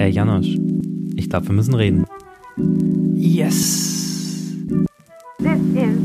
Ey, 0.00 0.10
Janosch, 0.10 0.56
ich 1.16 1.28
glaube, 1.28 1.48
wir 1.48 1.54
müssen 1.54 1.74
reden. 1.74 2.06
Yes. 3.16 4.54
This 5.38 5.60
is 5.74 5.98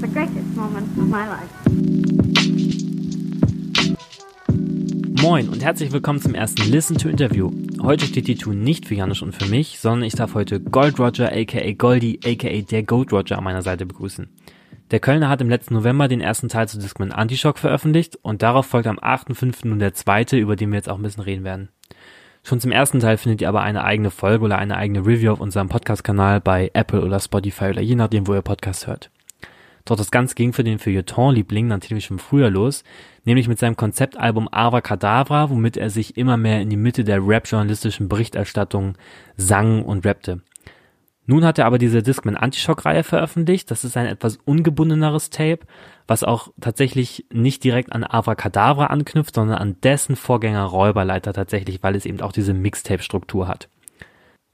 the 0.00 0.06
greatest 0.06 0.54
moment 0.54 0.86
of 0.96 1.08
my 1.08 1.26
life. 1.26 1.50
Moin 5.20 5.48
und 5.48 5.64
herzlich 5.64 5.90
willkommen 5.90 6.20
zum 6.20 6.36
ersten 6.36 6.70
Listen 6.70 6.96
to 6.96 7.08
Interview. 7.08 7.50
Heute 7.82 8.06
steht 8.06 8.28
die 8.28 8.36
Tour 8.36 8.54
nicht 8.54 8.86
für 8.86 8.94
Janusz 8.94 9.22
und 9.22 9.34
für 9.34 9.50
mich, 9.50 9.80
sondern 9.80 10.04
ich 10.04 10.14
darf 10.14 10.34
heute 10.34 10.60
Gold 10.60 11.00
Roger 11.00 11.32
aka 11.32 11.72
Goldie 11.72 12.20
aka 12.24 12.60
der 12.70 12.84
Gold 12.84 13.12
Roger 13.12 13.38
an 13.38 13.44
meiner 13.44 13.62
Seite 13.62 13.86
begrüßen. 13.86 14.28
Der 14.92 15.00
Kölner 15.00 15.28
hat 15.28 15.40
im 15.40 15.48
letzten 15.48 15.74
November 15.74 16.06
den 16.06 16.20
ersten 16.20 16.48
Teil 16.48 16.68
zu 16.68 16.78
Discman 16.78 17.10
Antishock 17.10 17.58
veröffentlicht 17.58 18.18
und 18.22 18.42
darauf 18.42 18.66
folgt 18.66 18.86
am 18.86 19.00
8.5. 19.00 19.66
nun 19.66 19.80
der 19.80 19.94
zweite, 19.94 20.36
über 20.36 20.54
den 20.54 20.70
wir 20.70 20.76
jetzt 20.76 20.88
auch 20.88 20.96
ein 20.96 21.02
bisschen 21.02 21.24
reden 21.24 21.44
werden. 21.44 21.70
Schon 22.44 22.60
zum 22.60 22.72
ersten 22.72 22.98
Teil 22.98 23.18
findet 23.18 23.40
ihr 23.40 23.48
aber 23.48 23.62
eine 23.62 23.84
eigene 23.84 24.10
Folge 24.10 24.44
oder 24.44 24.58
eine 24.58 24.76
eigene 24.76 25.06
Review 25.06 25.32
auf 25.32 25.40
unserem 25.40 25.68
Podcast-Kanal 25.68 26.40
bei 26.40 26.70
Apple 26.74 27.02
oder 27.02 27.20
Spotify 27.20 27.66
oder 27.66 27.82
je 27.82 27.94
nachdem, 27.94 28.26
wo 28.26 28.34
ihr 28.34 28.42
Podcast 28.42 28.88
hört. 28.88 29.10
Doch 29.84 29.96
das 29.96 30.10
Ganze 30.10 30.34
ging 30.34 30.52
für 30.52 30.64
den 30.64 30.78
Feuilleton-Liebling 30.78 31.66
natürlich 31.66 32.04
schon 32.04 32.18
früher 32.18 32.50
los, 32.50 32.84
nämlich 33.24 33.48
mit 33.48 33.58
seinem 33.58 33.76
Konzeptalbum 33.76 34.48
Ava 34.50 34.80
Cadavra, 34.80 35.50
womit 35.50 35.76
er 35.76 35.90
sich 35.90 36.16
immer 36.16 36.36
mehr 36.36 36.60
in 36.60 36.70
die 36.70 36.76
Mitte 36.76 37.04
der 37.04 37.24
rap-journalistischen 37.24 38.08
Berichterstattung 38.08 38.96
sang 39.36 39.84
und 39.84 40.04
rappte. 40.04 40.40
Nun 41.26 41.44
hat 41.44 41.58
er 41.58 41.66
aber 41.66 41.78
diese 41.78 42.02
Discman 42.02 42.36
Antishock-Reihe 42.36 43.04
veröffentlicht. 43.04 43.70
Das 43.70 43.84
ist 43.84 43.96
ein 43.96 44.06
etwas 44.06 44.38
ungebundeneres 44.44 45.30
Tape, 45.30 45.60
was 46.08 46.24
auch 46.24 46.48
tatsächlich 46.60 47.26
nicht 47.32 47.62
direkt 47.62 47.92
an 47.92 48.04
Avacadabra 48.04 48.86
anknüpft, 48.86 49.36
sondern 49.36 49.58
an 49.58 49.76
dessen 49.82 50.16
Vorgänger 50.16 50.64
Räuberleiter 50.64 51.32
tatsächlich, 51.32 51.82
weil 51.82 51.94
es 51.94 52.06
eben 52.06 52.20
auch 52.20 52.32
diese 52.32 52.54
Mixtape-Struktur 52.54 53.46
hat. 53.46 53.68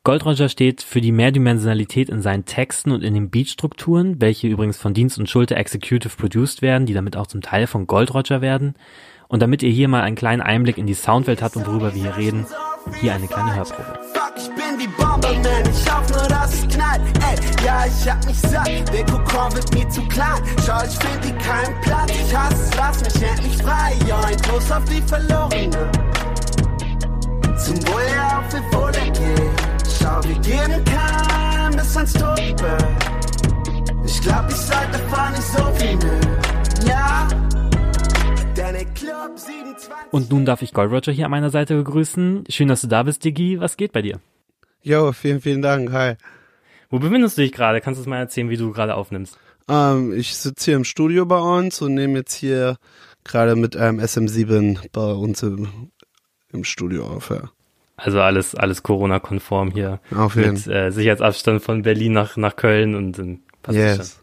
Goldroger 0.05 0.49
steht 0.49 0.83
für 0.83 1.01
die 1.01 1.13
Mehrdimensionalität 1.13 2.09
in 2.09 2.23
seinen 2.23 2.45
Texten 2.45 2.93
und 2.93 3.03
in 3.03 3.15
den 3.15 3.31
Beatstrukturen, 3.31 4.21
welche 4.21 4.49
übrigens 4.49 4.79
von 4.79 4.95
Dienst 4.95 5.19
und 5.19 5.29
Schulter 5.29 5.57
Executive 5.57 6.17
produced 6.17 6.63
werden, 6.63 6.87
die 6.87 6.95
damit 6.95 7.17
auch 7.17 7.27
zum 7.27 7.43
Teil 7.43 7.67
von 7.67 7.87
Goldroger 7.87 8.41
werden. 8.41 8.75
Und 9.29 9.43
damit 9.43 9.63
ihr 9.63 9.71
hier 9.71 9.89
mal 9.89 10.03
einen 10.03 10.17
kleinen 10.17 10.41
Einblick 10.41 10.79
in 10.79 10.87
die 10.87 10.95
Soundwelt 10.95 11.43
habt 11.43 11.57
und 11.57 11.67
worüber 11.67 11.95
wir 11.95 12.01
hier 12.01 12.17
reden, 12.17 12.47
hier 13.01 13.13
eine 13.13 13.27
kleine 13.27 13.55
Hörprobe. 13.55 14.18
Fuck, 14.79 14.85
ich 14.85 14.87
bin 14.87 14.87
die 14.87 14.89
Bombe, 15.03 15.49
man. 15.49 15.73
Ich 15.73 15.93
hoff 15.93 16.09
nur, 16.11 16.29
dass 16.29 16.55
es 16.55 16.69
knallt. 16.69 17.01
Ey, 17.21 17.65
ja, 17.65 17.85
ich 17.87 18.11
hab 18.11 18.25
mich 18.27 18.39
satt. 18.39 18.69
Der 18.93 19.05
Kokon 19.07 19.55
wird 19.55 19.75
mir 19.75 19.89
zu 19.89 20.03
klein. 20.09 20.43
Schau, 20.65 20.83
ich 20.85 20.99
find 20.99 21.25
die 21.25 21.33
keinen 21.45 21.81
Platz. 21.83 22.11
Ich 22.11 22.37
hasse 22.37 22.63
es, 22.63 22.77
lass 22.77 23.01
mich 23.03 23.23
endlich 23.23 23.57
frei. 23.59 23.95
Ja, 24.07 24.21
ein 24.21 24.37
Toast 24.39 24.73
auf 24.73 24.85
die 24.85 25.03
Verlorene. 25.03 25.91
Zum 27.59 27.77
Wohl 27.89 28.03
auf 28.21 28.45
wie 28.53 28.93
der 28.93 29.11
geht. 29.11 29.51
Schau, 30.01 30.23
wir 30.23 30.39
geben 30.41 30.85
kein 30.85 31.77
bis 31.77 31.97
ans 31.97 32.13
Tote. 32.13 32.79
Ich 34.05 34.21
glaub, 34.23 34.49
ich 34.49 34.57
sollte 34.57 34.99
fahren 35.11 35.33
nicht 35.33 35.43
so 35.43 35.65
viel 35.75 35.97
mehr. 35.97 36.21
Ja. 36.87 37.29
Denn 38.57 38.75
der 38.75 38.85
Club 38.87 39.37
27. 39.37 39.89
Und 40.11 40.31
nun 40.31 40.45
darf 40.45 40.63
ich 40.63 40.73
Goldroger 40.73 41.13
hier 41.13 41.27
an 41.27 41.31
meiner 41.31 41.51
Seite 41.51 41.77
begrüßen. 41.77 42.45
Schön, 42.49 42.69
dass 42.69 42.81
du 42.81 42.87
da 42.87 43.03
bist, 43.03 43.25
Diggi. 43.25 43.61
Was 43.61 43.77
geht 43.77 43.93
bei 43.93 44.03
dir? 44.03 44.21
Jo, 44.89 45.13
vielen, 45.13 45.43
vielen 45.43 45.61
Dank. 45.61 45.93
Hi. 45.93 46.15
Wo 46.89 46.99
befindest 46.99 47.37
du 47.37 47.43
dich 47.43 47.53
gerade? 47.53 47.83
Kannst 47.83 47.99
du 47.99 48.01
uns 48.01 48.09
mal 48.09 48.21
erzählen, 48.21 48.49
wie 48.49 48.57
du 48.57 48.73
gerade 48.73 48.95
aufnimmst? 48.95 49.39
Ähm, 49.69 50.15
ich 50.15 50.35
sitze 50.35 50.65
hier 50.65 50.77
im 50.77 50.85
Studio 50.85 51.27
bei 51.27 51.39
uns 51.39 51.83
und 51.83 51.93
nehme 51.93 52.21
jetzt 52.21 52.33
hier 52.33 52.79
gerade 53.23 53.55
mit 53.55 53.77
einem 53.77 54.01
SM7 54.01 54.89
bei 54.91 55.13
uns 55.13 55.43
im, 55.43 55.91
im 56.55 56.65
Studio 56.65 57.07
auf. 57.07 57.29
Ja. 57.29 57.51
Also 57.97 58.23
alles, 58.23 58.55
alles 58.55 58.83
Corona-konform 58.83 59.73
hier. 59.73 60.01
Auf 60.17 60.37
jeden 60.37 60.55
Mit 60.55 60.67
äh, 60.69 60.91
Sicherheitsabstand 60.91 61.63
von 61.63 61.83
Berlin 61.83 62.15
nach, 62.15 62.39
nach 62.39 62.57
Köln 62.57 62.95
und 62.95 63.19
dann 63.19 63.41
passt. 63.63 63.77
Yes. 63.77 64.18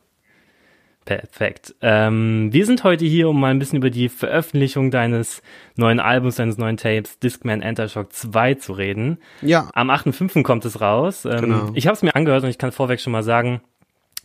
Perfekt. 1.06 1.76
Ähm, 1.82 2.50
wir 2.52 2.66
sind 2.66 2.84
heute 2.84 3.06
hier, 3.06 3.30
um 3.30 3.40
mal 3.40 3.52
ein 3.52 3.60
bisschen 3.60 3.78
über 3.78 3.92
die 3.92 4.10
Veröffentlichung 4.10 4.90
deines 4.90 5.44
neuen 5.76 6.00
Albums, 6.00 6.36
deines 6.38 6.58
neuen 6.58 6.78
Tapes 6.78 7.20
Discman 7.20 7.62
Entershock 7.62 8.12
2 8.12 8.56
zu 8.56 8.74
reden. 8.74 9.20
Ja, 9.42 9.70
Am 9.76 9.92
8.5. 9.92 10.42
kommt 10.44 10.66
es 10.66 10.82
raus. 10.82 11.26
Ähm, 11.26 11.42
Genau. 11.42 11.70
Ich 11.76 11.86
habe 11.86 11.96
es 11.96 12.02
mir 12.02 12.16
angehört 12.16 12.44
und 12.44 12.50
ich 12.50 12.58
kann 12.58 12.72
vorweg 12.72 13.00
schon 13.00 13.14
mal 13.14 13.22
sagen, 13.24 13.62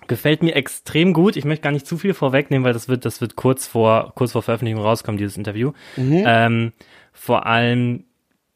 gefällt 0.07 0.43
mir 0.43 0.55
extrem 0.57 1.13
gut. 1.13 1.37
Ich 1.37 1.45
möchte 1.45 1.63
gar 1.65 1.73
nicht 1.73 1.87
zu 1.87 1.99
viel 1.99 2.15
vorwegnehmen, 2.15 2.65
weil 2.65 2.73
das 2.73 2.89
wird, 2.89 3.05
das 3.05 3.21
wird 3.21 3.37
kurz 3.37 3.67
vor, 3.67 4.13
kurz 4.15 4.33
vor 4.33 4.43
Veröffentlichung 4.43 4.83
rauskommen, 4.83 5.19
dieses 5.19 5.37
Interview. 5.37 5.73
Ähm, 6.27 6.73
vor 7.13 7.45
allem, 7.45 8.05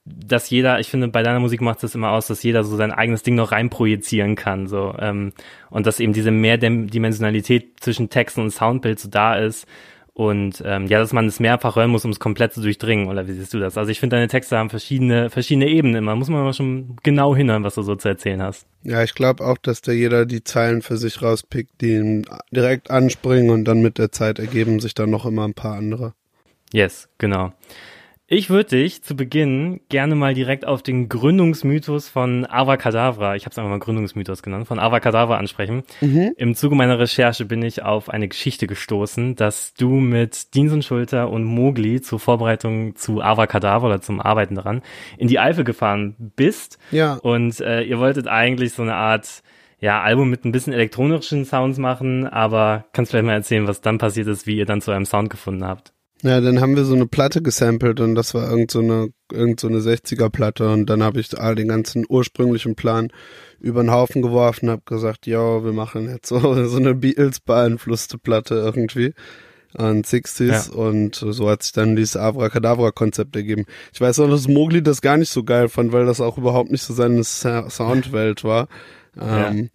dass 0.05 0.51
jeder, 0.51 0.81
ich 0.81 0.89
finde, 0.89 1.09
bei 1.09 1.23
deiner 1.23 1.41
Musik 1.41 1.63
macht 1.63 1.83
es 1.83 1.95
immer 1.95 2.11
aus, 2.11 2.27
dass 2.27 2.43
jeder 2.43 2.63
so 2.63 2.77
sein 2.77 2.93
eigenes 2.93 3.23
Ding 3.23 3.37
noch 3.37 3.53
reinprojizieren 3.53 4.37
kann, 4.37 4.67
so, 4.67 4.95
ähm, 4.99 5.33
und 5.71 5.87
dass 5.87 6.01
eben 6.01 6.13
diese 6.13 6.31
Mehrdimensionalität 6.31 7.81
zwischen 7.81 8.11
Texten 8.11 8.43
und 8.43 8.51
Soundbild 8.51 8.99
so 9.01 9.09
da 9.09 9.37
ist. 9.37 9.67
Und 10.17 10.63
ähm, 10.65 10.87
ja, 10.87 11.01
dass 11.01 11.13
man 11.13 11.27
es 11.27 11.41
mehrfach 11.41 11.75
hören 11.75 11.91
muss, 11.91 12.05
um 12.05 12.13
es 12.13 12.21
komplett 12.21 12.53
zu 12.53 12.61
durchdringen, 12.61 13.09
oder 13.09 13.27
wie 13.27 13.33
siehst 13.33 13.53
du 13.53 13.59
das? 13.59 13.77
Also 13.77 13.91
ich 13.91 13.99
finde, 13.99 14.15
deine 14.15 14.29
Texte 14.29 14.57
haben 14.57 14.71
verschiedene, 14.71 15.29
verschiedene 15.29 15.67
Ebenen 15.67 15.97
immer. 15.97 16.15
Muss 16.15 16.29
man 16.29 16.41
aber 16.41 16.53
schon 16.53 16.97
genau 17.03 17.35
hinhören, 17.35 17.65
was 17.65 17.75
du 17.75 17.83
so 17.83 17.97
zu 17.97 18.07
erzählen 18.07 18.41
hast. 18.41 18.65
ja, 18.85 19.03
ich 19.03 19.15
glaube 19.15 19.45
auch, 19.45 19.59
dass 19.59 19.83
da 19.83 19.91
jeder 19.91 20.25
die 20.25 20.45
Zeilen 20.45 20.83
für 20.83 20.99
sich 20.99 21.21
rauspickt, 21.21 21.81
die 21.81 21.95
ihn 21.95 22.27
direkt 22.53 22.93
anspringen 22.93 23.51
und 23.51 23.65
dann 23.65 23.83
mit 23.83 23.99
der 23.99 24.13
Zeit 24.13 24.39
ergeben 24.39 24.79
sich 24.79 24.95
dann 24.95 25.11
noch 25.11 25.27
immer 25.27 25.49
ein 25.49 25.55
paar 25.55 25.75
andere. 25.75 26.15
Yes, 26.73 27.09
genau. 27.19 27.53
Ich 28.37 28.51
würde 28.51 28.71
dich 28.71 29.05
zu 29.05 29.15
Beginn 29.15 29.81
gerne 29.89 30.17
mal 30.17 30.35
direkt 30.35 30.67
auf 30.67 30.83
den 30.83 31.09
Gründungsmythos 31.09 32.09
von 32.09 32.45
Avacadavra, 32.45 33.37
ich 33.37 33.45
habe 33.45 33.53
es 33.53 33.59
einfach 33.59 33.71
mal 33.71 33.79
Gründungsmythos 33.79 34.43
genannt, 34.43 34.67
von 34.67 34.81
Avacadavra 34.81 35.37
ansprechen. 35.37 35.85
Im 36.37 36.57
Zuge 36.57 36.75
meiner 36.75 36.99
Recherche 36.99 37.45
bin 37.45 37.63
ich 37.63 37.85
auf 37.85 38.11
eine 38.11 38.27
Geschichte 38.27 38.67
gestoßen, 38.67 39.37
dass 39.37 39.75
du 39.75 39.89
mit 39.89 40.53
Dienst 40.57 40.75
und 40.75 40.85
Schulter 40.85 41.31
und 41.31 41.45
Mogli 41.45 42.01
zur 42.01 42.19
Vorbereitung 42.19 42.97
zu 42.97 43.23
Avacadavra 43.23 43.87
oder 43.87 44.01
zum 44.01 44.21
Arbeiten 44.21 44.57
daran 44.57 44.83
in 45.17 45.29
die 45.29 45.39
Eifel 45.39 45.63
gefahren 45.63 46.17
bist. 46.35 46.81
Ja. 46.91 47.15
Und 47.15 47.61
äh, 47.61 47.83
ihr 47.83 48.01
wolltet 48.01 48.27
eigentlich 48.27 48.73
so 48.73 48.83
eine 48.83 48.97
Art 48.97 49.45
ja, 49.79 50.03
Album 50.03 50.29
mit 50.29 50.45
ein 50.45 50.51
bisschen 50.51 50.73
elektronischen 50.73 51.45
Sounds 51.45 51.79
machen, 51.79 52.27
aber 52.27 52.87
kannst 52.93 53.13
vielleicht 53.13 53.27
mal 53.27 53.35
erzählen, 53.35 53.69
was 53.69 53.81
dann 53.81 53.99
passiert 53.99 54.27
ist, 54.27 54.49
wie 54.49 54.57
ihr 54.57 54.67
dann 54.67 54.81
zu 54.81 54.91
eurem 54.91 55.07
Sound 55.07 55.31
gefunden 55.31 55.65
habt. 55.65 55.94
Ja, 56.25 56.41
dann 56.41 56.61
haben 56.63 56.75
wir 56.75 56.85
so 56.85 56.95
eine 56.95 57.07
Platte 57.07 57.43
gesampelt 57.43 58.01
und 58.01 58.15
das 58.15 58.33
war 58.33 58.49
irgend 58.51 58.71
so 58.71 58.79
eine, 58.81 59.11
irgend 59.31 59.61
so 59.61 59.69
eine 59.69 59.81
60er 59.81 60.31
Platte 60.31 60.71
und 60.71 60.87
dann 60.87 61.03
habe 61.03 61.21
ich 61.21 61.39
all 61.39 61.55
den 61.55 61.69
ganzen 61.69 62.07
ursprünglichen 62.09 62.77
Plan 62.77 63.13
über 63.61 63.83
den 63.83 63.91
Haufen 63.91 64.23
geworfen, 64.23 64.71
habe 64.71 64.81
gesagt, 64.87 65.27
ja, 65.27 65.63
wir 65.63 65.73
machen 65.75 66.09
jetzt 66.09 66.29
so, 66.29 66.39
so 66.67 66.77
eine 66.79 66.95
Beatles 66.95 67.41
beeinflusste 67.41 68.17
Platte 68.17 68.55
irgendwie 68.55 69.13
an 69.75 70.03
60s 70.03 70.71
Ja. 70.71 70.75
und 70.75 71.17
so 71.17 71.51
hat 71.51 71.63
sich 71.63 71.73
dann 71.73 71.95
dieses 71.95 72.17
Abracadabra 72.17 72.91
Konzept 72.91 73.37
ergeben. 73.37 73.67
Ich 73.93 74.01
weiß 74.01 74.21
auch, 74.21 74.31
dass 74.31 74.49
Mowgli 74.49 74.83
das 74.83 75.03
gar 75.03 75.19
nicht 75.19 75.31
so 75.31 75.45
geil 75.45 75.69
fand, 75.69 75.93
weil 75.93 76.07
das 76.07 76.23
auch 76.23 76.39
überhaupt 76.39 76.71
nicht 76.71 76.85
so 76.85 76.95
seine 76.95 77.23
Soundwelt 77.23 78.45
war. 78.45 78.69
Ähm, 79.21 79.69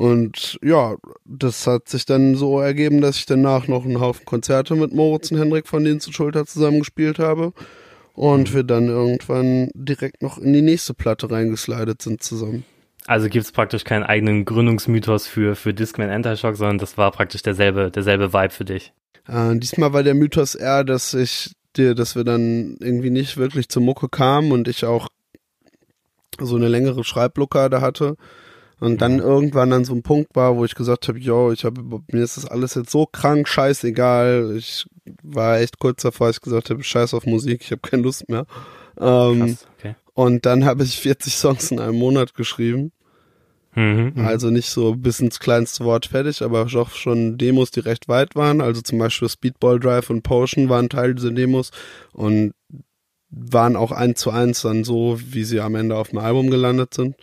Und 0.00 0.58
ja, 0.62 0.96
das 1.26 1.66
hat 1.66 1.90
sich 1.90 2.06
dann 2.06 2.34
so 2.34 2.58
ergeben, 2.58 3.02
dass 3.02 3.18
ich 3.18 3.26
danach 3.26 3.68
noch 3.68 3.84
einen 3.84 4.00
Haufen 4.00 4.24
Konzerte 4.24 4.74
mit 4.74 4.94
Moritz 4.94 5.30
und 5.30 5.38
Hendrik 5.38 5.68
von 5.68 5.84
Dienst 5.84 6.06
und 6.06 6.14
Schulter 6.14 6.46
zusammengespielt 6.46 7.18
habe. 7.18 7.52
Und 8.14 8.54
wir 8.54 8.62
dann 8.62 8.88
irgendwann 8.88 9.70
direkt 9.74 10.22
noch 10.22 10.38
in 10.38 10.54
die 10.54 10.62
nächste 10.62 10.94
Platte 10.94 11.30
reingeslidet 11.30 12.00
sind 12.00 12.22
zusammen. 12.22 12.64
Also 13.06 13.28
gibt 13.28 13.44
es 13.44 13.52
praktisch 13.52 13.84
keinen 13.84 14.04
eigenen 14.04 14.46
Gründungsmythos 14.46 15.26
für, 15.26 15.54
für 15.54 15.74
Discman 15.74 16.08
Entershock, 16.08 16.56
sondern 16.56 16.78
das 16.78 16.96
war 16.96 17.10
praktisch 17.10 17.42
derselbe, 17.42 17.90
derselbe 17.90 18.32
Vibe 18.32 18.54
für 18.54 18.64
dich. 18.64 18.94
Äh, 19.28 19.58
diesmal 19.58 19.92
war 19.92 20.02
der 20.02 20.14
Mythos 20.14 20.54
eher, 20.54 20.82
dass 20.82 21.12
ich 21.12 21.52
dir, 21.76 21.94
dass 21.94 22.16
wir 22.16 22.24
dann 22.24 22.78
irgendwie 22.80 23.10
nicht 23.10 23.36
wirklich 23.36 23.68
zur 23.68 23.82
Mucke 23.82 24.08
kamen 24.08 24.50
und 24.50 24.66
ich 24.66 24.86
auch 24.86 25.08
so 26.38 26.56
eine 26.56 26.68
längere 26.68 27.04
Schreibblockade 27.04 27.82
hatte. 27.82 28.16
Und 28.80 29.02
dann 29.02 29.18
irgendwann 29.18 29.70
dann 29.70 29.84
so 29.84 29.94
ein 29.94 30.02
Punkt 30.02 30.34
war, 30.34 30.56
wo 30.56 30.64
ich 30.64 30.74
gesagt 30.74 31.06
habe, 31.08 31.18
yo, 31.18 31.52
ich 31.52 31.64
habe 31.64 31.82
mir 32.10 32.22
ist 32.22 32.38
das 32.38 32.46
alles 32.46 32.74
jetzt 32.74 32.90
so 32.90 33.06
krank, 33.06 33.46
scheißegal. 33.46 34.54
Ich 34.56 34.86
war 35.22 35.60
echt 35.60 35.78
kurz 35.78 36.02
davor, 36.02 36.30
ich 36.30 36.40
gesagt 36.40 36.70
habe, 36.70 36.82
scheiß 36.82 37.12
auf 37.12 37.26
Musik, 37.26 37.60
ich 37.62 37.72
habe 37.72 37.82
keine 37.82 38.02
Lust 38.02 38.28
mehr. 38.30 38.46
Ähm, 38.98 39.40
Krass, 39.40 39.66
okay. 39.78 39.94
und 40.14 40.46
dann 40.46 40.64
habe 40.64 40.82
ich 40.84 40.98
40 40.98 41.34
Songs 41.34 41.70
in 41.70 41.78
einem 41.78 41.98
Monat 41.98 42.34
geschrieben. 42.34 42.92
Mhm, 43.74 44.12
mhm. 44.14 44.26
Also 44.26 44.50
nicht 44.50 44.70
so 44.70 44.94
bis 44.96 45.20
ins 45.20 45.38
kleinste 45.38 45.84
Wort 45.84 46.06
fertig, 46.06 46.42
aber 46.42 46.64
doch 46.64 46.90
schon 46.90 47.38
Demos, 47.38 47.70
die 47.70 47.80
recht 47.80 48.08
weit 48.08 48.34
waren. 48.34 48.60
Also 48.60 48.80
zum 48.80 48.98
Beispiel 48.98 49.28
Speedball 49.28 49.78
Drive 49.78 50.10
und 50.10 50.22
Potion 50.22 50.68
waren 50.68 50.88
Teil 50.88 51.14
dieser 51.14 51.30
Demos 51.30 51.70
und 52.12 52.52
waren 53.30 53.76
auch 53.76 53.92
eins 53.92 54.20
zu 54.20 54.30
eins 54.30 54.62
dann 54.62 54.84
so, 54.84 55.18
wie 55.22 55.44
sie 55.44 55.60
am 55.60 55.76
Ende 55.76 55.96
auf 55.96 56.08
dem 56.08 56.18
Album 56.18 56.50
gelandet 56.50 56.94
sind. 56.94 57.14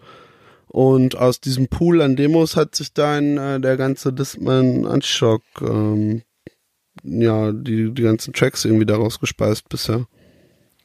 Und 0.68 1.18
aus 1.18 1.40
diesem 1.40 1.68
Pool 1.68 2.02
an 2.02 2.16
Demos 2.16 2.56
hat 2.56 2.76
sich 2.76 2.94
dann 2.94 3.38
äh, 3.38 3.60
der 3.60 3.78
ganze 3.78 4.12
Discman 4.12 4.86
Antishock, 4.86 5.44
ähm, 5.62 6.24
ja, 7.04 7.52
die, 7.52 7.94
die 7.94 8.02
ganzen 8.02 8.34
Tracks 8.34 8.66
irgendwie 8.66 8.86
daraus 8.86 9.20
gespeist 9.20 9.70
bisher. 9.70 10.08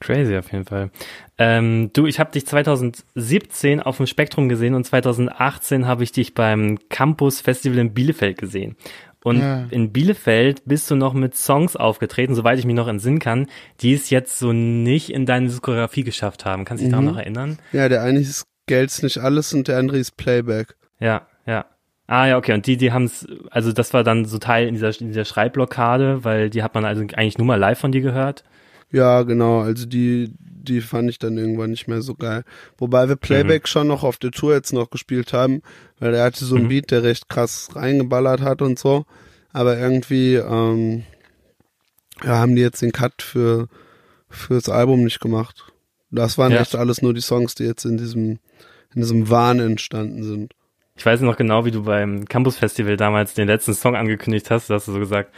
Crazy 0.01 0.37
auf 0.37 0.53
jeden 0.53 0.65
Fall. 0.65 0.91
Ähm, 1.39 1.91
du, 1.93 2.07
ich 2.07 2.19
habe 2.19 2.33
dich 2.33 2.47
2017 2.47 3.81
auf 3.81 3.97
dem 3.97 4.07
Spektrum 4.07 4.49
gesehen 4.49 4.75
und 4.75 4.85
2018 4.85 5.87
habe 5.87 6.03
ich 6.05 6.13
dich 6.13 6.35
beim 6.35 6.79
Campus 6.89 7.41
Festival 7.41 7.79
in 7.79 7.95
Bielefeld 7.95 8.39
gesehen. 8.39 8.77
Und 9.25 9.39
ja. 9.39 9.67
in 9.71 9.93
Bielefeld 9.93 10.63
bist 10.65 10.91
du 10.91 10.97
noch 10.97 11.15
mit 11.15 11.37
Songs 11.37 11.77
aufgetreten, 11.77 12.35
soweit 12.35 12.59
ich 12.59 12.67
mich 12.67 12.75
noch 12.75 12.89
entsinnen 12.89 13.21
kann, 13.21 13.47
die 13.81 13.95
es 13.95 14.11
jetzt 14.11 14.39
so 14.39 14.53
nicht 14.53 15.11
in 15.11 15.27
deine 15.27 15.47
Diskografie 15.47 16.03
geschafft 16.03 16.45
haben. 16.45 16.65
Kannst 16.65 16.83
du 16.83 16.87
dich 16.87 16.91
mhm. 16.91 17.05
daran 17.05 17.15
noch 17.15 17.19
erinnern? 17.19 17.59
Ja, 17.73 17.89
der 17.89 18.03
eine 18.03 18.19
ist 18.19 18.45
Geld's 18.67 19.03
nicht 19.03 19.19
alles 19.19 19.53
und 19.53 19.69
der 19.69 19.79
andere 19.79 19.99
ist 19.99 20.17
Playback. 20.17 20.77
Ja, 21.01 21.27
ja. 21.47 21.67
Ah 22.07 22.27
ja, 22.27 22.37
okay. 22.37 22.53
Und 22.53 22.67
die, 22.67 22.77
die 22.77 22.93
haben 22.93 23.05
es, 23.05 23.27
also 23.51 23.73
das 23.73 23.95
war 23.95 24.05
dann 24.05 24.25
so 24.25 24.39
Teil 24.39 24.69
in 24.69 24.75
dieser, 24.75 24.99
in 25.01 25.09
dieser 25.09 25.25
Schreibblockade, 25.25 26.25
weil 26.25 26.51
die 26.51 26.63
hat 26.63 26.75
man 26.75 26.85
also 26.85 27.01
eigentlich 27.01 27.39
nur 27.39 27.47
mal 27.47 27.59
live 27.59 27.79
von 27.79 27.93
dir 27.93 28.03
gehört. 28.03 28.45
Ja, 28.91 29.23
genau. 29.23 29.61
Also 29.61 29.87
die, 29.87 30.35
die 30.39 30.81
fand 30.81 31.09
ich 31.09 31.19
dann 31.19 31.39
irgendwann 31.39 31.71
nicht 31.71 31.89
mehr 31.89 32.03
so 32.03 32.15
geil. 32.15 32.45
Wobei 32.77 33.09
wir 33.09 33.17
Playback 33.17 33.63
mhm. 33.63 33.67
schon 33.67 33.89
noch 33.89 34.05
auf 34.05 34.19
der 34.19 34.31
Tour 34.31 34.53
jetzt 34.55 34.73
noch 34.73 34.91
gespielt 34.91 35.33
haben, 35.33 35.63
weil 35.99 36.15
er 36.15 36.25
hatte 36.25 36.45
so 36.45 36.57
einen 36.57 36.65
mhm. 36.65 36.69
Beat, 36.69 36.91
der 36.91 37.03
recht 37.03 37.29
krass 37.29 37.71
reingeballert 37.75 38.43
hat 38.43 38.63
und 38.63 38.79
so. 38.79 39.07
Aber 39.53 39.79
irgendwie 39.79 40.35
ähm, 40.35 41.05
ja, 42.23 42.39
haben 42.39 42.55
die 42.55 42.63
jetzt 42.63 42.83
den 42.83 42.93
Cut 42.93 43.23
für 43.23 43.69
fürs 44.29 44.69
Album 44.69 45.05
nicht 45.05 45.21
gemacht. 45.21 45.72
Das 46.13 46.39
waren 46.39 46.53
ja. 46.53 46.61
echt 46.61 46.77
alles 46.77 47.03
nur 47.03 47.15
die 47.15 47.21
Songs, 47.21 47.55
die 47.55 47.65
jetzt 47.65 47.85
in 47.85 47.97
diesem 47.97 48.39
in 48.95 49.01
diesem 49.01 49.31
Wahn 49.31 49.59
entstanden 49.59 50.23
sind. 50.23 50.53
Ich 50.97 51.07
weiß 51.07 51.23
noch 51.23 51.37
genau, 51.37 51.65
wie 51.65 51.71
du 51.71 51.85
beim 51.85 52.27
Campus 52.27 52.57
Festival 52.57 52.99
damals 52.99 53.33
den 53.33 53.49
letzten 53.49 53.73
Song 53.73 53.97
angekündigt 53.97 54.51
hast. 54.51 54.69
Da 54.69 54.75
hast 54.75 54.89
du 54.89 54.93
so 54.93 54.99
gesagt, 54.99 55.35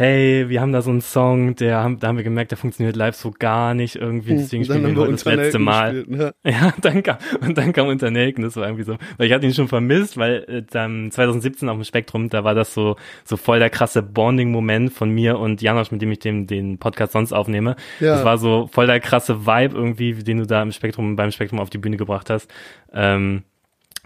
hey, 0.00 0.48
wir 0.48 0.62
haben 0.62 0.72
da 0.72 0.80
so 0.80 0.88
einen 0.88 1.02
Song, 1.02 1.56
der 1.56 1.76
haben, 1.76 1.98
da 1.98 2.08
haben 2.08 2.16
wir 2.16 2.24
gemerkt, 2.24 2.52
der 2.52 2.56
funktioniert 2.56 2.96
live 2.96 3.14
so 3.14 3.34
gar 3.38 3.74
nicht 3.74 3.96
irgendwie, 3.96 4.30
hm, 4.30 4.38
deswegen 4.38 4.64
spielen 4.64 4.96
wir 4.96 4.96
heute 4.96 5.12
das 5.12 5.26
letzte 5.26 5.58
Mal. 5.58 5.92
Gespielt, 5.92 6.18
ne? 6.18 6.34
Ja, 6.42 6.72
dann 6.80 7.02
kam, 7.02 7.18
und 7.42 7.58
dann 7.58 7.74
kam 7.74 7.88
Unternelken, 7.88 8.42
das 8.42 8.56
war 8.56 8.64
irgendwie 8.64 8.84
so, 8.84 8.96
weil 9.18 9.26
ich 9.26 9.32
hatte 9.34 9.44
ihn 9.44 9.52
schon 9.52 9.68
vermisst, 9.68 10.16
weil 10.16 10.44
äh, 10.48 10.62
dann 10.62 11.10
2017 11.10 11.68
auf 11.68 11.76
dem 11.76 11.84
Spektrum, 11.84 12.30
da 12.30 12.44
war 12.44 12.54
das 12.54 12.72
so, 12.72 12.96
so 13.24 13.36
voll 13.36 13.58
der 13.58 13.68
krasse 13.68 14.02
Bonding-Moment 14.02 14.90
von 14.90 15.10
mir 15.10 15.38
und 15.38 15.60
Janosch, 15.60 15.90
mit 15.90 16.00
dem 16.00 16.10
ich 16.12 16.20
den, 16.20 16.46
den 16.46 16.78
Podcast 16.78 17.12
sonst 17.12 17.34
aufnehme. 17.34 17.76
Ja. 18.00 18.14
Das 18.14 18.24
war 18.24 18.38
so 18.38 18.70
voll 18.72 18.86
der 18.86 19.00
krasse 19.00 19.44
Vibe 19.44 19.76
irgendwie, 19.76 20.14
den 20.14 20.38
du 20.38 20.46
da 20.46 20.62
im 20.62 20.72
Spektrum, 20.72 21.14
beim 21.14 21.30
Spektrum 21.30 21.60
auf 21.60 21.68
die 21.68 21.78
Bühne 21.78 21.98
gebracht 21.98 22.30
hast. 22.30 22.50
Ähm, 22.94 23.42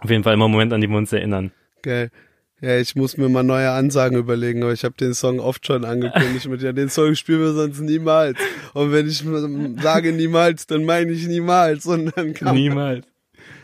auf 0.00 0.10
jeden 0.10 0.24
Fall 0.24 0.34
immer 0.34 0.46
einen 0.46 0.52
Moment, 0.54 0.72
an 0.72 0.80
den 0.80 0.90
wir 0.90 0.98
uns 0.98 1.12
erinnern. 1.12 1.52
Geil. 1.82 2.10
Ja, 2.60 2.78
ich 2.78 2.94
muss 2.94 3.16
mir 3.16 3.28
mal 3.28 3.42
neue 3.42 3.70
Ansagen 3.70 4.16
überlegen, 4.16 4.62
aber 4.62 4.72
ich 4.72 4.84
habe 4.84 4.94
den 4.94 5.12
Song 5.12 5.40
oft 5.40 5.66
schon 5.66 5.84
angekündigt 5.84 6.48
mit, 6.48 6.62
ja, 6.62 6.72
den 6.72 6.88
Song 6.88 7.14
spielen 7.14 7.40
wir 7.40 7.52
sonst 7.52 7.80
niemals. 7.80 8.38
Und 8.72 8.92
wenn 8.92 9.06
ich 9.06 9.24
sage 9.82 10.12
niemals, 10.12 10.66
dann 10.66 10.84
meine 10.84 11.12
ich 11.12 11.26
niemals. 11.26 11.84
Und 11.86 12.16
dann 12.16 12.32
kann 12.32 12.54
Niemals. 12.54 13.04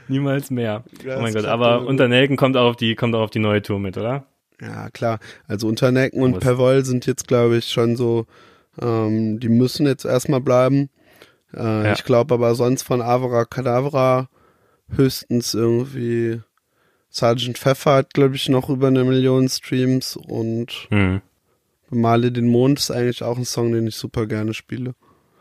Niemals 0.09 0.51
mehr. 0.51 0.85
Ja, 1.05 1.19
oh 1.19 1.23
mein 1.23 1.33
Gott, 1.33 1.45
aber 1.45 1.87
Unternelken 1.87 2.37
kommt 2.37 2.57
auch 2.57 2.71
auf 2.71 2.77
die, 2.77 2.97
kommt 2.97 3.15
auch 3.15 3.23
auf 3.23 3.31
die 3.31 3.39
neue 3.39 3.63
Tour 3.63 3.79
mit, 3.79 3.97
oder? 3.97 4.27
Ja, 4.61 4.91
klar. 4.91 5.21
Also 5.47 5.69
Unternecken 5.69 6.21
und 6.23 6.41
Pervol 6.41 6.85
sind 6.85 7.07
jetzt, 7.07 7.29
glaube 7.29 7.57
ich, 7.57 7.69
schon 7.71 7.97
so, 7.97 8.27
ähm, 8.83 9.41
die 9.41 9.49
müssen 9.49 9.87
jetzt 9.87 10.05
erstmal 10.05 10.41
bleiben. 10.41 10.91
Äh, 11.55 11.85
ja. 11.85 11.93
Ich 11.93 12.05
glaube 12.05 12.35
aber 12.35 12.55
sonst 12.55 12.83
von 12.83 13.01
Avra 13.01 13.45
Cadavra 13.45 14.29
höchstens 14.95 15.55
irgendwie 15.55 16.41
Sergeant 17.11 17.59
Pfeffer 17.59 17.95
hat, 17.95 18.15
glaube 18.15 18.37
ich, 18.37 18.49
noch 18.49 18.71
über 18.71 18.87
eine 18.87 19.05
Million 19.05 19.49
Streams 19.49 20.17
und 20.17 20.89
mhm. 20.91 21.21
Male 21.91 22.31
den 22.31 22.49
Mond 22.49 22.79
ist 22.79 22.91
eigentlich 22.91 23.23
auch 23.23 23.37
ein 23.37 23.45
Song, 23.45 23.73
den 23.73 23.89
ich 23.89 23.97
super 23.97 24.27
gerne 24.27 24.55
spiele. 24.55 24.95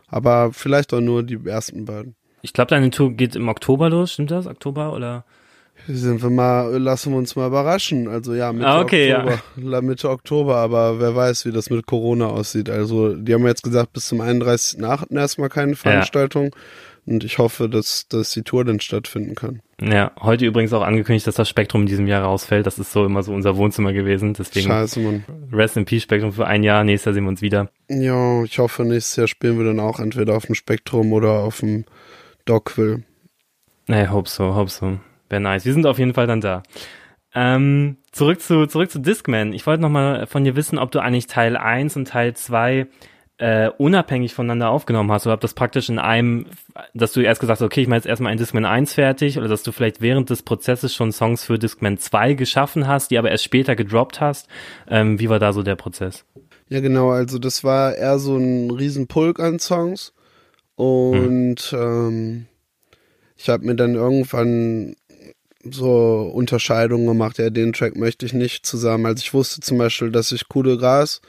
Aber 0.07 0.51
vielleicht 0.51 0.93
auch 0.93 1.01
nur 1.01 1.21
die 1.21 1.39
ersten 1.45 1.85
beiden. 1.85 2.15
Ich 2.41 2.53
glaube, 2.53 2.69
deine 2.69 2.89
Tour 2.89 3.11
geht 3.11 3.35
im 3.35 3.47
Oktober 3.47 3.89
los, 3.89 4.13
stimmt 4.13 4.31
das? 4.31 4.47
Oktober 4.47 4.93
oder? 4.93 5.25
Sind 5.87 6.21
wir 6.21 6.29
mal, 6.29 6.77
lassen 6.77 7.13
wir 7.13 7.17
uns 7.17 7.35
mal 7.35 7.47
überraschen. 7.47 8.07
Also 8.07 8.33
ja, 8.33 8.51
Mitte 8.51 8.67
ah, 8.67 8.81
okay, 8.81 9.13
Oktober. 9.13 9.41
Ja. 9.57 9.81
Mitte 9.81 10.09
Oktober, 10.09 10.55
aber 10.57 10.99
wer 10.99 11.15
weiß, 11.15 11.45
wie 11.45 11.51
das 11.51 11.69
mit 11.69 11.85
Corona 11.85 12.27
aussieht. 12.27 12.69
Also, 12.69 13.13
die 13.13 13.33
haben 13.33 13.45
jetzt 13.45 13.63
gesagt, 13.63 13.93
bis 13.93 14.07
zum 14.07 14.21
31.8. 14.21 15.15
erstmal 15.15 15.49
keine 15.49 15.75
Veranstaltung. 15.75 16.45
Ja. 16.45 16.51
Und 17.05 17.23
ich 17.23 17.37
hoffe, 17.37 17.69
dass, 17.69 18.07
dass 18.07 18.31
die 18.31 18.43
Tour 18.43 18.65
dann 18.65 18.79
stattfinden 18.79 19.35
kann. 19.35 19.61
Ja, 19.81 20.11
heute 20.19 20.45
übrigens 20.45 20.73
auch 20.73 20.83
angekündigt, 20.83 21.25
dass 21.27 21.35
das 21.35 21.49
Spektrum 21.49 21.81
in 21.81 21.87
diesem 21.87 22.07
Jahr 22.07 22.23
rausfällt. 22.23 22.65
Das 22.65 22.79
ist 22.79 22.91
so 22.91 23.05
immer 23.05 23.23
so 23.23 23.33
unser 23.33 23.55
Wohnzimmer 23.57 23.93
gewesen. 23.93 24.33
Deswegen 24.33 24.67
Scheiße, 24.67 24.99
Mann. 24.99 25.23
Rest 25.51 25.77
in 25.77 25.85
Peace 25.85 26.03
Spektrum 26.03 26.33
für 26.33 26.47
ein 26.47 26.63
Jahr. 26.63 26.83
Nächstes 26.83 27.05
Jahr 27.05 27.13
sehen 27.13 27.23
wir 27.23 27.29
uns 27.29 27.41
wieder. 27.41 27.69
Ja, 27.89 28.43
ich 28.43 28.59
hoffe, 28.59 28.83
nächstes 28.83 29.15
Jahr 29.15 29.27
spielen 29.27 29.57
wir 29.57 29.65
dann 29.65 29.79
auch 29.79 29.99
entweder 29.99 30.35
auf 30.35 30.45
dem 30.45 30.55
Spektrum 30.55 31.13
oder 31.13 31.39
auf 31.39 31.59
dem 31.59 31.85
Dockville. 32.45 33.03
Nee, 33.87 34.07
hope 34.07 34.29
so, 34.29 34.55
hope 34.55 34.69
so. 34.69 34.99
Wäre 35.29 35.41
nice. 35.41 35.65
Wir 35.65 35.73
sind 35.73 35.85
auf 35.85 35.99
jeden 35.99 36.13
Fall 36.13 36.27
dann 36.27 36.41
da. 36.41 36.63
Ähm, 37.33 37.97
zurück 38.11 38.41
zu, 38.41 38.65
zurück 38.65 38.89
zu 38.89 38.99
Discman. 38.99 39.53
Ich 39.53 39.65
wollte 39.67 39.81
nochmal 39.81 40.27
von 40.27 40.43
dir 40.43 40.55
wissen, 40.55 40.77
ob 40.77 40.91
du 40.91 40.99
eigentlich 40.99 41.27
Teil 41.27 41.57
1 41.57 41.95
und 41.95 42.07
Teil 42.07 42.33
2 42.33 42.87
äh, 43.39 43.69
unabhängig 43.77 44.33
voneinander 44.33 44.69
aufgenommen 44.69 45.11
hast 45.11 45.25
oder 45.25 45.35
ob 45.35 45.41
das 45.41 45.53
praktisch 45.53 45.87
in 45.87 45.97
einem, 45.97 46.45
dass 46.93 47.13
du 47.13 47.21
erst 47.21 47.39
gesagt 47.39 47.61
hast, 47.61 47.65
okay, 47.65 47.81
ich 47.81 47.87
mache 47.87 47.97
jetzt 47.97 48.05
erstmal 48.05 48.33
ein 48.33 48.37
Discman 48.37 48.65
1 48.65 48.93
fertig 48.93 49.37
oder 49.37 49.47
dass 49.47 49.63
du 49.63 49.71
vielleicht 49.71 50.01
während 50.01 50.29
des 50.29 50.43
Prozesses 50.43 50.93
schon 50.93 51.13
Songs 51.13 51.45
für 51.45 51.57
Discman 51.57 51.97
2 51.97 52.33
geschaffen 52.33 52.85
hast, 52.85 53.11
die 53.11 53.17
aber 53.17 53.31
erst 53.31 53.45
später 53.45 53.77
gedroppt 53.77 54.19
hast. 54.19 54.49
Ähm, 54.89 55.19
wie 55.19 55.29
war 55.29 55.39
da 55.39 55.53
so 55.53 55.63
der 55.63 55.77
Prozess? 55.77 56.25
Ja, 56.67 56.81
genau, 56.81 57.11
also 57.11 57.39
das 57.39 57.63
war 57.63 57.95
eher 57.95 58.19
so 58.19 58.35
ein 58.35 58.69
Riesenpulk 58.71 59.39
an 59.39 59.59
Songs 59.59 60.13
und 60.75 61.59
hm. 61.59 61.79
ähm, 61.79 62.45
ich 63.37 63.47
habe 63.47 63.65
mir 63.65 63.75
dann 63.75 63.95
irgendwann 63.95 64.95
so 65.63 66.29
Unterscheidungen 66.33 67.07
gemacht, 67.07 67.37
ja, 67.37 67.49
den 67.49 67.71
Track 67.71 67.95
möchte 67.95 68.25
ich 68.25 68.33
nicht 68.33 68.65
zusammen. 68.65 69.05
Also 69.05 69.21
ich 69.21 69.33
wusste 69.33 69.61
zum 69.61 69.77
Beispiel, 69.77 70.11
dass 70.11 70.31
ich 70.31 70.47
Coup 70.49 70.63
de 70.63 70.77
Gras 70.77 71.21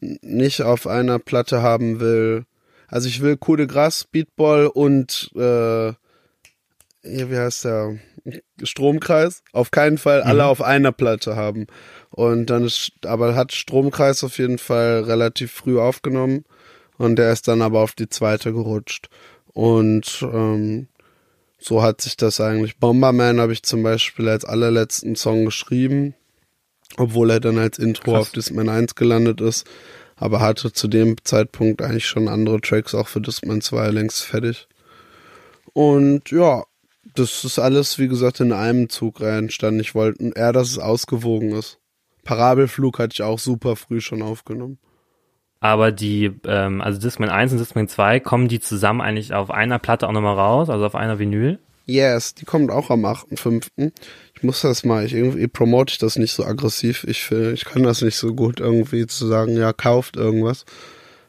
nicht 0.00 0.62
auf 0.62 0.86
einer 0.86 1.18
Platte 1.18 1.62
haben 1.62 2.00
will. 2.00 2.44
Also 2.88 3.08
ich 3.08 3.20
will 3.20 3.36
Coup 3.36 3.56
de 3.56 3.66
Gras, 3.66 4.00
Speedball 4.00 4.66
und 4.66 5.30
äh, 5.34 5.92
wie 7.02 7.36
heißt 7.36 7.64
der? 7.64 7.98
Stromkreis. 8.62 9.42
Auf 9.52 9.70
keinen 9.70 9.98
Fall 9.98 10.22
alle 10.22 10.42
mhm. 10.42 10.48
auf 10.48 10.62
einer 10.62 10.92
Platte 10.92 11.36
haben. 11.36 11.66
Und 12.10 12.50
dann 12.50 12.64
ist, 12.64 12.92
aber 13.04 13.34
hat 13.34 13.52
Stromkreis 13.52 14.24
auf 14.24 14.38
jeden 14.38 14.58
Fall 14.58 15.02
relativ 15.04 15.52
früh 15.52 15.78
aufgenommen 15.78 16.44
und 16.98 17.16
der 17.16 17.32
ist 17.32 17.46
dann 17.46 17.62
aber 17.62 17.80
auf 17.80 17.92
die 17.92 18.08
zweite 18.08 18.52
gerutscht. 18.52 19.08
Und 19.52 20.22
ähm, 20.22 20.88
so 21.58 21.82
hat 21.82 22.00
sich 22.00 22.16
das 22.16 22.40
eigentlich. 22.40 22.78
Bomberman 22.78 23.40
habe 23.40 23.52
ich 23.52 23.62
zum 23.62 23.82
Beispiel 23.82 24.28
als 24.28 24.44
allerletzten 24.44 25.16
Song 25.16 25.44
geschrieben 25.44 26.14
obwohl 26.96 27.30
er 27.30 27.40
dann 27.40 27.58
als 27.58 27.78
Intro 27.78 28.12
Krass. 28.12 28.20
auf 28.20 28.30
Discman 28.32 28.68
1 28.68 28.94
gelandet 28.94 29.40
ist, 29.40 29.66
aber 30.16 30.40
hatte 30.40 30.72
zu 30.72 30.88
dem 30.88 31.16
Zeitpunkt 31.24 31.82
eigentlich 31.82 32.06
schon 32.06 32.28
andere 32.28 32.60
Tracks 32.60 32.94
auch 32.94 33.08
für 33.08 33.20
Discman 33.20 33.60
2 33.60 33.90
längst 33.90 34.22
fertig. 34.22 34.68
Und 35.72 36.30
ja, 36.30 36.64
das 37.14 37.44
ist 37.44 37.58
alles, 37.58 37.98
wie 37.98 38.08
gesagt, 38.08 38.40
in 38.40 38.52
einem 38.52 38.88
Zug 38.88 39.20
entstanden. 39.20 39.80
Ich 39.80 39.94
wollte 39.94 40.32
eher, 40.34 40.52
dass 40.52 40.70
es 40.70 40.78
ausgewogen 40.78 41.52
ist. 41.52 41.78
Parabelflug 42.24 42.98
hatte 42.98 43.14
ich 43.14 43.22
auch 43.22 43.38
super 43.38 43.76
früh 43.76 44.00
schon 44.00 44.22
aufgenommen. 44.22 44.78
Aber 45.60 45.92
die, 45.92 46.32
ähm, 46.46 46.80
also 46.80 47.00
Discman 47.00 47.30
1 47.30 47.52
und 47.52 47.58
Discman 47.58 47.88
2, 47.88 48.20
kommen 48.20 48.48
die 48.48 48.60
zusammen 48.60 49.00
eigentlich 49.00 49.32
auf 49.32 49.50
einer 49.50 49.78
Platte 49.78 50.08
auch 50.08 50.12
nochmal 50.12 50.34
raus, 50.34 50.68
also 50.68 50.84
auf 50.84 50.94
einer 50.94 51.18
Vinyl? 51.18 51.58
Yes, 51.86 52.34
die 52.34 52.44
kommt 52.44 52.70
auch 52.70 52.90
am 52.90 53.04
8.5. 53.04 53.92
Ich 54.34 54.42
muss 54.42 54.60
das 54.60 54.84
mal, 54.84 55.06
ich 55.06 55.14
irgendwie 55.14 55.46
promote 55.46 55.92
ich 55.92 55.98
das 55.98 56.16
nicht 56.16 56.32
so 56.32 56.44
aggressiv. 56.44 57.04
Ich 57.04 57.30
ich 57.30 57.64
kann 57.64 57.84
das 57.84 58.02
nicht 58.02 58.16
so 58.16 58.34
gut 58.34 58.58
irgendwie 58.58 59.06
zu 59.06 59.26
sagen, 59.26 59.56
ja, 59.56 59.72
kauft 59.72 60.16
irgendwas. 60.16 60.64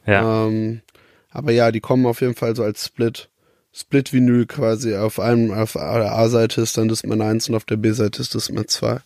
Ja. 0.04 0.46
Ähm, 0.46 0.82
aber 1.30 1.52
ja, 1.52 1.70
die 1.70 1.80
kommen 1.80 2.06
auf 2.06 2.20
jeden 2.20 2.34
Fall 2.34 2.56
so 2.56 2.64
als 2.64 2.84
Split. 2.84 3.28
Split-Vinyl 3.72 4.46
quasi. 4.46 4.96
Auf 4.96 5.20
einem, 5.20 5.52
auf 5.52 5.74
der 5.74 6.12
A-Seite 6.12 6.60
ist 6.62 6.76
dann 6.76 6.88
das 6.88 7.04
Man 7.04 7.22
1 7.22 7.48
und 7.48 7.54
auf 7.54 7.64
der 7.64 7.76
B-Seite 7.76 8.20
ist 8.20 8.34
das 8.34 8.50
Man 8.50 8.66
2. 8.66 8.98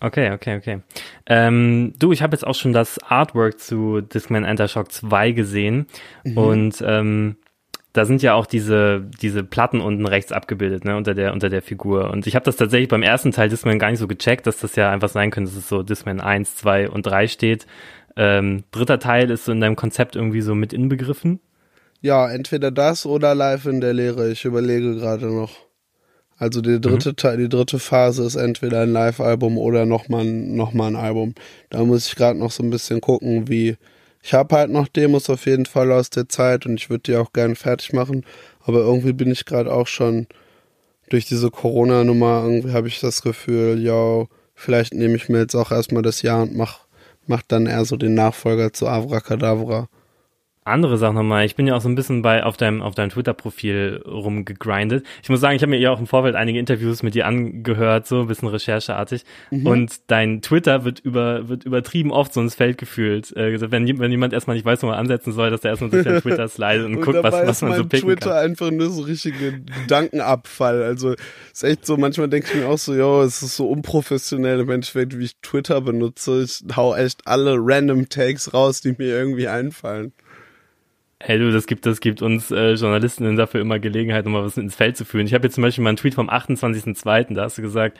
Okay, 0.00 0.32
okay, 0.32 0.56
okay. 0.56 0.80
Ähm, 1.26 1.92
du, 1.98 2.12
ich 2.12 2.22
habe 2.22 2.34
jetzt 2.34 2.46
auch 2.46 2.54
schon 2.54 2.72
das 2.72 2.98
Artwork 3.02 3.58
zu 3.58 4.00
Discman 4.00 4.44
Enter 4.44 4.68
Shock 4.68 4.92
2 4.92 5.32
gesehen 5.32 5.86
mhm. 6.24 6.38
und 6.38 6.84
ähm, 6.86 7.36
da 7.92 8.04
sind 8.04 8.22
ja 8.22 8.34
auch 8.34 8.46
diese, 8.46 9.06
diese 9.20 9.42
Platten 9.42 9.80
unten 9.80 10.06
rechts 10.06 10.30
abgebildet, 10.30 10.84
ne, 10.84 10.96
unter 10.96 11.14
der, 11.14 11.32
unter 11.32 11.48
der 11.48 11.62
Figur. 11.62 12.10
Und 12.10 12.26
ich 12.26 12.34
habe 12.34 12.44
das 12.44 12.56
tatsächlich 12.56 12.88
beim 12.88 13.02
ersten 13.02 13.32
Teil 13.32 13.48
Discman 13.48 13.78
gar 13.78 13.90
nicht 13.90 13.98
so 13.98 14.06
gecheckt, 14.06 14.46
dass 14.46 14.58
das 14.58 14.76
ja 14.76 14.90
einfach 14.90 15.08
sein 15.08 15.30
könnte, 15.30 15.50
dass 15.50 15.58
es 15.58 15.68
so 15.68 15.82
Discman 15.82 16.20
1, 16.20 16.56
2 16.56 16.90
und 16.90 17.06
3 17.06 17.28
steht. 17.28 17.66
Ähm, 18.16 18.64
dritter 18.72 18.98
Teil 18.98 19.30
ist 19.30 19.46
so 19.46 19.52
in 19.52 19.60
deinem 19.60 19.76
Konzept 19.76 20.16
irgendwie 20.16 20.40
so 20.40 20.54
mit 20.54 20.72
inbegriffen? 20.72 21.40
Ja, 22.00 22.30
entweder 22.30 22.70
das 22.70 23.06
oder 23.06 23.34
live 23.34 23.66
in 23.66 23.80
der 23.80 23.94
Lehre. 23.94 24.30
Ich 24.30 24.44
überlege 24.44 24.96
gerade 24.96 25.26
noch. 25.26 25.50
Also 26.36 26.60
die 26.60 26.80
dritte 26.80 27.10
mhm. 27.10 27.16
Teil, 27.16 27.36
die 27.38 27.48
dritte 27.48 27.80
Phase 27.80 28.24
ist 28.24 28.36
entweder 28.36 28.82
ein 28.82 28.92
Live-Album 28.92 29.58
oder 29.58 29.86
nochmal 29.86 30.24
noch 30.24 30.72
mal 30.72 30.86
ein 30.86 30.96
Album. 30.96 31.34
Da 31.68 31.84
muss 31.84 32.06
ich 32.06 32.14
gerade 32.14 32.38
noch 32.38 32.52
so 32.52 32.62
ein 32.62 32.70
bisschen 32.70 33.00
gucken, 33.00 33.48
wie 33.48 33.76
ich 34.28 34.34
habe 34.34 34.56
halt 34.56 34.70
noch 34.70 34.88
Demos 34.88 35.30
auf 35.30 35.46
jeden 35.46 35.64
Fall 35.64 35.90
aus 35.90 36.10
der 36.10 36.28
Zeit 36.28 36.66
und 36.66 36.74
ich 36.74 36.90
würde 36.90 37.04
die 37.04 37.16
auch 37.16 37.32
gerne 37.32 37.54
fertig 37.54 37.94
machen. 37.94 38.26
Aber 38.60 38.80
irgendwie 38.80 39.14
bin 39.14 39.30
ich 39.30 39.46
gerade 39.46 39.72
auch 39.72 39.86
schon 39.86 40.26
durch 41.08 41.24
diese 41.24 41.50
Corona-Nummer, 41.50 42.42
irgendwie 42.44 42.72
habe 42.74 42.88
ich 42.88 43.00
das 43.00 43.22
Gefühl, 43.22 43.82
ja, 43.82 44.26
vielleicht 44.54 44.92
nehme 44.92 45.16
ich 45.16 45.30
mir 45.30 45.38
jetzt 45.38 45.54
auch 45.54 45.72
erstmal 45.72 46.02
das 46.02 46.20
Jahr 46.20 46.42
und 46.42 46.54
mach, 46.54 46.80
mach 47.26 47.40
dann 47.48 47.64
eher 47.64 47.86
so 47.86 47.96
den 47.96 48.12
Nachfolger 48.12 48.70
zu 48.74 48.86
Avra 48.86 49.20
Kedavra 49.20 49.88
andere 50.68 50.98
Sache 50.98 51.14
nochmal. 51.14 51.44
Ich 51.44 51.56
bin 51.56 51.66
ja 51.66 51.74
auch 51.74 51.80
so 51.80 51.88
ein 51.88 51.94
bisschen 51.94 52.22
bei 52.22 52.44
auf 52.44 52.56
deinem 52.56 52.82
auf 52.82 52.94
deinem 52.94 53.10
Twitter-Profil 53.10 54.02
rumgegrindet. 54.06 55.04
Ich 55.22 55.28
muss 55.28 55.40
sagen, 55.40 55.56
ich 55.56 55.62
habe 55.62 55.70
mir 55.70 55.78
ja 55.78 55.90
auch 55.90 56.00
im 56.00 56.06
Vorfeld 56.06 56.34
einige 56.34 56.58
Interviews 56.58 57.02
mit 57.02 57.14
dir 57.14 57.26
angehört, 57.26 58.06
so 58.06 58.20
ein 58.22 58.26
bisschen 58.26 58.48
rechercheartig. 58.48 59.24
Mhm. 59.50 59.66
Und 59.66 60.00
dein 60.06 60.42
Twitter 60.42 60.84
wird 60.84 61.00
über 61.00 61.48
wird 61.48 61.64
übertrieben 61.64 62.12
oft 62.12 62.32
so 62.32 62.40
ins 62.40 62.54
Feld 62.54 62.78
gefühlt. 62.78 63.36
Äh, 63.36 63.70
wenn, 63.70 63.98
wenn 63.98 64.10
jemand 64.10 64.32
erstmal 64.32 64.56
nicht 64.56 64.66
weiß, 64.66 64.82
wo 64.82 64.86
man 64.86 64.96
ansetzen 64.96 65.32
soll, 65.32 65.50
dass 65.50 65.60
der 65.60 65.72
erstmal 65.72 65.90
durch 65.90 66.04
dein 66.04 66.20
Twitter 66.22 66.48
slidet 66.48 66.86
und, 66.86 66.96
und 66.96 67.02
guckt, 67.02 67.22
was, 67.22 67.34
was 67.46 67.62
man 67.62 67.74
so 67.74 67.84
picken 67.84 68.08
Twitter 68.08 68.30
kann. 68.30 68.50
einfach 68.50 68.70
nur 68.70 68.90
so 68.90 69.02
richtige 69.02 69.60
Gedankenabfall. 69.60 70.82
Also 70.82 71.14
ist 71.52 71.64
echt 71.64 71.86
so, 71.86 71.96
manchmal 71.96 72.28
denke 72.28 72.48
ich 72.52 72.60
mir 72.60 72.68
auch 72.68 72.78
so, 72.78 72.94
jo, 72.94 73.22
es 73.22 73.42
ist 73.42 73.56
so 73.56 73.68
unprofessionell 73.68 74.60
im 74.60 74.70
Endeffekt, 74.70 75.18
wie 75.18 75.24
ich 75.24 75.36
Twitter 75.40 75.80
benutze. 75.80 76.42
Ich 76.42 76.62
hau 76.76 76.94
echt 76.94 77.26
alle 77.26 77.56
random 77.58 78.08
Takes 78.08 78.52
raus, 78.54 78.80
die 78.80 78.92
mir 78.92 79.08
irgendwie 79.08 79.48
einfallen. 79.48 80.12
Hey 81.20 81.38
du, 81.38 81.50
das 81.50 81.66
gibt, 81.66 81.84
das 81.84 82.00
gibt 82.00 82.22
uns 82.22 82.50
äh, 82.50 82.74
Journalistinnen 82.74 83.36
dafür 83.36 83.60
immer 83.60 83.80
Gelegenheit, 83.80 84.24
um 84.26 84.32
mal 84.32 84.44
was 84.44 84.56
ins 84.56 84.76
Feld 84.76 84.96
zu 84.96 85.04
führen. 85.04 85.26
Ich 85.26 85.34
habe 85.34 85.44
jetzt 85.44 85.54
zum 85.54 85.62
Beispiel 85.62 85.82
mal 85.82 85.90
einen 85.90 85.96
Tweet 85.96 86.14
vom 86.14 86.30
28.02., 86.30 87.34
da 87.34 87.42
hast 87.42 87.58
du 87.58 87.62
gesagt, 87.62 87.98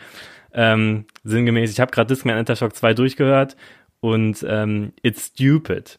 ähm, 0.52 1.04
sinngemäß, 1.25 1.72
ich 1.72 1.80
habe 1.80 1.90
gerade 1.90 2.08
Discman 2.14 2.38
Enter 2.38 2.54
2 2.54 2.94
durchgehört 2.94 3.56
und 4.00 4.46
ähm, 4.48 4.92
it's 5.02 5.26
stupid. 5.26 5.98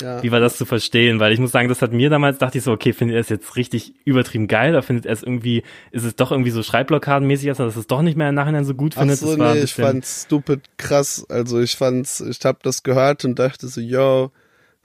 Ja. 0.00 0.22
Wie 0.22 0.30
war 0.30 0.40
das 0.40 0.56
zu 0.56 0.66
verstehen? 0.66 1.20
Weil 1.20 1.32
ich 1.32 1.38
muss 1.38 1.52
sagen, 1.52 1.68
das 1.68 1.80
hat 1.80 1.92
mir 1.92 2.10
damals, 2.10 2.38
dachte 2.38 2.58
ich 2.58 2.64
so, 2.64 2.72
okay, 2.72 2.92
findet 2.92 3.16
er 3.16 3.20
es 3.20 3.28
jetzt 3.28 3.56
richtig 3.56 3.94
übertrieben 4.04 4.46
geil 4.46 4.70
oder 4.70 4.82
findet 4.82 5.06
er 5.06 5.12
es 5.12 5.22
irgendwie, 5.22 5.62
ist 5.90 6.04
es 6.04 6.16
doch 6.16 6.30
irgendwie 6.30 6.50
so 6.50 6.62
Schreibblockadenmäßig, 6.62 7.48
dass 7.48 7.58
er 7.58 7.66
es 7.66 7.86
doch 7.86 8.02
nicht 8.02 8.16
mehr 8.16 8.28
im 8.28 8.34
Nachhinein 8.34 8.64
so 8.64 8.74
gut 8.74 8.94
findet? 8.94 9.18
Ach 9.22 9.26
so, 9.26 9.36
nee, 9.36 9.62
ich 9.62 9.74
fand's 9.74 10.24
stupid 10.24 10.60
krass. 10.76 11.24
Also 11.28 11.60
ich 11.60 11.76
fand's, 11.76 12.20
ich 12.20 12.38
hab 12.44 12.62
das 12.62 12.82
gehört 12.82 13.24
und 13.24 13.38
dachte 13.38 13.68
so, 13.68 13.80
yo, 13.80 14.30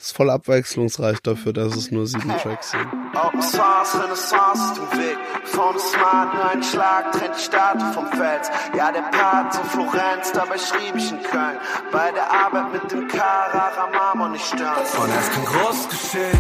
ist 0.02 0.16
voll 0.16 0.30
abwechslungsreich 0.30 1.22
dafür, 1.22 1.54
dass 1.54 1.76
es 1.76 1.92
nur 1.92 2.08
sieben 2.08 2.30
Tracks 2.38 2.72
sind. 2.72 2.88
Open 3.14 3.42
Source, 3.42 3.96
Renaissance 3.96 4.74
ist 4.74 4.78
im 4.80 5.00
Weg. 5.00 5.18
Vorne 5.46 5.80
Smart, 5.80 6.34
nur 6.34 6.50
ein 6.50 6.64
Schlag, 6.64 7.12
trennt 7.12 7.36
die 7.38 7.42
Statue 7.42 7.94
vom 7.94 8.08
Fels. 8.08 8.50
Ja, 8.76 8.92
der 8.92 9.02
Part 9.02 9.56
in 9.56 9.66
Florenz, 9.66 10.32
dabei 10.34 10.58
schrieb 10.58 10.96
ich 10.96 11.12
in 11.12 11.22
Köln. 11.24 11.58
Bei 11.92 12.12
der 12.12 12.32
Arbeit 12.32 12.74
mit 12.74 12.92
dem 12.92 13.08
Carrara 13.08 13.90
Marmor 13.92 14.30
nicht 14.30 14.46
stören. 14.46 14.86
Und 15.02 15.10
erst 15.10 15.32
kein 15.34 15.46
großes 15.46 15.90
Geschehen, 15.90 16.40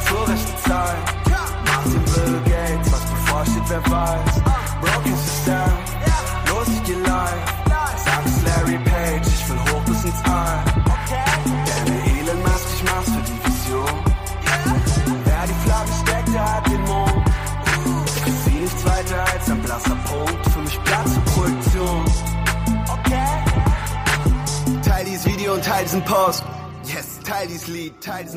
vorrechte 0.00 0.56
Zahlen. 0.62 1.02
Martin 1.66 2.04
Bill 2.04 2.52
Gates, 2.52 2.92
was 2.92 3.00
bevorsteht, 3.00 3.62
wer 3.68 3.90
weiß. 3.90 4.42
Broken 4.80 5.16
System, 5.16 5.72
los 6.48 6.68
ich 6.68 6.82
geh 6.84 6.94
live. 6.94 7.54
Sag's 8.04 8.42
Larry 8.44 8.78
Page, 8.84 9.26
ich 9.26 9.48
will 9.48 9.58
hoch 9.72 9.84
bis 9.86 10.04
ins 10.04 10.22
All. 10.24 10.73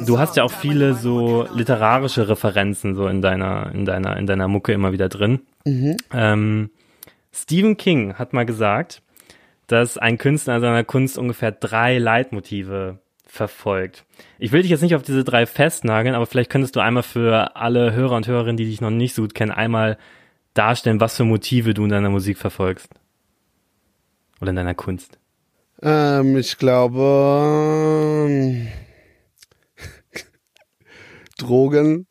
Du 0.07 0.17
hast 0.17 0.37
ja 0.37 0.43
auch 0.43 0.51
viele 0.51 0.95
so 0.95 1.45
literarische 1.53 2.27
Referenzen 2.29 2.95
so 2.95 3.07
in 3.07 3.21
deiner, 3.21 3.71
in 3.75 3.85
deiner, 3.85 4.17
in 4.17 4.25
deiner 4.25 4.47
Mucke 4.47 4.73
immer 4.73 4.91
wieder 4.91 5.07
drin. 5.07 5.41
Mhm. 5.63 5.97
Ähm, 6.11 6.71
Stephen 7.31 7.77
King 7.77 8.15
hat 8.15 8.33
mal 8.33 8.47
gesagt, 8.47 9.03
dass 9.67 9.99
ein 9.99 10.17
Künstler 10.17 10.59
seiner 10.59 10.83
Kunst 10.83 11.19
ungefähr 11.19 11.51
drei 11.51 11.99
Leitmotive 11.99 12.97
verfolgt. 13.27 14.03
Ich 14.39 14.51
will 14.51 14.63
dich 14.63 14.71
jetzt 14.71 14.81
nicht 14.81 14.95
auf 14.95 15.03
diese 15.03 15.23
drei 15.23 15.45
festnageln, 15.45 16.15
aber 16.15 16.25
vielleicht 16.25 16.49
könntest 16.49 16.75
du 16.75 16.79
einmal 16.79 17.03
für 17.03 17.55
alle 17.55 17.93
Hörer 17.93 18.15
und 18.15 18.27
Hörerinnen, 18.27 18.57
die 18.57 18.65
dich 18.65 18.81
noch 18.81 18.89
nicht 18.89 19.13
so 19.13 19.21
gut 19.21 19.35
kennen, 19.35 19.51
einmal 19.51 19.99
darstellen, 20.55 20.99
was 20.99 21.15
für 21.15 21.23
Motive 21.23 21.75
du 21.75 21.83
in 21.83 21.89
deiner 21.89 22.09
Musik 22.09 22.39
verfolgst? 22.39 22.89
Oder 24.41 24.49
in 24.49 24.55
deiner 24.55 24.73
Kunst? 24.73 25.19
Ähm, 25.81 26.37
ich 26.37 26.57
glaube 26.57 26.99
Drogen, 31.37 32.07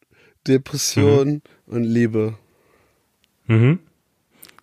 Depression 0.46 1.28
mhm. 1.28 1.42
und 1.66 1.84
Liebe. 1.84 2.38
Mhm. 3.46 3.80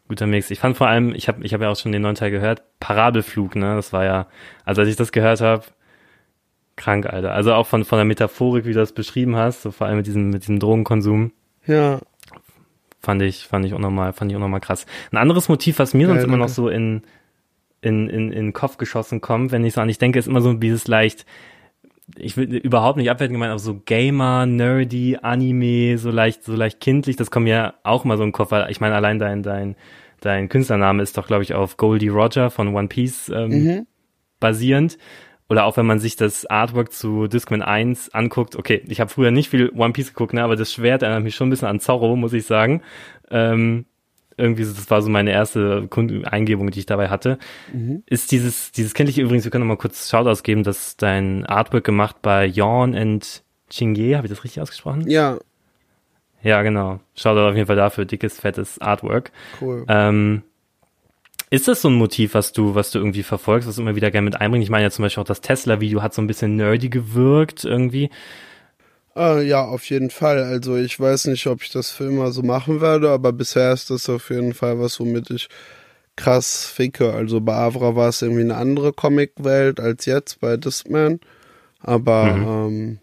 Guter 0.08 0.28
Mix. 0.28 0.52
Ich 0.52 0.60
fand 0.60 0.78
vor 0.78 0.88
allem, 0.88 1.16
ich 1.16 1.28
habe 1.28 1.44
ich 1.44 1.54
hab 1.54 1.62
ja 1.62 1.70
auch 1.70 1.78
schon 1.78 1.92
den 1.92 2.02
neuen 2.02 2.16
Teil 2.16 2.32
gehört, 2.32 2.64
Parabelflug, 2.80 3.56
ne? 3.56 3.76
Das 3.76 3.94
war 3.94 4.04
ja, 4.04 4.28
also 4.66 4.82
als 4.82 4.90
ich 4.90 4.96
das 4.96 5.12
gehört 5.12 5.42
habe, 5.42 5.64
krank, 6.76 7.06
Alter. 7.06 7.34
Also 7.34 7.54
auch 7.54 7.68
von, 7.68 7.86
von 7.86 7.98
der 7.98 8.06
Metaphorik, 8.06 8.66
wie 8.66 8.74
du 8.74 8.80
das 8.80 8.92
beschrieben 8.92 9.36
hast, 9.36 9.62
so 9.62 9.72
vor 9.72 9.88
allem 9.88 9.98
mit 9.98 10.08
diesem, 10.08 10.30
mit 10.30 10.44
diesem 10.44 10.60
Drogenkonsum. 10.60 11.32
Ja. 11.66 12.00
Fand 13.00 13.22
ich, 13.22 13.48
fand 13.48 13.66
ich 13.66 13.74
auch 13.74 13.80
nochmal, 13.80 14.14
fand 14.14 14.32
ich 14.32 14.36
auch 14.36 14.42
nochmal 14.42 14.62
krass. 14.62 14.86
Ein 15.12 15.18
anderes 15.18 15.50
Motiv, 15.50 15.80
was 15.80 15.94
mir 15.94 16.08
Geil, 16.08 16.16
sonst 16.16 16.24
immer 16.24 16.38
noch 16.38 16.50
so 16.50 16.70
in, 16.70 17.04
in, 17.84 18.10
in, 18.10 18.32
in 18.32 18.46
den 18.46 18.54
Kopf 18.54 18.78
geschossen 18.78 19.22
kommt, 19.22 19.52
wenn 19.52 19.66
ich 19.66 19.74
so 19.74 19.82
an 19.82 19.90
ich 19.90 19.98
denke, 19.98 20.20
ist 20.20 20.28
immer 20.28 20.42
so 20.42 20.54
dieses 20.54 20.88
leicht, 20.88 21.26
ich 22.18 22.38
will 22.38 22.54
überhaupt 22.56 22.98
nicht 22.98 23.10
abwerten 23.10 23.34
gemeint, 23.34 23.52
aber 23.52 23.60
so 23.60 23.82
Gamer, 23.86 24.46
Nerdy, 24.46 25.18
Anime, 25.22 25.98
so 25.98 26.12
leicht, 26.12 26.44
so 26.44 26.56
leicht 26.56 26.80
kindlich, 26.80 27.16
das 27.16 27.32
kommt 27.32 27.46
mir 27.46 27.76
auch 27.84 28.04
mal 28.06 28.18
so 28.18 28.24
in 28.24 28.30
den 28.30 28.34
Kopf, 28.34 28.52
weil 28.52 28.70
ich 28.72 28.82
meine, 28.82 28.96
allein 28.96 29.20
dein, 29.20 29.44
dein, 29.44 29.76
dein 30.22 30.50
Künstlername 30.50 31.04
ist 31.04 31.18
doch, 31.18 31.28
glaube 31.28 31.44
ich, 31.44 31.54
auf 31.54 31.78
Goldie 31.78 32.10
Roger 32.10 32.50
von 32.50 32.76
One 32.76 32.88
Piece 32.88 33.30
ähm, 33.30 33.50
mhm. 33.50 33.88
basierend. 34.40 34.98
Oder 35.50 35.66
auch 35.66 35.78
wenn 35.78 35.86
man 35.86 36.00
sich 36.00 36.16
das 36.16 36.46
Artwork 36.46 36.92
zu 36.92 37.28
Discman 37.28 37.62
1 37.62 38.14
anguckt, 38.14 38.56
okay, 38.56 38.82
ich 38.88 39.00
habe 39.02 39.12
früher 39.12 39.30
nicht 39.30 39.50
viel 39.50 39.70
One 39.76 39.94
Piece 39.94 40.14
geguckt, 40.14 40.34
ne, 40.34 40.44
aber 40.44 40.56
das 40.56 40.72
Schwert 40.72 41.04
erinnert 41.04 41.24
mich 41.24 41.36
schon 41.36 41.48
ein 41.48 41.52
bisschen 41.52 41.68
an 41.68 41.80
Zorro, 41.80 42.16
muss 42.16 42.34
ich 42.34 42.46
sagen. 42.46 42.82
Ähm, 43.30 43.86
irgendwie, 44.38 44.64
das 44.64 44.90
war 44.90 45.02
so 45.02 45.10
meine 45.10 45.32
erste 45.32 45.88
Eingebung, 46.26 46.72
die 46.72 46.80
ich 46.80 46.86
dabei 46.86 47.10
hatte. 47.10 47.38
Mhm. 47.72 48.04
Ist 48.06 48.32
dieses, 48.32 48.72
dieses 48.72 48.94
kenntliche 48.94 49.22
übrigens, 49.22 49.44
wir 49.44 49.52
können 49.52 49.68
noch 49.68 49.76
mal 49.76 49.78
kurz 49.78 50.10
Shoutouts 50.10 50.44
geben, 50.44 50.64
dass 50.64 50.98
dein 50.98 51.46
Artwork 51.46 51.84
gemacht 51.84 52.18
bei 52.22 52.46
Yawn 52.46 52.96
and 52.96 53.44
Chingye, 53.70 54.16
habe 54.16 54.28
ich 54.28 54.32
das 54.32 54.44
richtig 54.44 54.62
ausgesprochen? 54.62 55.10
Ja. 55.10 55.38
Ja, 56.42 56.62
genau. 56.62 57.00
Shoutout 57.16 57.50
auf 57.50 57.56
jeden 57.56 57.68
Fall 57.68 57.78
dafür, 57.78 58.06
dickes, 58.06 58.40
fettes 58.40 58.80
Artwork. 58.80 59.32
Cool. 59.62 59.86
Ähm, 59.88 60.44
ist 61.50 61.68
das 61.68 61.82
so 61.82 61.90
ein 61.90 61.94
Motiv, 61.94 62.34
was 62.34 62.52
du, 62.52 62.76
was 62.76 62.92
du 62.92 63.00
irgendwie 63.00 63.24
verfolgst, 63.24 63.68
was 63.68 63.76
du 63.76 63.84
immer 63.84 63.96
wieder 63.96 64.12
gerne 64.12 64.26
mit 64.26 64.42
einbringst? 64.42 64.66
Ich 64.66 64.72
meine 64.72 64.84
ja 64.84 64.90
zum 64.90 65.04
Beispiel 65.04 65.22
auch 65.22 65.28
das 65.28 65.42
Tesla-Video 65.42 66.02
hat 66.02 66.14
so 66.14 66.22
ein 66.22 66.28
bisschen 66.28 66.56
nerdy 66.56 66.90
gewirkt 66.90 67.64
irgendwie. 67.64 68.10
Äh, 69.16 69.46
ja, 69.48 69.64
auf 69.64 69.90
jeden 69.90 70.10
Fall. 70.10 70.44
Also 70.44 70.76
ich 70.76 71.00
weiß 71.00 71.26
nicht, 71.26 71.46
ob 71.48 71.62
ich 71.62 71.70
das 71.70 71.92
für 71.92 72.06
immer 72.06 72.32
so 72.32 72.42
machen 72.42 72.82
werde, 72.82 73.10
aber 73.12 73.32
bisher 73.32 73.72
ist 73.74 73.90
das 73.90 74.10
auf 74.10 74.30
jeden 74.30 74.54
Fall 74.54 74.80
was, 74.80 75.00
womit 75.00 75.30
ich 75.30 75.50
krass 76.16 76.66
ficke. 76.66 77.14
Also 77.14 77.42
bei 77.42 77.54
Avra 77.54 77.96
war 77.96 78.10
es 78.10 78.22
irgendwie 78.22 78.42
eine 78.42 78.56
andere 78.56 78.94
Comic-Welt 78.94 79.80
als 79.80 80.06
jetzt 80.06 80.40
bei 80.40 80.58
Discman. 80.58 81.20
Aber 81.80 82.34
mhm. 82.34 82.48
ähm, 82.48 83.00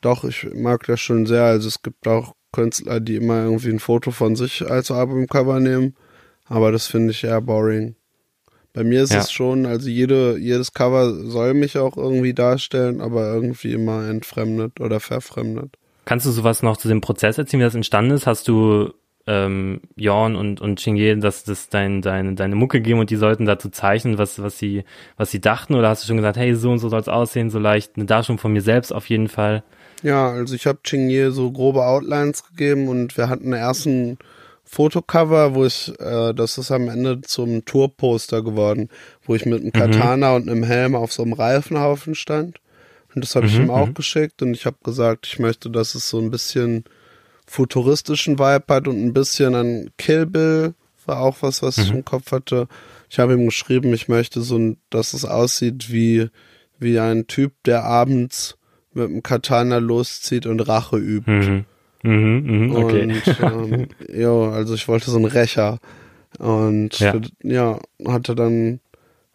doch, 0.00 0.24
ich 0.24 0.48
mag 0.54 0.86
das 0.86 1.00
schon 1.00 1.26
sehr. 1.26 1.44
Also 1.44 1.68
es 1.68 1.82
gibt 1.82 2.06
auch 2.06 2.34
Künstler, 2.52 3.00
die 3.00 3.16
immer 3.16 3.44
irgendwie 3.44 3.70
ein 3.70 3.80
Foto 3.80 4.10
von 4.10 4.36
sich 4.36 4.68
als 4.68 4.90
Albumcover 4.90 5.60
nehmen. 5.60 5.94
Aber 6.46 6.72
das 6.72 6.86
finde 6.86 7.12
ich 7.12 7.24
eher 7.24 7.40
boring. 7.40 7.94
Bei 8.72 8.84
mir 8.84 9.02
ist 9.02 9.12
ja. 9.12 9.20
es 9.20 9.32
schon, 9.32 9.66
also 9.66 9.88
jede, 9.88 10.38
jedes 10.38 10.72
Cover 10.72 11.12
soll 11.12 11.54
mich 11.54 11.76
auch 11.76 11.96
irgendwie 11.96 12.34
darstellen, 12.34 13.00
aber 13.00 13.32
irgendwie 13.32 13.72
immer 13.72 14.08
entfremdet 14.08 14.80
oder 14.80 15.00
verfremdet. 15.00 15.76
Kannst 16.04 16.26
du 16.26 16.30
sowas 16.30 16.62
noch 16.62 16.76
zu 16.76 16.88
dem 16.88 17.00
Prozess 17.00 17.38
erzählen, 17.38 17.60
wie 17.60 17.64
das 17.64 17.74
entstanden 17.74 18.12
ist? 18.12 18.26
Hast 18.26 18.46
du 18.48 18.92
ähm, 19.26 19.80
Jorn 19.96 20.34
und, 20.34 20.60
und 20.60 20.80
Chingye, 20.80 21.16
dass 21.16 21.44
das 21.44 21.68
dein, 21.68 22.00
dein, 22.00 22.36
deine 22.36 22.54
Mucke 22.54 22.80
geben 22.80 23.00
und 23.00 23.10
die 23.10 23.16
sollten 23.16 23.44
dazu 23.44 23.68
zeichnen, 23.68 24.18
was, 24.18 24.42
was 24.42 24.58
sie, 24.58 24.84
was 25.16 25.30
sie 25.30 25.40
dachten? 25.40 25.74
Oder 25.74 25.88
hast 25.88 26.02
du 26.02 26.06
schon 26.06 26.16
gesagt, 26.16 26.36
hey, 26.36 26.54
so 26.54 26.70
und 26.70 26.78
so 26.78 26.88
soll 26.88 27.00
es 27.00 27.08
aussehen, 27.08 27.50
so 27.50 27.58
leicht 27.58 27.92
eine 27.96 28.06
Darstellung 28.06 28.38
von 28.38 28.52
mir 28.52 28.62
selbst 28.62 28.92
auf 28.92 29.08
jeden 29.08 29.28
Fall? 29.28 29.62
Ja, 30.02 30.30
also 30.30 30.54
ich 30.54 30.66
habe 30.66 30.78
Chingye 30.82 31.30
so 31.30 31.50
grobe 31.52 31.84
Outlines 31.84 32.44
gegeben 32.46 32.88
und 32.88 33.16
wir 33.16 33.28
hatten 33.28 33.44
einen 33.44 33.62
ersten 33.62 34.18
Fotocover, 34.72 35.56
wo 35.56 35.64
ich, 35.64 35.92
äh, 35.98 36.32
das 36.32 36.56
ist 36.56 36.70
am 36.70 36.88
Ende 36.88 37.22
zum 37.22 37.64
Tourposter 37.64 38.40
geworden, 38.42 38.88
wo 39.24 39.34
ich 39.34 39.44
mit 39.44 39.62
einem 39.62 39.66
mhm. 39.66 39.72
Katana 39.72 40.30
mhm. 40.30 40.36
und 40.36 40.48
einem 40.48 40.62
Helm 40.62 40.94
auf 40.94 41.12
so 41.12 41.24
einem 41.24 41.32
Reifenhaufen 41.32 42.14
stand. 42.14 42.60
Und 43.12 43.24
das 43.24 43.34
habe 43.34 43.46
ich 43.46 43.58
mhm, 43.58 43.64
ihm 43.64 43.70
auch 43.70 43.88
mhm. 43.88 43.94
geschickt 43.94 44.42
und 44.42 44.54
ich 44.54 44.66
habe 44.66 44.76
gesagt, 44.84 45.26
ich 45.26 45.40
möchte, 45.40 45.70
dass 45.70 45.96
es 45.96 46.08
so 46.08 46.20
ein 46.20 46.30
bisschen 46.30 46.84
futuristischen 47.48 48.38
Vibe 48.38 48.64
hat 48.68 48.86
und 48.86 49.04
ein 49.04 49.12
bisschen 49.12 49.56
an 49.56 49.90
Kill 49.98 50.26
Bill 50.26 50.74
war 51.04 51.18
auch 51.18 51.38
was, 51.40 51.62
was 51.62 51.76
mhm. 51.78 51.82
ich 51.82 51.90
im 51.90 52.04
Kopf 52.04 52.30
hatte. 52.30 52.68
Ich 53.08 53.18
habe 53.18 53.32
ihm 53.32 53.46
geschrieben, 53.46 53.92
ich 53.92 54.06
möchte 54.06 54.40
so, 54.40 54.76
dass 54.88 55.14
es 55.14 55.24
aussieht 55.24 55.90
wie 55.90 56.28
wie 56.78 57.00
ein 57.00 57.26
Typ, 57.26 57.52
der 57.64 57.82
abends 57.84 58.56
mit 58.92 59.08
einem 59.08 59.22
Katana 59.24 59.78
loszieht 59.78 60.46
und 60.46 60.60
Rache 60.60 60.96
übt. 60.96 61.28
Mhm. 61.28 61.64
Mhm, 62.02 62.42
mhm, 62.46 62.76
okay. 62.76 63.02
Und 63.02 63.40
ähm, 63.40 63.88
ja, 64.08 64.50
also 64.50 64.74
ich 64.74 64.88
wollte 64.88 65.10
so 65.10 65.16
einen 65.16 65.26
Rächer. 65.26 65.78
Und 66.38 66.98
Ja. 66.98 67.20
ja, 67.42 67.78
hat 68.06 68.28
er 68.28 68.34
dann, 68.34 68.80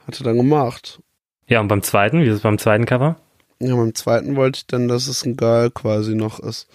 hat 0.07 0.19
er 0.19 0.23
dann 0.23 0.37
gemacht. 0.37 1.01
Ja, 1.47 1.59
und 1.59 1.67
beim 1.67 1.83
zweiten, 1.83 2.21
wie 2.21 2.27
ist 2.27 2.35
es 2.35 2.41
beim 2.41 2.57
zweiten 2.57 2.85
Cover? 2.85 3.17
Ja, 3.59 3.75
beim 3.75 3.93
zweiten 3.93 4.35
wollte 4.35 4.57
ich 4.57 4.67
dann, 4.67 4.87
dass 4.87 5.07
es 5.07 5.25
ein 5.25 5.37
Girl 5.37 5.69
quasi 5.69 6.15
noch 6.15 6.39
ist. 6.39 6.67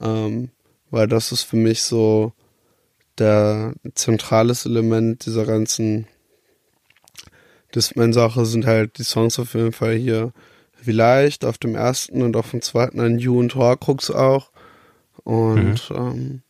Ähm, 0.00 0.50
weil 0.90 1.06
das 1.08 1.32
ist 1.32 1.42
für 1.42 1.56
mich 1.56 1.82
so 1.82 2.32
der 3.18 3.74
zentrales 3.94 4.66
Element 4.66 5.26
dieser 5.26 5.44
ganzen 5.44 6.06
Discman-Sache 7.74 8.46
sind 8.46 8.66
halt 8.66 8.98
die 8.98 9.04
Songs 9.04 9.38
auf 9.38 9.54
jeden 9.54 9.72
Fall 9.72 9.94
hier. 9.94 10.32
Vielleicht 10.74 11.44
auf 11.44 11.58
dem 11.58 11.74
ersten 11.74 12.22
und 12.22 12.36
auf 12.36 12.50
dem 12.52 12.62
zweiten 12.62 13.00
ein 13.00 13.18
You 13.18 13.38
und 13.38 13.54
Horcrux 13.54 14.10
auch. 14.10 14.50
Und 15.26 15.90
ähm, 15.90 16.42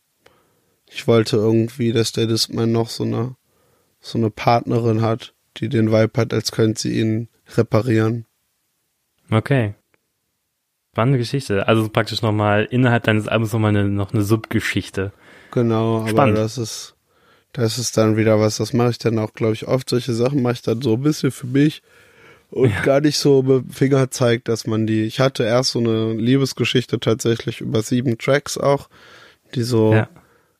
ich 0.85 1.07
wollte 1.07 1.37
irgendwie, 1.37 1.93
dass 1.93 2.11
der 2.11 2.27
Discman 2.27 2.71
noch 2.71 2.89
so 2.89 3.05
eine 3.05 3.35
so 3.99 4.19
eine 4.19 4.29
Partnerin 4.29 5.01
hat, 5.01 5.33
die 5.57 5.67
den 5.67 5.91
Vibe 5.91 6.21
hat, 6.21 6.31
als 6.31 6.51
könnte 6.51 6.81
sie 6.81 6.99
ihn 6.99 7.27
reparieren. 7.55 8.27
Okay. 9.31 9.73
Spannende 10.91 11.17
Geschichte. 11.17 11.67
Also 11.67 11.89
praktisch 11.89 12.21
nochmal 12.21 12.65
innerhalb 12.69 13.03
deines 13.03 13.27
Albums 13.27 13.51
nochmal 13.51 13.75
eine, 13.75 13.89
noch 13.89 14.13
eine 14.13 14.21
Subgeschichte. 14.21 15.11
Genau, 15.49 16.01
aber 16.01 16.09
Spannend. 16.09 16.37
das 16.37 16.59
ist, 16.59 16.95
das 17.53 17.79
ist 17.79 17.97
dann 17.97 18.15
wieder 18.15 18.39
was, 18.39 18.57
das 18.57 18.73
mache 18.73 18.91
ich 18.91 18.99
dann 18.99 19.17
auch, 19.17 19.33
glaube 19.33 19.53
ich, 19.53 19.67
oft. 19.67 19.89
Solche 19.89 20.13
Sachen 20.13 20.43
mache 20.43 20.53
ich 20.53 20.61
dann 20.61 20.83
so 20.83 20.93
ein 20.93 21.01
bisschen 21.01 21.31
für 21.31 21.47
mich 21.47 21.81
und 22.49 22.71
gar 22.83 23.01
nicht 23.01 23.17
so 23.17 23.41
mit 23.43 23.73
Finger 23.73 24.09
zeigt, 24.11 24.47
dass 24.47 24.67
man 24.67 24.87
die. 24.87 25.03
Ich 25.03 25.19
hatte 25.19 25.43
erst 25.43 25.71
so 25.71 25.79
eine 25.79 26.13
Liebesgeschichte 26.13 26.99
tatsächlich 26.99 27.61
über 27.61 27.81
sieben 27.81 28.17
Tracks 28.17 28.57
auch, 28.57 28.89
die 29.55 29.63
so 29.63 29.93
Ja. 29.93 30.09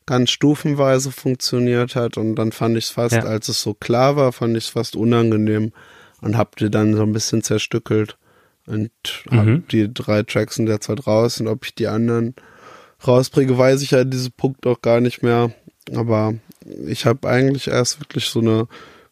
ganz 0.05 0.31
stufenweise 0.31 1.11
funktioniert 1.11 1.95
hat 1.95 2.17
und 2.17 2.35
dann 2.35 2.51
fand 2.51 2.77
ich 2.77 2.85
es 2.85 2.89
fast, 2.91 3.15
Ja. 3.15 3.23
als 3.23 3.49
es 3.49 3.61
so 3.61 3.73
klar 3.73 4.15
war, 4.15 4.31
fand 4.33 4.55
ich 4.57 4.65
es 4.65 4.69
fast 4.69 4.95
unangenehm 4.95 5.71
und 6.21 6.37
hab 6.37 6.55
die 6.57 6.69
dann 6.69 6.93
so 6.95 7.03
ein 7.03 7.13
bisschen 7.13 7.41
zerstückelt 7.43 8.17
und 8.65 8.91
hab 9.29 9.45
Mhm. 9.45 9.63
die 9.71 9.93
drei 9.93 10.23
Tracks 10.23 10.57
in 10.57 10.65
der 10.65 10.81
Zeit 10.81 11.07
raus 11.07 11.39
und 11.39 11.47
ob 11.47 11.65
ich 11.65 11.73
die 11.75 11.87
anderen 11.87 12.35
rausbringe, 13.05 13.57
weiß 13.57 13.81
ich 13.81 13.91
ja 13.91 14.01
an 14.01 14.09
diesem 14.11 14.31
Punkt 14.33 14.65
auch 14.65 14.81
gar 14.81 14.99
nicht 15.01 15.21
mehr. 15.23 15.51
Aber 15.95 16.33
ich 16.85 17.05
habe 17.05 17.29
eigentlich 17.29 17.67
erst 17.67 17.99
wirklich 18.01 18.25
so 18.25 18.39
eine 18.39 18.67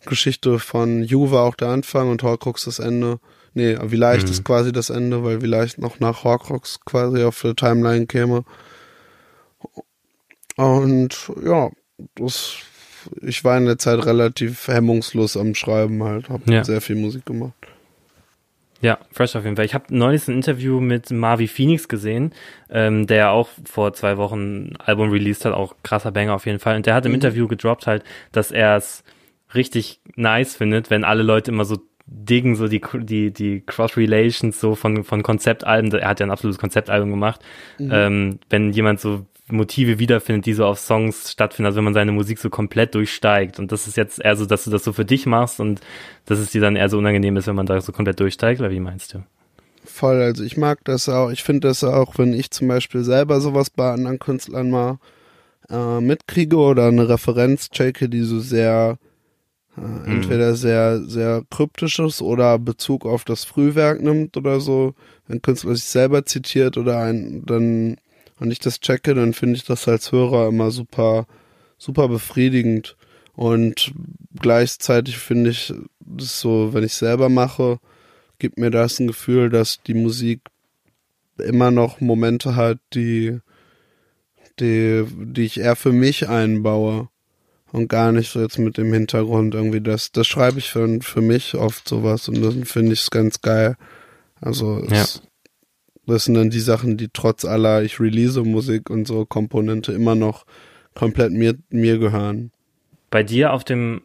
Geschichte 0.06 0.60
von 0.60 1.04
You 1.04 1.32
war 1.32 1.44
auch 1.44 1.56
der 1.56 1.70
Anfang 1.70 2.10
und 2.10 2.24
Horcrux 2.24 2.66
das 2.66 2.80
Ende. 2.80 3.20
Nee, 3.54 3.78
vielleicht 3.88 4.26
Mhm. 4.28 4.32
ist 4.32 4.44
quasi 4.44 4.72
das 4.72 4.90
Ende, 4.90 5.24
weil 5.24 5.40
vielleicht 5.42 5.78
noch 5.80 6.00
nach 6.00 6.24
Horcrux 6.24 6.80
quasi 6.86 7.24
auf 7.24 7.42
der 7.42 7.56
Timeline 7.56 8.06
käme. 8.06 8.44
Und 10.58 11.32
ja, 11.44 11.70
das, 12.16 12.56
ich 13.22 13.44
war 13.44 13.58
in 13.58 13.66
der 13.66 13.78
Zeit 13.78 14.06
relativ 14.06 14.68
hemmungslos 14.68 15.38
am 15.38 15.56
Schreiben 15.56 16.04
halt, 16.04 16.30
habe 16.30 16.52
Ja. 16.52 16.64
sehr 16.64 16.82
viel 16.82 16.96
Musik 16.96 17.26
gemacht. 17.26 17.54
Ja, 18.82 19.00
fresh 19.12 19.36
auf 19.36 19.44
jeden 19.46 19.56
Fall. 19.56 19.66
Ich 19.66 19.74
habe 19.74 19.86
neulich 19.90 20.28
ein 20.28 20.36
Interview 20.36 20.80
mit 20.80 21.10
Marvi 21.10 21.48
Phoenix 21.48 21.88
gesehen, 21.88 22.34
ähm, 22.70 23.08
der 23.08 23.32
auch 23.32 23.50
vor 23.66 23.94
zwei 23.94 24.18
Wochen 24.18 24.68
ein 24.74 24.78
Album 24.78 25.10
released 25.10 25.46
hat, 25.46 25.54
auch 25.54 25.76
krasser 25.82 26.12
Banger 26.12 26.36
auf 26.36 26.46
jeden 26.46 26.60
Fall. 26.60 26.76
Und 26.76 26.86
der 26.86 26.94
hat 26.94 27.06
im 27.06 27.14
Interview 27.14 27.48
gedroppt 27.48 27.88
halt, 27.88 28.04
dass 28.32 28.52
er 28.52 28.76
es 28.78 29.04
richtig 29.56 30.00
nice 30.16 30.56
findet, 30.56 30.90
wenn 30.90 31.04
alle 31.04 31.24
Leute 31.24 31.52
immer 31.52 31.66
so 31.66 31.78
diggen, 32.08 32.56
so 32.56 32.68
die, 32.68 32.82
die, 32.94 33.32
die 33.32 33.62
Cross-Relations 33.62 34.60
so 34.60 34.76
von, 34.76 35.04
von 35.04 35.24
Konzeptalben. 35.24 35.92
Er 35.92 36.10
hat 36.10 36.20
ja 36.20 36.26
ein 36.26 36.32
absolutes 36.32 36.60
Konzeptalbum 36.60 37.10
gemacht. 37.10 37.42
Ähm, 37.80 38.40
wenn 38.50 38.72
jemand 38.72 39.00
so 39.00 39.26
Motive 39.48 40.00
wiederfindet, 40.00 40.46
die 40.46 40.54
so 40.54 40.66
auf 40.66 40.80
Songs 40.80 41.32
stattfinden, 41.32 41.68
also 41.68 41.78
wenn 41.78 41.84
man 41.84 41.94
seine 41.94 42.12
Musik 42.12 42.40
so 42.40 42.50
komplett 42.50 42.96
durchsteigt. 42.96 43.60
Und 43.60 43.72
das 43.72 43.88
ist 43.88 43.98
jetzt 43.98 44.24
eher 44.24 44.36
so, 44.36 44.46
dass 44.46 44.64
du 44.64 44.72
das 44.72 44.84
so 44.84 44.94
für 44.94 45.06
dich 45.06 45.26
machst 45.26 45.60
und 45.60 45.82
dass 46.26 46.40
es 46.40 46.52
dir 46.52 46.62
dann 46.62 46.76
eher 46.76 46.90
so 46.90 46.98
unangenehm 46.98 47.38
ist, 47.38 47.48
wenn 47.48 47.56
man 47.56 47.68
da 47.68 47.80
so 47.82 47.92
komplett 47.92 48.20
durchsteigt, 48.20 48.60
oder 48.60 48.72
wie 48.72 48.80
meinst 48.80 49.14
du? 49.14 49.24
Voll, 49.84 50.20
also 50.22 50.44
ich 50.44 50.58
mag 50.58 50.80
das 50.84 51.10
auch. 51.10 51.30
Ich 51.30 51.44
finde 51.44 51.68
das 51.68 51.84
auch, 51.84 52.18
wenn 52.18 52.34
ich 52.34 52.50
zum 52.50 52.68
Beispiel 52.68 53.04
selber 53.04 53.40
sowas 53.40 53.70
bei 53.70 53.92
anderen 53.92 54.18
Künstlern 54.18 54.72
mal 54.72 54.98
äh, 55.70 56.02
mitkriege 56.02 56.58
oder 56.58 56.88
eine 56.88 57.08
Referenz 57.08 57.70
checke, 57.70 58.10
die 58.10 58.22
so 58.22 58.40
sehr 58.40 58.98
äh, 59.78 60.10
entweder 60.10 60.56
sehr, 60.56 61.04
sehr 61.04 61.44
kryptisch 61.50 62.00
ist 62.00 62.22
oder 62.22 62.58
Bezug 62.60 63.06
auf 63.06 63.26
das 63.26 63.44
Frühwerk 63.44 64.02
nimmt 64.02 64.38
oder 64.38 64.60
so. 64.60 64.94
Wenn 65.28 65.42
Künstler 65.42 65.76
sich 65.76 65.86
selber 65.86 66.26
zitiert 66.26 66.78
oder 66.78 67.00
ein, 67.00 67.44
dann 67.46 67.98
und 68.40 68.52
ich 68.52 68.60
das 68.60 68.80
checke, 68.80 69.14
dann 69.14 69.34
finde 69.34 69.56
ich 69.56 69.64
das 69.64 69.88
als 69.88 70.12
Hörer 70.12 70.50
immer 70.50 70.72
super, 70.72 71.26
super 71.78 72.08
befriedigend. 72.08 72.98
Und 73.34 73.94
gleichzeitig 74.40 75.18
finde 75.18 75.52
ich 75.52 75.74
das 76.00 76.40
so, 76.40 76.74
wenn 76.74 76.84
ich 76.84 76.94
selber 76.94 77.30
mache, 77.30 77.80
gibt 78.40 78.58
mir 78.58 78.72
das 78.72 79.00
ein 79.00 79.08
Gefühl, 79.08 79.50
dass 79.50 79.82
die 79.84 79.94
Musik 79.94 80.42
immer 81.38 81.72
noch 81.72 82.02
Momente 82.02 82.56
hat, 82.56 82.80
die, 82.94 83.40
die, 84.60 85.06
die 85.10 85.44
ich 85.44 85.60
eher 85.60 85.76
für 85.76 85.92
mich 85.92 86.30
einbaue 86.30 87.10
und 87.76 87.90
gar 87.90 88.14
nicht 88.14 88.32
so 88.32 88.40
jetzt 88.40 88.58
mit 88.58 88.78
dem 88.78 88.94
Hintergrund 88.94 89.54
irgendwie 89.54 89.82
das, 89.82 90.12
das 90.14 90.28
schreibe 90.28 90.60
ich 90.60 90.70
für, 90.70 91.02
für 91.02 91.22
mich 91.22 91.56
oft 91.56 91.88
sowas 91.88 92.30
und 92.30 92.42
dann 92.42 92.64
finde 92.64 92.94
ich 92.94 93.02
es 93.02 93.12
ganz 93.12 93.42
geil. 93.42 93.76
Also 94.40 94.82
es, 94.90 95.22
das 96.06 96.26
sind 96.26 96.36
dann 96.36 96.50
die 96.50 96.62
Sachen, 96.62 96.96
die 96.96 97.10
trotz 97.12 97.44
aller 97.44 97.84
ich 97.84 98.00
release 98.00 98.42
Musik 98.44 98.90
und 98.90 99.08
so 99.08 99.26
Komponente 99.26 99.92
immer 99.92 100.16
noch 100.16 100.46
komplett 100.94 101.34
mir, 101.34 101.56
mir 101.70 101.98
gehören. 102.00 102.52
Bei 103.10 103.24
dir 103.24 103.52
auf 103.52 103.66
dem 103.66 104.04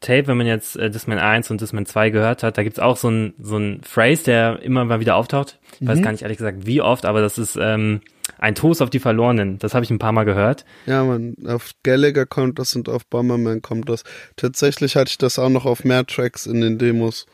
Tape, 0.00 0.26
wenn 0.26 0.36
man 0.36 0.46
jetzt 0.46 0.76
äh, 0.76 0.90
Discman 0.90 1.18
1 1.18 1.50
und 1.50 1.60
Discman 1.60 1.86
2 1.86 2.10
gehört 2.10 2.42
hat, 2.42 2.58
da 2.58 2.62
gibt's 2.62 2.78
auch 2.78 2.96
so 2.96 3.08
ein 3.08 3.34
so 3.40 3.56
ein 3.56 3.80
Phrase, 3.82 4.24
der 4.24 4.62
immer 4.62 4.84
mal 4.84 5.00
wieder 5.00 5.16
auftaucht. 5.16 5.58
Ich 5.80 5.86
weiß 5.86 6.02
gar 6.02 6.12
nicht 6.12 6.22
ehrlich 6.22 6.38
gesagt, 6.38 6.66
wie 6.66 6.80
oft, 6.80 7.04
aber 7.06 7.20
das 7.20 7.38
ist 7.38 7.56
ähm, 7.60 8.00
ein 8.38 8.54
Toast 8.54 8.82
auf 8.82 8.90
die 8.90 8.98
Verlorenen. 8.98 9.58
Das 9.58 9.74
habe 9.74 9.84
ich 9.84 9.90
ein 9.90 9.98
paar 9.98 10.12
Mal 10.12 10.24
gehört. 10.24 10.64
Ja, 10.86 11.04
man, 11.04 11.36
auf 11.46 11.70
Gallagher 11.82 12.26
kommt 12.26 12.58
das 12.58 12.76
und 12.76 12.88
auf 12.88 13.06
Bomberman 13.06 13.62
kommt 13.62 13.88
das. 13.88 14.04
Tatsächlich 14.36 14.96
hatte 14.96 15.10
ich 15.10 15.18
das 15.18 15.38
auch 15.38 15.48
noch 15.48 15.64
auf 15.64 15.84
mehr 15.84 16.06
Tracks 16.06 16.46
in 16.46 16.60
den 16.60 16.78
Demos. 16.78 17.26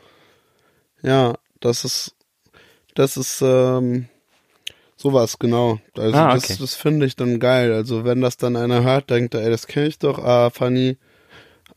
Ja, 1.03 1.35
das 1.61 1.85
ist, 1.85 2.15
das 2.95 3.17
ist, 3.17 3.43
ähm, 3.43 4.07
sowas, 4.97 5.39
genau. 5.39 5.81
Also 5.97 6.17
Ah, 6.17 6.35
das, 6.35 6.45
okay. 6.45 6.57
das 6.61 6.75
finde 6.75 7.07
ich 7.07 7.17
dann 7.17 7.41
geil. 7.41 7.73
Also 7.73 8.05
wenn 8.05 8.21
das 8.21 8.37
dann 8.37 8.57
einer 8.57 8.83
hört, 8.85 9.11
denkt 9.11 9.35
er, 9.35 9.43
ey, 9.43 9.51
das 9.51 9.67
kenne 9.67 9.89
ich 9.89 9.99
doch, 9.99 10.19
ah, 10.19 10.51
funny. 10.51 10.97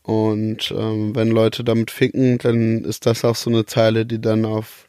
Und 0.05 0.71
ähm, 0.77 1.15
wenn 1.15 1.29
Leute 1.31 1.63
damit 1.63 1.89
ficken, 1.91 2.37
dann 2.37 2.83
ist 2.83 3.05
das 3.05 3.25
auch 3.25 3.35
so 3.35 3.49
eine 3.49 3.65
Zeile, 3.65 4.05
die 4.05 4.21
dann 4.21 4.45
auf 4.45 4.87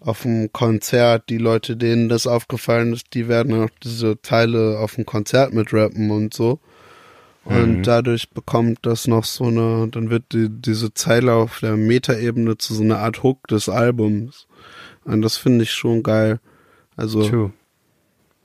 auf 0.00 0.22
dem 0.22 0.52
Konzert, 0.52 1.30
die 1.30 1.38
Leute, 1.38 1.76
denen 1.76 2.08
das 2.08 2.26
aufgefallen 2.26 2.92
ist, 2.92 3.14
die 3.14 3.28
werden 3.28 3.60
auch 3.64 3.70
diese 3.82 4.20
Teile 4.20 4.78
auf 4.78 4.94
dem 4.94 5.06
Konzert 5.06 5.52
mitrappen 5.52 6.10
und 6.10 6.34
so. 6.34 6.60
Und 7.44 7.78
Mhm. 7.78 7.82
dadurch 7.82 8.30
bekommt 8.30 8.80
das 8.82 9.06
noch 9.08 9.24
so 9.24 9.44
eine, 9.44 9.88
dann 9.90 10.10
wird 10.10 10.24
die, 10.32 10.48
diese 10.50 10.92
Zeile 10.94 11.32
auf 11.34 11.60
der 11.60 11.76
Metaebene 11.76 12.58
zu 12.58 12.74
so 12.74 12.82
einer 12.82 12.98
Art 12.98 13.22
Hook 13.22 13.48
des 13.48 13.68
Albums. 13.68 14.46
Und 15.04 15.22
das 15.22 15.36
finde 15.38 15.62
ich 15.64 15.72
schon 15.72 16.02
geil. 16.02 16.40
Also, 16.96 17.22
True. 17.28 17.52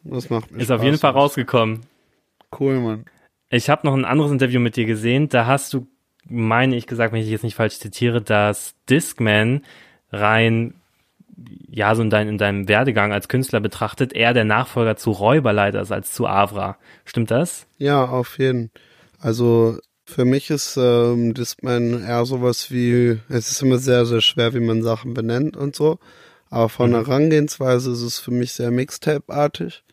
das 0.03 0.29
macht 0.29 0.51
mir 0.51 0.61
Ist 0.61 0.71
auf 0.71 0.81
jeden 0.83 0.97
Spaß. 0.97 1.01
Fall 1.11 1.19
rausgekommen. 1.19 1.81
Cool, 2.57 2.79
Mann. 2.79 3.05
Ich 3.49 3.69
habe 3.69 3.85
noch 3.85 3.93
ein 3.93 4.05
anderes 4.05 4.31
Interview 4.31 4.59
mit 4.59 4.75
dir 4.77 4.85
gesehen. 4.85 5.29
Da 5.29 5.45
hast 5.45 5.73
du, 5.73 5.87
meine 6.25 6.75
ich 6.75 6.87
gesagt, 6.87 7.13
wenn 7.13 7.21
ich 7.21 7.29
jetzt 7.29 7.43
nicht 7.43 7.55
falsch 7.55 7.79
zitiere, 7.79 8.21
dass 8.21 8.75
Discman 8.89 9.61
rein, 10.11 10.75
ja, 11.69 11.95
so 11.95 12.01
in, 12.01 12.09
dein, 12.09 12.27
in 12.27 12.37
deinem 12.37 12.67
Werdegang 12.67 13.11
als 13.11 13.27
Künstler 13.27 13.59
betrachtet, 13.59 14.13
eher 14.13 14.33
der 14.33 14.45
Nachfolger 14.45 14.95
zu 14.95 15.11
Räuberleiter 15.11 15.81
ist 15.81 15.91
als 15.91 16.13
zu 16.13 16.27
Avra. 16.27 16.77
Stimmt 17.05 17.31
das? 17.31 17.67
Ja, 17.77 18.05
auf 18.05 18.37
jeden. 18.37 18.71
Also 19.19 19.77
für 20.05 20.25
mich 20.25 20.49
ist 20.49 20.77
ähm, 20.77 21.33
Discman 21.33 22.03
eher 22.03 22.25
sowas 22.25 22.71
wie, 22.71 23.19
es 23.29 23.49
ist 23.49 23.61
immer 23.61 23.77
sehr, 23.77 24.05
sehr 24.05 24.21
schwer, 24.21 24.53
wie 24.53 24.59
man 24.59 24.83
Sachen 24.83 25.13
benennt 25.13 25.55
und 25.55 25.75
so. 25.75 25.99
Aber 26.49 26.67
von 26.67 26.91
der 26.91 27.07
Herangehensweise 27.07 27.91
ist 27.91 28.01
es 28.01 28.19
für 28.19 28.31
mich 28.31 28.51
sehr 28.51 28.71
Mixtape-artig. 28.71 29.83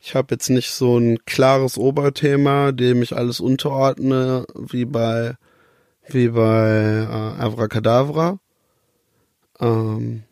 Ich 0.00 0.14
habe 0.14 0.34
jetzt 0.34 0.48
nicht 0.48 0.70
so 0.70 0.98
ein 0.98 1.18
klares 1.24 1.78
Oberthema, 1.78 2.72
dem 2.72 3.02
ich 3.02 3.14
alles 3.14 3.38
unterordne, 3.38 4.44
wie 4.54 4.86
bei 4.86 5.36
wie 6.08 6.28
bei 6.28 7.06
äh, 7.08 7.42
Avracadabra. 7.42 8.38
Ähm, 9.60 10.22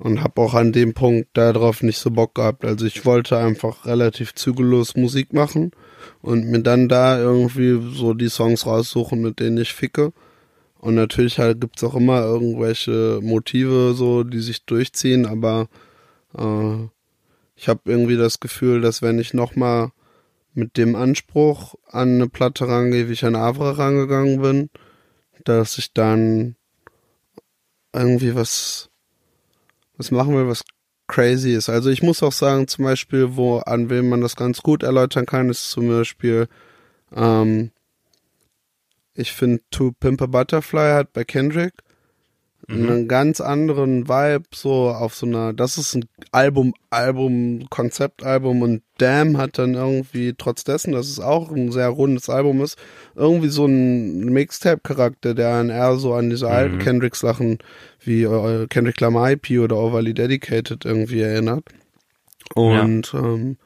und 0.00 0.22
habe 0.22 0.40
auch 0.40 0.54
an 0.54 0.72
dem 0.72 0.92
Punkt 0.92 1.28
darauf 1.34 1.82
nicht 1.82 1.98
so 1.98 2.10
Bock 2.10 2.34
gehabt. 2.34 2.64
Also 2.64 2.84
ich 2.84 3.06
wollte 3.06 3.38
einfach 3.38 3.86
relativ 3.86 4.34
zügellos 4.34 4.96
Musik 4.96 5.32
machen 5.32 5.70
und 6.20 6.46
mir 6.46 6.60
dann 6.60 6.88
da 6.88 7.18
irgendwie 7.18 7.94
so 7.94 8.12
die 8.12 8.28
Songs 8.28 8.66
raussuchen, 8.66 9.20
mit 9.22 9.38
denen 9.38 9.58
ich 9.58 9.72
ficke. 9.72 10.12
Und 10.78 10.96
natürlich 10.96 11.38
halt 11.38 11.60
gibt's 11.60 11.84
auch 11.84 11.94
immer 11.94 12.22
irgendwelche 12.22 13.20
Motive, 13.22 13.94
so, 13.94 14.24
die 14.24 14.40
sich 14.40 14.64
durchziehen, 14.66 15.26
aber 15.26 15.68
äh, 16.36 16.88
ich 17.56 17.68
habe 17.68 17.80
irgendwie 17.86 18.16
das 18.16 18.40
Gefühl, 18.40 18.80
dass 18.80 19.00
wenn 19.00 19.18
ich 19.18 19.32
nochmal 19.32 19.92
mit 20.54 20.76
dem 20.76 20.94
Anspruch 20.94 21.74
an 21.86 22.14
eine 22.14 22.28
Platte 22.28 22.68
rangehe, 22.68 23.08
wie 23.08 23.12
ich 23.12 23.24
an 23.24 23.36
Avra 23.36 23.72
rangegangen 23.72 24.40
bin, 24.40 24.70
dass 25.44 25.78
ich 25.78 25.92
dann 25.92 26.56
irgendwie 27.92 28.34
was, 28.34 28.90
was 29.96 30.10
machen 30.10 30.34
will, 30.34 30.48
was 30.48 30.64
crazy 31.06 31.52
ist. 31.52 31.68
Also 31.68 31.90
ich 31.90 32.02
muss 32.02 32.22
auch 32.22 32.32
sagen, 32.32 32.66
zum 32.68 32.84
Beispiel, 32.84 33.36
wo, 33.36 33.58
an 33.58 33.90
wem 33.90 34.08
man 34.08 34.20
das 34.20 34.36
ganz 34.36 34.62
gut 34.62 34.82
erläutern 34.82 35.26
kann, 35.26 35.50
ist 35.50 35.70
zum 35.70 35.88
Beispiel, 35.88 36.48
ähm, 37.14 37.70
ich 39.14 39.32
finde 39.32 39.62
To 39.70 39.92
Pimp 39.92 40.22
a 40.22 40.26
Butterfly 40.26 40.92
hat 40.92 41.12
bei 41.12 41.24
Kendrick 41.24 41.74
mhm. 42.68 42.88
einen 42.88 43.08
ganz 43.08 43.40
anderen 43.40 44.08
Vibe, 44.08 44.44
so 44.54 44.88
auf 44.90 45.14
so 45.14 45.26
einer, 45.26 45.52
das 45.52 45.78
ist 45.78 45.94
ein 45.94 46.04
Album, 46.32 46.74
Album, 46.90 47.68
Konzeptalbum 47.70 48.62
und 48.62 48.82
Damn 48.98 49.38
hat 49.38 49.58
dann 49.58 49.74
irgendwie, 49.74 50.34
trotz 50.38 50.62
dessen, 50.62 50.92
dass 50.92 51.08
es 51.08 51.18
auch 51.18 51.50
ein 51.50 51.72
sehr 51.72 51.88
rundes 51.88 52.28
Album 52.28 52.62
ist, 52.62 52.78
irgendwie 53.16 53.48
so 53.48 53.66
ein 53.66 54.26
Mixtape-Charakter, 54.26 55.34
der 55.34 55.54
an 55.54 55.70
eher 55.70 55.96
so 55.96 56.14
an 56.14 56.30
diese 56.30 56.46
mhm. 56.46 56.52
alten 56.52 56.78
Kendrick-Sachen 56.78 57.58
wie 58.00 58.22
äh, 58.22 58.66
Kendrick 58.68 59.00
Lamar 59.00 59.32
IP 59.32 59.58
oder 59.60 59.76
Overly 59.76 60.14
Dedicated 60.14 60.84
irgendwie 60.84 61.20
erinnert. 61.20 61.64
Und 62.54 63.12
ja. 63.12 63.18
ähm, 63.18 63.56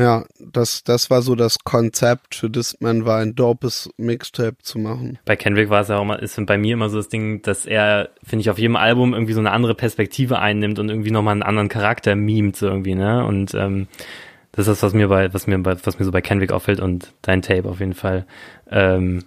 ja, 0.00 0.24
das, 0.38 0.82
das 0.84 1.10
war 1.10 1.22
so 1.22 1.34
das 1.34 1.58
Konzept 1.64 2.34
für 2.34 2.50
das 2.50 2.76
man 2.80 3.04
war 3.04 3.18
ein 3.18 3.34
dopes 3.34 3.90
Mixtape 3.96 4.56
zu 4.62 4.78
machen. 4.78 5.18
Bei 5.24 5.36
Kendrick 5.36 5.70
war 5.70 5.82
es 5.82 5.88
ja 5.88 5.98
auch 5.98 6.02
immer, 6.02 6.20
ist 6.20 6.40
bei 6.46 6.58
mir 6.58 6.74
immer 6.74 6.88
so 6.88 6.96
das 6.96 7.08
Ding, 7.08 7.42
dass 7.42 7.66
er, 7.66 8.10
finde 8.22 8.42
ich, 8.42 8.50
auf 8.50 8.58
jedem 8.58 8.76
Album 8.76 9.12
irgendwie 9.12 9.32
so 9.32 9.40
eine 9.40 9.52
andere 9.52 9.74
Perspektive 9.74 10.38
einnimmt 10.38 10.78
und 10.78 10.88
irgendwie 10.88 11.10
nochmal 11.10 11.32
einen 11.32 11.42
anderen 11.42 11.68
Charakter 11.68 12.16
mimt, 12.16 12.56
so 12.56 12.66
irgendwie, 12.66 12.94
ne? 12.94 13.24
Und 13.24 13.54
ähm, 13.54 13.88
das 14.52 14.66
ist 14.66 14.82
das, 14.82 14.82
was 14.82 14.94
mir 14.94 15.08
bei, 15.08 15.32
was 15.32 15.46
mir 15.46 15.58
bei, 15.58 15.76
was 15.84 15.98
mir 15.98 16.04
so 16.04 16.12
bei 16.12 16.20
Kendrick 16.20 16.52
auffällt 16.52 16.80
und 16.80 17.12
dein 17.22 17.42
Tape 17.42 17.68
auf 17.68 17.80
jeden 17.80 17.94
Fall. 17.94 18.26
Ähm, 18.70 19.24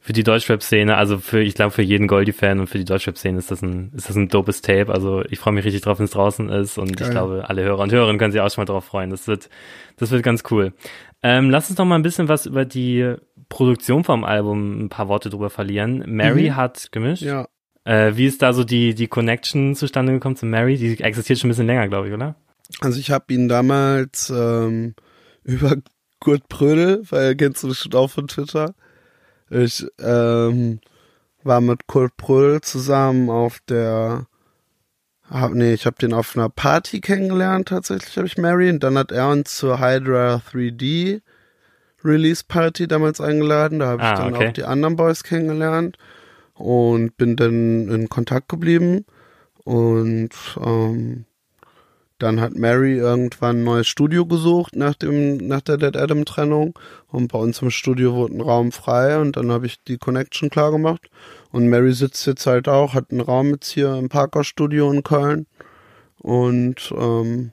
für 0.00 0.12
die 0.12 0.22
Deutschrap-Szene, 0.22 0.96
also 0.96 1.18
für, 1.18 1.40
ich 1.40 1.54
glaube, 1.54 1.70
für 1.70 1.82
jeden 1.82 2.06
Goldie-Fan 2.06 2.60
und 2.60 2.66
für 2.66 2.78
die 2.78 2.84
Deutschrap-Szene 2.84 3.38
ist 3.38 3.50
das 3.50 3.62
ein, 3.62 3.92
ist 3.94 4.08
das 4.08 4.16
ein 4.16 4.28
dopes 4.28 4.60
Tape. 4.60 4.92
Also 4.92 5.24
ich 5.30 5.38
freue 5.38 5.54
mich 5.54 5.64
richtig 5.64 5.82
drauf, 5.82 5.98
wenn 5.98 6.04
es 6.04 6.10
draußen 6.10 6.48
ist 6.50 6.78
und 6.78 6.96
Geil. 6.96 7.08
ich 7.08 7.10
glaube, 7.10 7.44
alle 7.48 7.62
Hörer 7.62 7.80
und 7.80 7.92
Hörerinnen 7.92 8.18
können 8.18 8.32
sich 8.32 8.40
auch 8.40 8.50
schon 8.50 8.62
mal 8.62 8.72
drauf 8.72 8.84
freuen. 8.84 9.10
Das 9.10 9.26
wird, 9.26 9.48
das 9.96 10.10
wird 10.10 10.22
ganz 10.22 10.42
cool. 10.50 10.72
Ähm, 11.22 11.50
lass 11.50 11.70
uns 11.70 11.76
doch 11.76 11.84
mal 11.84 11.94
ein 11.94 12.02
bisschen 12.02 12.28
was 12.28 12.44
über 12.46 12.64
die 12.64 13.14
Produktion 13.48 14.04
vom 14.04 14.24
Album 14.24 14.84
ein 14.84 14.88
paar 14.88 15.08
Worte 15.08 15.30
drüber 15.30 15.48
verlieren. 15.48 16.04
Mary 16.06 16.50
mhm. 16.50 16.56
hat 16.56 16.92
gemischt. 16.92 17.22
Ja. 17.22 17.48
Äh, 17.84 18.16
wie 18.16 18.26
ist 18.26 18.42
da 18.42 18.52
so 18.52 18.64
die, 18.64 18.94
die 18.94 19.08
Connection 19.08 19.74
zustande 19.74 20.12
gekommen 20.12 20.36
zu 20.36 20.46
Mary? 20.46 20.76
Die 20.76 21.00
existiert 21.02 21.38
schon 21.38 21.48
ein 21.48 21.52
bisschen 21.52 21.66
länger, 21.66 21.88
glaube 21.88 22.08
ich, 22.08 22.14
oder? 22.14 22.36
Also 22.80 22.98
ich 22.98 23.10
habe 23.10 23.32
ihn 23.32 23.48
damals 23.48 24.30
ähm, 24.30 24.94
über 25.44 25.76
Kurt 26.20 26.48
Prödel, 26.48 27.02
weil 27.10 27.36
kennst 27.36 27.62
du 27.62 27.74
schon 27.74 27.94
auch 27.94 28.08
von 28.08 28.28
Twitter, 28.28 28.74
ich 29.50 29.86
ähm, 30.00 30.80
war 31.42 31.60
mit 31.60 31.86
Kurt 31.86 32.16
Brüll 32.16 32.60
zusammen 32.60 33.30
auf 33.30 33.60
der 33.68 34.26
hab, 35.30 35.52
nee, 35.52 35.72
ich 35.72 35.86
habe 35.86 35.96
den 35.96 36.12
auf 36.12 36.36
einer 36.36 36.48
Party 36.48 37.00
kennengelernt, 37.00 37.68
tatsächlich 37.68 38.16
habe 38.16 38.26
ich 38.26 38.36
Mary. 38.36 38.68
Und 38.70 38.84
dann 38.84 38.98
hat 38.98 39.10
er 39.10 39.30
uns 39.30 39.56
zur 39.56 39.80
Hydra 39.80 40.42
3D 40.52 41.22
Release 42.04 42.44
Party 42.46 42.86
damals 42.86 43.20
eingeladen. 43.20 43.78
Da 43.78 43.86
habe 43.86 44.02
ich 44.02 44.08
ah, 44.08 44.16
dann 44.16 44.34
okay. 44.34 44.48
auch 44.48 44.52
die 44.52 44.64
anderen 44.64 44.96
Boys 44.96 45.24
kennengelernt 45.24 45.96
und 46.54 47.16
bin 47.16 47.36
dann 47.36 47.88
in 47.88 48.08
Kontakt 48.08 48.48
geblieben. 48.48 49.06
Und 49.64 50.30
ähm, 50.62 51.24
dann 52.18 52.40
hat 52.40 52.54
Mary 52.54 52.96
irgendwann 52.96 53.60
ein 53.60 53.64
neues 53.64 53.88
Studio 53.88 54.24
gesucht 54.24 54.76
nach 54.76 54.94
dem 54.94 55.36
nach 55.48 55.60
der 55.62 55.78
Dead 55.78 55.96
Adam 55.96 56.24
Trennung. 56.24 56.78
Und 57.08 57.28
bei 57.28 57.38
uns 57.38 57.60
im 57.60 57.70
Studio 57.70 58.14
wurde 58.14 58.36
ein 58.36 58.40
Raum 58.40 58.72
frei 58.72 59.18
und 59.18 59.36
dann 59.36 59.50
habe 59.50 59.66
ich 59.66 59.82
die 59.82 59.98
Connection 59.98 60.48
klar 60.48 60.70
gemacht. 60.70 61.10
Und 61.50 61.68
Mary 61.68 61.92
sitzt 61.92 62.26
jetzt 62.26 62.46
halt 62.46 62.68
auch, 62.68 62.94
hat 62.94 63.10
einen 63.10 63.20
Raum 63.20 63.50
jetzt 63.50 63.70
hier 63.70 63.94
im 63.96 64.08
Parker 64.08 64.44
Studio 64.44 64.90
in 64.92 65.02
Köln. 65.02 65.46
Und 66.18 66.92
ähm, 66.96 67.52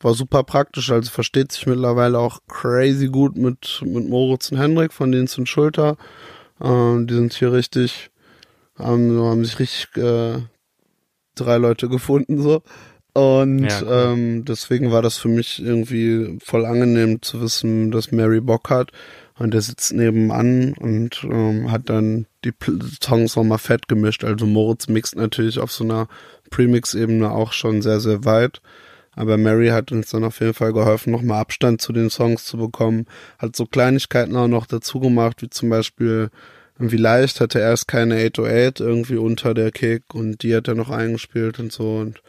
war 0.00 0.14
super 0.14 0.42
praktisch, 0.42 0.90
also 0.90 1.10
versteht 1.10 1.52
sich 1.52 1.66
mittlerweile 1.66 2.18
auch 2.18 2.40
crazy 2.48 3.06
gut 3.08 3.36
mit 3.36 3.82
mit 3.84 4.08
Moritz 4.08 4.50
und 4.50 4.58
Hendrik 4.58 4.92
von 4.92 5.12
Dienst 5.12 5.38
und 5.38 5.48
Schulter. 5.48 5.96
Ähm, 6.60 7.06
die 7.06 7.14
sind 7.14 7.34
hier 7.34 7.52
richtig 7.52 8.10
haben, 8.78 9.18
haben 9.20 9.44
sich 9.44 9.58
richtig 9.60 9.96
äh, 9.96 10.40
drei 11.34 11.56
Leute 11.56 11.88
gefunden 11.88 12.42
so 12.42 12.62
und 13.14 13.64
ja, 13.64 13.82
cool. 13.82 14.12
ähm, 14.14 14.44
deswegen 14.44 14.90
war 14.90 15.02
das 15.02 15.18
für 15.18 15.28
mich 15.28 15.62
irgendwie 15.62 16.38
voll 16.42 16.64
angenehm 16.64 17.20
zu 17.20 17.42
wissen, 17.42 17.90
dass 17.90 18.10
Mary 18.10 18.40
Bock 18.40 18.70
hat. 18.70 18.90
Und 19.38 19.54
der 19.54 19.60
sitzt 19.60 19.92
nebenan 19.92 20.74
und 20.74 21.24
ähm, 21.24 21.70
hat 21.70 21.88
dann 21.88 22.26
die 22.44 22.52
Songs 23.02 23.34
nochmal 23.36 23.58
fett 23.58 23.88
gemischt. 23.88 24.24
Also 24.24 24.46
Moritz 24.46 24.88
mixt 24.88 25.16
natürlich 25.16 25.58
auf 25.58 25.72
so 25.72 25.84
einer 25.84 26.06
Premix-Ebene 26.50 27.30
auch 27.30 27.52
schon 27.52 27.82
sehr, 27.82 28.00
sehr 28.00 28.24
weit. 28.24 28.60
Aber 29.14 29.36
Mary 29.36 29.68
hat 29.68 29.92
uns 29.92 30.10
dann 30.10 30.24
auf 30.24 30.40
jeden 30.40 30.54
Fall 30.54 30.72
geholfen, 30.72 31.12
nochmal 31.12 31.40
Abstand 31.40 31.82
zu 31.82 31.92
den 31.92 32.08
Songs 32.08 32.44
zu 32.44 32.56
bekommen. 32.56 33.06
Hat 33.38 33.56
so 33.56 33.66
Kleinigkeiten 33.66 34.36
auch 34.36 34.48
noch 34.48 34.66
dazu 34.66 35.00
gemacht, 35.00 35.42
wie 35.42 35.50
zum 35.50 35.68
Beispiel, 35.68 36.30
wie 36.78 36.96
leicht 36.96 37.40
hatte 37.40 37.60
er 37.60 37.70
erst 37.70 37.88
keine 37.88 38.16
808 38.16 38.80
irgendwie 38.80 39.16
unter 39.16 39.52
der 39.52 39.70
Kick 39.70 40.14
und 40.14 40.42
die 40.42 40.54
hat 40.54 40.68
er 40.68 40.74
noch 40.74 40.90
eingespielt 40.90 41.58
und 41.58 41.72
so. 41.72 41.96
Und 41.96 42.22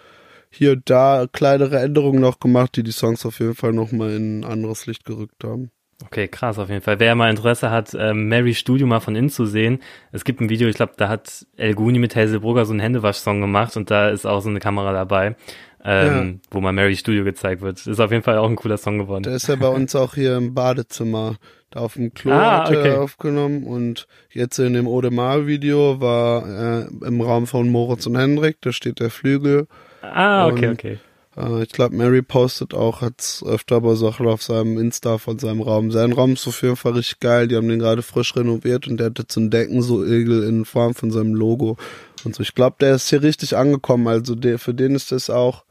hier 0.53 0.73
und 0.73 0.89
da 0.89 1.25
kleinere 1.31 1.79
Änderungen 1.79 2.21
noch 2.21 2.39
gemacht, 2.39 2.75
die 2.75 2.83
die 2.83 2.91
Songs 2.91 3.25
auf 3.25 3.39
jeden 3.39 3.55
Fall 3.55 3.73
nochmal 3.73 4.11
in 4.11 4.39
ein 4.39 4.43
anderes 4.45 4.85
Licht 4.85 5.05
gerückt 5.05 5.43
haben. 5.43 5.71
Okay, 6.05 6.27
krass 6.27 6.59
auf 6.59 6.69
jeden 6.69 6.81
Fall. 6.81 6.99
Wer 6.99 7.15
mal 7.15 7.29
Interesse 7.29 7.71
hat, 7.71 7.95
ähm, 7.97 8.27
Mary 8.27 8.53
Studio 8.53 8.85
mal 8.87 8.99
von 8.99 9.15
innen 9.15 9.29
zu 9.29 9.45
sehen, 9.45 9.79
es 10.11 10.25
gibt 10.25 10.41
ein 10.41 10.49
Video, 10.49 10.67
ich 10.67 10.75
glaube, 10.75 10.93
da 10.97 11.07
hat 11.07 11.45
El 11.55 11.75
Guni 11.75 11.99
mit 11.99 12.15
Hazel 12.15 12.39
Brugger 12.39 12.65
so 12.65 12.73
einen 12.73 12.81
Händewasch-Song 12.81 13.39
gemacht 13.41 13.77
und 13.77 13.89
da 13.89 14.09
ist 14.09 14.25
auch 14.25 14.41
so 14.41 14.49
eine 14.49 14.59
Kamera 14.59 14.91
dabei, 14.91 15.35
ähm, 15.83 16.41
ja. 16.43 16.49
wo 16.51 16.61
mal 16.61 16.73
Mary 16.73 16.95
Studio 16.95 17.23
gezeigt 17.23 17.61
wird. 17.61 17.85
Ist 17.85 17.99
auf 17.99 18.11
jeden 18.11 18.23
Fall 18.23 18.37
auch 18.37 18.49
ein 18.49 18.55
cooler 18.55 18.77
Song 18.77 18.97
geworden. 18.97 19.23
Der 19.23 19.35
ist 19.35 19.47
ja 19.47 19.55
bei 19.55 19.67
uns 19.69 19.95
auch 19.95 20.15
hier 20.15 20.35
im 20.37 20.53
Badezimmer, 20.53 21.37
da 21.73 21.79
auf 21.79 21.93
dem 21.93 22.13
Klo 22.13 22.31
ah, 22.31 22.65
hat 22.65 22.71
er 22.71 22.79
okay. 22.79 22.91
aufgenommen 22.91 23.63
und 23.63 24.07
jetzt 24.29 24.59
in 24.59 24.73
dem 24.73 24.87
Odemar-Video 24.87 25.99
war 25.99 26.83
äh, 26.83 26.87
im 27.05 27.21
Raum 27.21 27.47
von 27.47 27.69
Moritz 27.69 28.05
und 28.05 28.15
Hendrik, 28.15 28.57
da 28.61 28.71
steht 28.71 28.99
der 28.99 29.09
Flügel 29.09 29.67
Ah, 30.03 30.47
okay, 30.47 30.67
und, 30.67 30.73
okay. 30.73 30.99
Äh, 31.37 31.63
ich 31.63 31.69
glaube, 31.69 31.95
Mary 31.95 32.21
postet 32.21 32.73
auch, 32.73 33.01
hat 33.01 33.41
öfter 33.45 33.81
bei 33.81 33.95
Sachen 33.95 34.27
auf 34.27 34.43
seinem 34.43 34.77
Insta 34.77 35.17
von 35.17 35.39
seinem 35.39 35.61
Raum. 35.61 35.91
Sein 35.91 36.11
Raum 36.11 36.33
ist 36.33 36.47
auf 36.47 36.61
jeden 36.61 36.75
Fall 36.75 36.93
richtig 36.93 37.19
geil. 37.19 37.47
Die 37.47 37.55
haben 37.55 37.69
den 37.69 37.79
gerade 37.79 38.01
frisch 38.01 38.35
renoviert 38.35 38.87
und 38.87 38.97
der 38.97 39.07
hat 39.07 39.19
jetzt 39.19 39.35
ein 39.37 39.49
Decken 39.49 39.81
so 39.81 40.03
Igel 40.03 40.43
in 40.43 40.65
Form 40.65 40.93
von 40.93 41.11
seinem 41.11 41.33
Logo 41.33 41.77
und 42.23 42.35
so. 42.35 42.43
Ich 42.43 42.53
glaube, 42.53 42.75
der 42.81 42.95
ist 42.95 43.09
hier 43.09 43.23
richtig 43.23 43.55
angekommen. 43.55 44.07
Also 44.07 44.35
der, 44.35 44.59
für 44.59 44.73
den 44.73 44.93
ist 44.93 45.11
das 45.11 45.29
auch, 45.29 45.63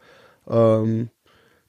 ähm, 0.49 1.11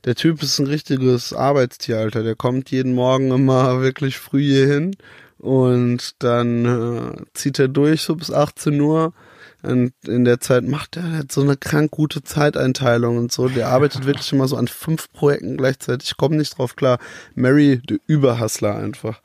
der 0.05 0.15
Typ 0.15 0.43
ist 0.43 0.59
ein 0.59 0.67
richtiges 0.67 1.33
Arbeitstier, 1.33 1.99
Alter. 1.99 2.23
Der 2.23 2.35
kommt 2.35 2.71
jeden 2.71 2.93
Morgen 2.93 3.31
immer 3.31 3.81
wirklich 3.81 4.17
früh 4.17 4.43
hier 4.43 4.67
hin 4.67 4.95
und 5.37 6.23
dann 6.23 6.65
äh, 6.65 7.25
zieht 7.33 7.59
er 7.59 7.67
durch 7.67 8.01
so 8.01 8.15
bis 8.15 8.31
18 8.31 8.79
Uhr 8.79 9.13
und 9.61 9.93
in 10.05 10.25
der 10.25 10.41
Zeit 10.41 10.65
macht 10.65 10.97
er 10.97 11.09
halt 11.09 11.31
so 11.31 11.41
eine 11.41 11.55
krank 11.55 11.91
gute 11.91 12.21
Zeiteinteilung 12.21 13.17
und 13.17 13.31
so. 13.31 13.47
Der 13.47 13.69
arbeitet 13.69 14.05
wirklich 14.05 14.31
immer 14.33 14.47
so 14.47 14.57
an 14.57 14.67
fünf 14.67 15.11
Projekten 15.13 15.55
gleichzeitig. 15.55 16.09
Ich 16.11 16.17
komme 16.17 16.35
nicht 16.35 16.57
drauf 16.57 16.75
klar. 16.75 16.99
Mary, 17.33 17.81
der 17.89 17.97
Überhustler 18.05 18.75
einfach. 18.75 19.21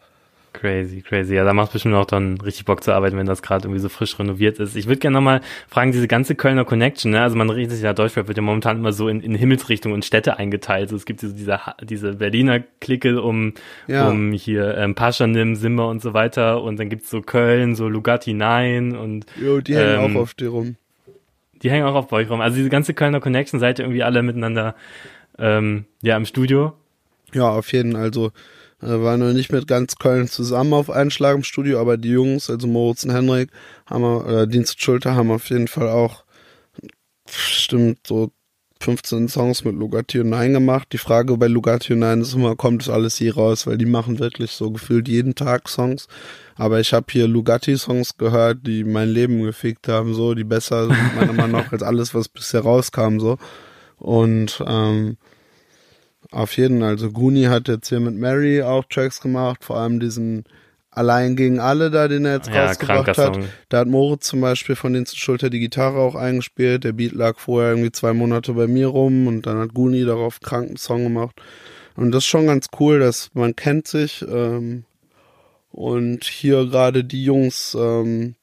Crazy, 0.53 1.03
crazy. 1.03 1.35
Ja, 1.35 1.45
da 1.45 1.53
macht 1.53 1.73
bestimmt 1.73 1.95
auch 1.95 2.07
dann 2.07 2.41
richtig 2.41 2.65
Bock 2.65 2.83
zu 2.83 2.93
arbeiten, 2.93 3.17
wenn 3.17 3.27
das 3.27 3.43
gerade 3.43 3.67
irgendwie 3.67 3.81
so 3.81 3.89
frisch 3.89 4.19
renoviert 4.19 4.59
ist. 4.59 4.77
Ich 4.77 4.87
würde 4.87 4.99
gerne 4.99 5.15
nochmal 5.15 5.41
fragen, 5.69 5.93
diese 5.93 6.09
ganze 6.09 6.35
Kölner 6.35 6.65
Connection, 6.65 7.13
ne? 7.13 7.23
Also 7.23 7.37
man 7.37 7.51
redet 7.51 7.73
sich 7.73 7.83
ja, 7.83 7.93
Deutschrap 7.93 8.29
wird 8.29 8.39
ja 8.39 8.43
momentan 8.43 8.79
immer 8.79 8.93
so 8.93 9.09
in, 9.09 9.21
in 9.21 9.35
Himmelsrichtung 9.35 9.93
und 9.93 10.05
Städte 10.05 10.37
eingeteilt. 10.39 10.89
Also 10.89 10.97
es 10.97 11.05
gibt 11.05 11.23
diese, 11.23 11.35
diese, 11.35 11.61
diese 11.83 12.15
Berliner 12.15 12.61
Clique 12.81 13.21
um, 13.23 13.55
ja. 13.87 14.09
um 14.09 14.33
hier 14.33 14.77
ähm, 14.79 14.95
Paschanim, 14.95 15.55
Simba 15.55 15.85
und 15.85 16.03
so 16.03 16.15
weiter. 16.15 16.63
Und 16.63 16.79
dann 16.79 16.89
gibt's 16.89 17.11
so 17.11 17.21
Köln, 17.21 17.75
so 17.75 17.89
Lugatti 17.89 18.33
9 18.33 18.97
und 18.97 19.27
Jo, 19.41 19.61
die 19.61 19.77
hängen 19.77 20.05
ähm, 20.05 20.17
auch 20.17 20.23
auf 20.23 20.35
dir 20.35 20.49
rum. 20.49 20.77
Die 21.63 21.71
hängen 21.71 21.87
auch 21.87 21.95
auf 21.95 22.13
euch 22.13 22.31
rum. 22.31 22.41
Also 22.41 22.57
diese 22.57 22.71
ganze 22.71 22.95
Kölner 22.95 23.21
Connection, 23.21 23.61
seid 23.61 23.79
ihr 23.79 23.85
irgendwie 23.85 24.03
alle 24.03 24.23
miteinander 24.23 24.75
ähm, 25.39 25.85
ja 26.03 26.17
im 26.17 26.25
Studio? 26.25 26.73
Ja, 27.33 27.51
auf 27.51 27.73
jeden 27.73 27.93
Fall. 27.93 28.03
Also 28.03 28.33
war 28.81 29.17
noch 29.17 29.33
nicht 29.33 29.53
mit 29.53 29.67
ganz 29.67 29.97
Köln 29.97 30.29
zusammen 30.29 30.73
auf 30.73 30.91
einen 30.91 31.11
Schlag 31.11 31.37
im 31.37 31.43
Studio, 31.43 31.81
aber 31.81 31.97
die 31.97 32.11
Jungs, 32.11 32.49
also 32.49 32.67
Moritz 32.67 33.05
und 33.05 33.13
Henrik, 33.13 33.51
haben 33.87 34.03
wir, 34.03 34.25
oder 34.25 34.47
Dienst 34.47 34.83
Schulter 34.83 35.15
haben 35.15 35.31
auf 35.31 35.49
jeden 35.51 35.69
Fall 35.69 35.89
auch, 35.89 36.25
stimmt, 37.29 38.07
so 38.07 38.31
15 38.81 39.29
Songs 39.29 39.65
mit 39.65 39.75
Lugatti 39.75 40.21
und 40.21 40.31
Nein 40.31 40.53
gemacht. 40.53 40.89
Die 40.93 40.99
Frage 40.99 41.37
bei 41.37 41.49
Lugatti 41.49 41.95
und 41.95 41.99
Nein 42.01 42.21
ist 42.21 42.35
immer, 42.35 42.55
kommt 42.55 42.83
das 42.83 42.89
alles 42.89 43.19
je 43.19 43.31
raus, 43.31 43.67
weil 43.67 43.77
die 43.77 43.87
machen 43.87 44.19
wirklich 44.19 44.53
so 44.53 44.71
gefühlt 44.71 45.09
jeden 45.09 45.35
Tag 45.35 45.69
Songs. 45.69 46.07
Aber 46.55 46.81
ich 46.81 46.93
habe 46.93 47.07
hier 47.11 47.27
Lugatti-Songs 47.27 48.17
gehört, 48.19 48.67
die 48.67 48.85
mein 48.85 49.09
Leben 49.09 49.43
gefickt 49.43 49.89
haben, 49.89 50.15
so, 50.15 50.35
die 50.35 50.45
besser 50.45 50.87
sind 50.87 51.15
meiner 51.17 51.33
Meinung 51.33 51.63
nach 51.63 51.73
als 51.73 51.83
alles, 51.83 52.15
was 52.15 52.29
bisher 52.29 52.61
rauskam, 52.61 53.19
so. 53.19 53.39
Und 53.97 54.63
ähm, 54.67 55.17
auf 56.31 56.57
jeden 56.57 56.81
Fall, 56.81 56.91
also 56.91 57.11
Guni 57.11 57.45
hat 57.45 57.69
jetzt 57.69 57.89
hier 57.89 58.01
mit 58.01 58.15
Mary 58.15 58.63
auch 58.63 58.85
Tracks 58.85 59.21
gemacht, 59.21 59.65
vor 59.65 59.79
allem 59.79 60.01
diesen 60.01 60.45
Allein 60.99 61.37
gegen 61.37 61.61
alle 61.61 61.93
da, 61.93 62.09
den 62.09 62.25
er 62.25 62.37
jetzt 62.37 62.49
Ja, 62.49 62.67
rausgebracht 62.67 63.19
hat. 63.19 63.35
Song. 63.37 63.45
Da 63.69 63.79
hat 63.79 63.87
Moritz 63.87 64.27
zum 64.27 64.41
Beispiel 64.41 64.75
von 64.75 64.95
den 64.95 65.07
Schulter 65.07 65.49
die 65.49 65.61
Gitarre 65.61 65.99
auch 65.99 66.17
eingespielt. 66.17 66.83
Der 66.83 66.93
Beat 66.93 67.13
lag 67.13 67.39
vorher 67.39 67.71
irgendwie 67.71 67.93
zwei 67.93 68.13
Monate 68.13 68.55
bei 68.55 68.67
mir 68.67 68.89
rum 68.89 69.29
und 69.29 69.47
dann 69.47 69.59
hat 69.59 69.75
Guni 69.75 70.05
darauf 70.05 70.39
einen 70.41 70.49
kranken 70.49 70.77
Song 70.77 71.05
gemacht. 71.05 71.41
Und 71.95 72.11
das 72.11 72.25
ist 72.25 72.29
schon 72.29 72.49
ganz 72.49 72.67
cool, 72.81 72.99
dass 72.99 73.31
man 73.35 73.55
kennt 73.55 73.87
sich. 73.87 74.25
Ähm, 74.29 74.85
und 75.71 76.25
hier 76.25 76.67
gerade 76.67 77.05
die 77.05 77.23
Jungs 77.23 77.77
ähm, 77.79 78.35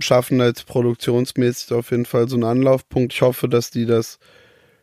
schaffen 0.00 0.40
jetzt 0.40 0.66
produktionsmäßig 0.66 1.72
auf 1.72 1.92
jeden 1.92 2.06
Fall 2.06 2.28
so 2.28 2.34
einen 2.34 2.44
Anlaufpunkt. 2.44 3.12
Ich 3.12 3.22
hoffe, 3.22 3.48
dass 3.48 3.70
die 3.70 3.86
das. 3.86 4.18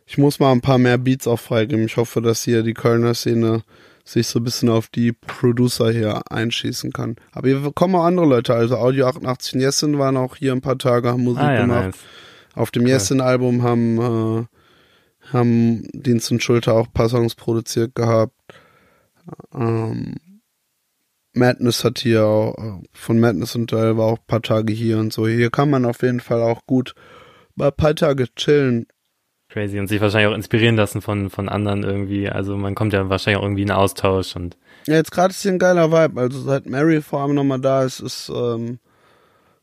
Ich 0.10 0.18
muss 0.18 0.40
mal 0.40 0.54
ein 0.54 0.62
paar 0.62 0.78
mehr 0.78 0.98
Beats 0.98 1.28
auch 1.28 1.40
freigeben. 1.40 1.86
Ich 1.86 1.98
hoffe, 1.98 2.22
dass 2.22 2.44
hier 2.44 2.64
die 2.64 2.74
Kölner 2.74 3.14
Szene 3.14 3.64
sich 4.06 4.28
so 4.28 4.40
ein 4.40 4.46
bisschen 4.46 4.70
auf 4.70 4.88
die 4.88 5.12
Producer 5.12 5.92
hier 5.92 6.32
einschießen 6.32 6.94
kann. 6.94 7.18
Aber 7.34 7.50
hier 7.50 7.72
kommen 7.76 7.94
auch 7.96 8.06
andere 8.06 8.26
Leute. 8.26 8.54
Also 8.56 8.78
Audio 8.78 9.06
88 9.08 9.56
und 9.56 9.60
Jessin 9.60 10.00
waren 10.00 10.16
auch 10.16 10.38
hier 10.38 10.54
ein 10.54 10.62
paar 10.62 10.78
Tage, 10.78 11.10
haben 11.10 11.24
Musik 11.24 11.44
Ah 11.44 11.54
ja, 11.56 11.62
gemacht. 11.62 11.86
nice. 11.88 11.98
Auf 12.56 12.72
dem 12.72 12.88
Jessin-Album 12.88 13.64
haben, 13.64 13.98
äh, 14.00 14.46
haben 15.34 15.84
Dienst 15.92 16.32
und 16.32 16.42
Schulter 16.42 16.74
auch 16.76 16.88
ein 16.88 16.94
paar 16.94 17.10
Songs 17.10 17.36
produziert 17.36 17.94
gehabt. 17.94 18.34
Ähm, 19.54 20.16
Madness 21.34 21.84
hat 21.84 22.00
hier 22.00 22.26
auch, 22.26 22.58
äh, 22.58 22.84
von 22.94 23.20
Madness 23.20 23.56
und 23.56 23.72
Duell 23.72 23.98
war 23.98 24.06
auch 24.06 24.20
ein 24.20 24.26
paar 24.26 24.42
Tage 24.42 24.72
hier 24.72 25.00
und 25.00 25.12
so. 25.12 25.28
Hier 25.28 25.52
kann 25.52 25.70
man 25.70 25.84
auf 25.86 26.02
jeden 26.02 26.22
Fall 26.22 26.42
auch 26.42 26.66
gut 26.66 26.96
mal 27.56 27.68
ein 27.68 27.76
paar 27.76 27.94
Tage 27.94 28.34
chillen. 28.36 28.88
Crazy 29.50 29.80
und 29.80 29.88
sich 29.88 30.02
wahrscheinlich 30.02 30.30
auch 30.32 30.36
inspirieren 30.36 30.76
lassen 30.76 31.02
von, 31.02 31.30
von 31.30 31.48
anderen 31.50 31.84
irgendwie. 31.84 32.30
Also 32.30 32.58
man 32.58 32.76
kommt 32.76 32.94
ja 32.94 33.10
wahrscheinlich 33.10 33.40
auch 33.40 33.44
irgendwie 33.44 33.62
in 33.62 33.72
Austausch 33.72 34.36
und 34.36 34.58
Ja, 34.88 34.96
jetzt 34.96 35.12
gerade 35.12 35.32
ist 35.32 35.42
hier 35.42 35.52
ein 35.52 35.60
geiler 35.60 35.92
Vibe. 35.92 36.20
Also 36.20 36.42
seit 36.42 36.66
Mary 36.66 37.02
vor 37.02 37.22
allem 37.22 37.36
nochmal 37.36 37.62
da 37.62 37.84
ist, 37.84 38.00
ist, 38.02 38.30
ähm, 38.34 38.80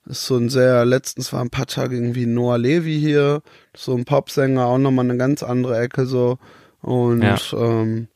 ist 0.06 0.26
so 0.26 0.36
ein 0.36 0.48
sehr, 0.48 0.84
letztens 0.84 1.32
war 1.32 1.40
ein 1.40 1.50
paar 1.50 1.66
Tage 1.66 1.96
irgendwie 1.96 2.26
Noah 2.26 2.58
Levi 2.58 2.98
hier, 2.98 3.42
so 3.76 3.94
ein 3.94 4.04
Popsänger, 4.04 4.66
auch 4.66 4.78
nochmal 4.78 5.04
eine 5.04 5.16
ganz 5.18 5.42
andere 5.42 5.78
Ecke 5.78 6.06
so. 6.06 6.38
Und 6.80 7.22
Ja. 7.22 7.38
ähm, 7.52 8.08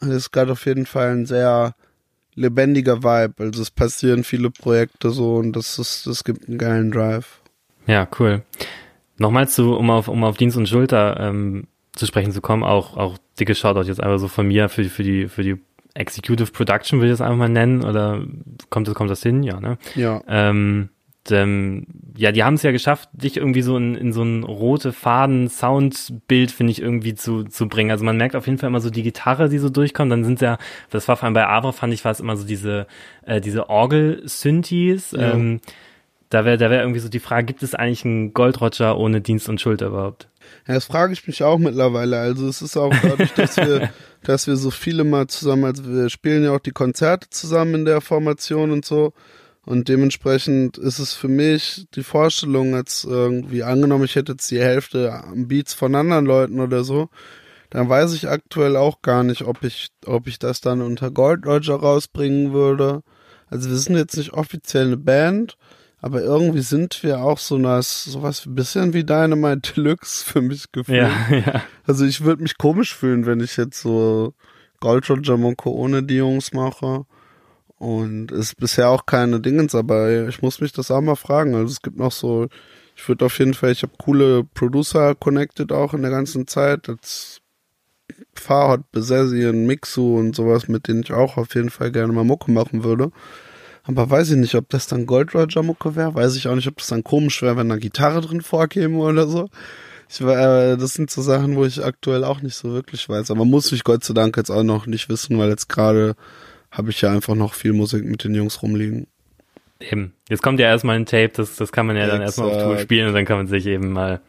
es 0.00 0.08
ist 0.08 0.32
gerade 0.32 0.52
auf 0.52 0.66
jeden 0.66 0.86
Fall 0.86 1.10
ein 1.10 1.26
sehr 1.26 1.74
lebendiger 2.34 3.02
Vibe. 3.02 3.34
Also 3.38 3.62
es 3.62 3.70
passieren 3.70 4.22
viele 4.24 4.50
Projekte 4.50 5.10
so 5.10 5.36
und 5.36 5.54
das 5.54 5.78
ist, 5.78 6.06
das 6.06 6.22
gibt 6.22 6.48
einen 6.48 6.58
geilen 6.58 6.90
Drive. 6.90 7.40
Ja, 7.86 8.06
cool. 8.18 8.42
Nochmal 9.18 9.48
zu, 9.48 9.74
um 9.76 9.90
auf, 9.90 10.08
um 10.08 10.24
auf 10.24 10.36
Dienst 10.36 10.56
und 10.56 10.68
Schulter 10.68 11.18
ähm, 11.20 11.66
zu 11.92 12.04
sprechen 12.06 12.32
zu 12.32 12.40
kommen, 12.42 12.62
auch, 12.62 12.96
auch 12.96 13.16
dicke 13.40 13.54
Shoutout 13.54 13.88
jetzt 13.88 14.02
einfach 14.02 14.18
so 14.18 14.28
von 14.28 14.46
mir 14.46 14.68
für, 14.68 14.82
die- 14.82 14.88
für 14.90 15.02
die, 15.02 15.28
für 15.28 15.42
die 15.42 15.56
Executive 15.94 16.52
Production, 16.52 17.00
will 17.00 17.06
ich 17.08 17.12
das 17.14 17.22
einfach 17.22 17.38
mal 17.38 17.48
nennen, 17.48 17.82
oder 17.82 18.22
kommt 18.68 18.86
das, 18.86 18.94
kommt 18.94 19.10
das 19.10 19.22
hin? 19.22 19.42
Ja, 19.42 19.58
ne? 19.60 19.78
Ja. 19.94 20.22
Ähm, 20.28 20.90
ähm, 21.30 21.86
ja, 22.16 22.30
die 22.32 22.44
haben 22.44 22.54
es 22.54 22.62
ja 22.62 22.70
geschafft, 22.70 23.08
dich 23.14 23.36
irgendwie 23.38 23.62
so 23.62 23.76
in, 23.78 23.94
in 23.96 24.12
so 24.12 24.22
ein 24.22 24.44
rote 24.44 24.92
Faden 24.92 25.48
Soundbild, 25.48 26.52
finde 26.52 26.70
ich, 26.70 26.80
irgendwie 26.82 27.14
zu, 27.14 27.42
zu 27.44 27.66
bringen. 27.68 27.90
Also 27.90 28.04
man 28.04 28.16
merkt 28.16 28.36
auf 28.36 28.46
jeden 28.46 28.58
Fall 28.58 28.68
immer 28.68 28.80
so 28.80 28.90
die 28.90 29.02
Gitarre, 29.02 29.48
die 29.48 29.58
so 29.58 29.68
durchkommt. 29.70 30.12
Dann 30.12 30.22
sind 30.22 30.40
ja, 30.40 30.58
das 30.90 31.08
war 31.08 31.16
vor 31.16 31.24
allem 31.24 31.34
bei 31.34 31.48
Avra, 31.48 31.72
fand 31.72 31.92
ich, 31.94 32.04
war 32.04 32.12
es 32.12 32.20
immer 32.20 32.36
so 32.36 32.46
diese, 32.46 32.86
äh, 33.24 33.40
diese 33.40 33.68
Orgel-Synthes. 33.70 35.12
Ja. 35.12 35.32
Ähm, 35.32 35.60
da 36.30 36.44
wäre 36.44 36.56
da 36.56 36.70
wäre 36.70 36.82
irgendwie 36.82 37.00
so 37.00 37.08
die 37.08 37.20
Frage, 37.20 37.46
gibt 37.46 37.62
es 37.62 37.74
eigentlich 37.74 38.04
einen 38.04 38.34
Gold 38.34 38.60
Roger 38.60 38.98
ohne 38.98 39.20
Dienst 39.20 39.48
und 39.48 39.60
Schulter 39.60 39.86
überhaupt? 39.86 40.28
Ja, 40.66 40.74
das 40.74 40.84
frage 40.84 41.12
ich 41.12 41.26
mich 41.26 41.42
auch 41.42 41.58
mittlerweile. 41.58 42.18
Also 42.18 42.48
es 42.48 42.62
ist 42.62 42.76
auch 42.76 42.92
dadurch, 43.02 43.32
dass 43.32 43.56
wir, 43.56 43.90
dass 44.22 44.46
wir 44.46 44.56
so 44.56 44.70
viele 44.70 45.04
mal 45.04 45.26
zusammen, 45.28 45.64
also 45.64 45.86
wir 45.86 46.08
spielen 46.08 46.44
ja 46.44 46.52
auch 46.52 46.60
die 46.60 46.72
Konzerte 46.72 47.30
zusammen 47.30 47.74
in 47.74 47.84
der 47.84 48.00
Formation 48.00 48.70
und 48.70 48.84
so. 48.84 49.12
Und 49.64 49.88
dementsprechend 49.88 50.78
ist 50.78 51.00
es 51.00 51.12
für 51.12 51.28
mich 51.28 51.86
die 51.94 52.04
Vorstellung, 52.04 52.74
jetzt 52.74 53.04
irgendwie 53.04 53.64
angenommen, 53.64 54.04
ich 54.04 54.14
hätte 54.14 54.32
jetzt 54.32 54.50
die 54.52 54.60
Hälfte 54.60 55.12
an 55.12 55.48
Beats 55.48 55.74
von 55.74 55.94
anderen 55.96 56.24
Leuten 56.24 56.60
oder 56.60 56.84
so, 56.84 57.08
dann 57.70 57.88
weiß 57.88 58.14
ich 58.14 58.28
aktuell 58.28 58.76
auch 58.76 59.02
gar 59.02 59.24
nicht, 59.24 59.42
ob 59.42 59.64
ich, 59.64 59.88
ob 60.04 60.28
ich 60.28 60.38
das 60.38 60.60
dann 60.60 60.82
unter 60.82 61.10
Gold 61.10 61.46
Roger 61.46 61.74
rausbringen 61.74 62.52
würde. 62.52 63.02
Also 63.48 63.68
wir 63.68 63.76
sind 63.76 63.96
jetzt 63.96 64.16
nicht 64.16 64.32
offiziell 64.32 64.86
eine 64.86 64.96
Band, 64.96 65.56
aber 66.06 66.22
irgendwie 66.22 66.60
sind 66.60 67.02
wir 67.02 67.18
auch 67.18 67.38
so 67.38 67.60
was, 67.60 68.04
sowas 68.04 68.46
ein 68.46 68.54
bisschen 68.54 68.92
wie 68.92 69.02
Dynamite 69.02 69.72
Deluxe 69.74 70.24
für 70.24 70.40
mich 70.40 70.70
gefühlt. 70.70 70.98
Ja, 70.98 71.10
ja. 71.30 71.62
Also 71.84 72.04
ich 72.04 72.20
würde 72.20 72.44
mich 72.44 72.58
komisch 72.58 72.94
fühlen, 72.94 73.26
wenn 73.26 73.40
ich 73.40 73.56
jetzt 73.56 73.80
so 73.80 74.32
Gold 74.78 75.10
Roger 75.10 75.36
Monko 75.36 75.70
ohne 75.70 76.04
die 76.04 76.14
Jungs 76.14 76.52
mache. 76.52 77.06
Und 77.78 78.30
es 78.30 78.50
ist 78.50 78.56
bisher 78.56 78.88
auch 78.88 79.04
keine 79.04 79.40
Dingens, 79.40 79.74
aber 79.74 80.28
ich 80.28 80.40
muss 80.42 80.60
mich 80.60 80.72
das 80.72 80.92
auch 80.92 81.00
mal 81.00 81.16
fragen. 81.16 81.56
Also 81.56 81.72
es 81.72 81.82
gibt 81.82 81.98
noch 81.98 82.12
so, 82.12 82.46
ich 82.94 83.08
würde 83.08 83.24
auf 83.24 83.36
jeden 83.40 83.54
Fall, 83.54 83.72
ich 83.72 83.82
habe 83.82 83.94
coole 83.98 84.44
Producer 84.44 85.16
connected 85.16 85.72
auch 85.72 85.92
in 85.92 86.02
der 86.02 86.12
ganzen 86.12 86.46
Zeit. 86.46 86.88
Als 86.88 87.40
Farhad, 88.32 88.92
Besessi 88.92 89.52
Mixu 89.52 90.16
und 90.18 90.36
sowas, 90.36 90.68
mit 90.68 90.86
denen 90.86 91.02
ich 91.02 91.12
auch 91.12 91.36
auf 91.36 91.52
jeden 91.56 91.70
Fall 91.70 91.90
gerne 91.90 92.12
mal 92.12 92.22
Mucke 92.22 92.52
machen 92.52 92.84
würde. 92.84 93.10
Aber 93.86 94.10
weiß 94.10 94.30
ich 94.32 94.36
nicht, 94.36 94.54
ob 94.56 94.68
das 94.68 94.88
dann 94.88 95.06
Gold 95.06 95.34
Roger 95.34 95.62
Mucke 95.62 95.94
wäre. 95.94 96.14
Weiß 96.14 96.36
ich 96.36 96.48
auch 96.48 96.54
nicht, 96.54 96.66
ob 96.66 96.76
das 96.76 96.88
dann 96.88 97.04
komisch 97.04 97.40
wäre, 97.42 97.56
wenn 97.56 97.68
da 97.68 97.76
Gitarre 97.76 98.20
drin 98.20 98.40
vorkäme 98.40 98.98
oder 98.98 99.26
so. 99.28 99.48
Ich 100.08 100.24
war, 100.24 100.72
äh, 100.72 100.76
das 100.76 100.94
sind 100.94 101.10
so 101.10 101.22
Sachen, 101.22 101.56
wo 101.56 101.64
ich 101.64 101.84
aktuell 101.84 102.24
auch 102.24 102.42
nicht 102.42 102.54
so 102.54 102.72
wirklich 102.72 103.08
weiß. 103.08 103.30
Aber 103.30 103.44
muss 103.44 103.70
ich 103.72 103.84
Gott 103.84 104.04
sei 104.04 104.14
Dank 104.14 104.36
jetzt 104.36 104.50
auch 104.50 104.62
noch 104.62 104.86
nicht 104.86 105.08
wissen, 105.08 105.38
weil 105.38 105.48
jetzt 105.48 105.68
gerade 105.68 106.14
habe 106.70 106.90
ich 106.90 107.00
ja 107.00 107.12
einfach 107.12 107.34
noch 107.34 107.54
viel 107.54 107.72
Musik 107.72 108.04
mit 108.04 108.24
den 108.24 108.34
Jungs 108.34 108.62
rumliegen. 108.62 109.06
Eben. 109.80 110.14
Jetzt 110.28 110.42
kommt 110.42 110.58
ja 110.58 110.66
erstmal 110.66 110.96
ein 110.96 111.06
Tape, 111.06 111.32
das, 111.34 111.56
das 111.56 111.70
kann 111.70 111.86
man 111.86 111.96
ja 111.96 112.06
dann 112.06 112.22
erstmal 112.22 112.48
auf 112.48 112.54
Tour 112.54 112.72
Exakt. 112.72 112.82
spielen 112.82 113.08
und 113.08 113.14
dann 113.14 113.24
kann 113.24 113.36
man 113.36 113.46
sich 113.46 113.66
eben 113.66 113.92
mal 113.92 114.20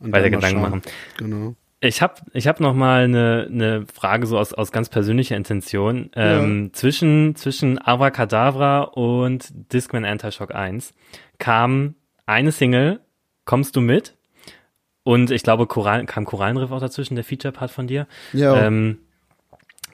Und 0.00 0.12
weiter 0.12 0.30
Gedanken 0.30 0.60
machen. 0.60 0.82
Genau. 1.18 1.54
Ich 1.80 2.02
habe 2.02 2.14
ich 2.32 2.48
hab 2.48 2.58
noch 2.58 2.74
mal 2.74 3.04
eine, 3.04 3.46
eine 3.50 3.86
Frage 3.86 4.26
so 4.26 4.36
aus, 4.38 4.52
aus 4.52 4.72
ganz 4.72 4.88
persönlicher 4.88 5.36
Intention. 5.36 6.10
Ähm, 6.16 6.70
Zwischen, 6.72 7.36
zwischen 7.36 7.78
Abracadabra 7.78 8.80
und 8.82 9.48
Discman 9.72 10.04
Anti-Shock 10.04 10.54
1 10.54 10.92
kam 11.38 11.94
eine 12.26 12.50
Single, 12.52 13.00
Kommst 13.48 13.76
du 13.76 13.80
mit? 13.80 14.14
Und 15.04 15.30
ich 15.30 15.42
glaube, 15.42 15.66
Koral, 15.66 16.04
kam 16.04 16.26
Korallenriff 16.26 16.70
auch 16.70 16.80
dazwischen, 16.80 17.14
der 17.14 17.24
Feature-Part 17.24 17.70
von 17.70 17.86
dir. 17.86 18.06
Ja, 18.34 18.66
Ähm, 18.66 18.98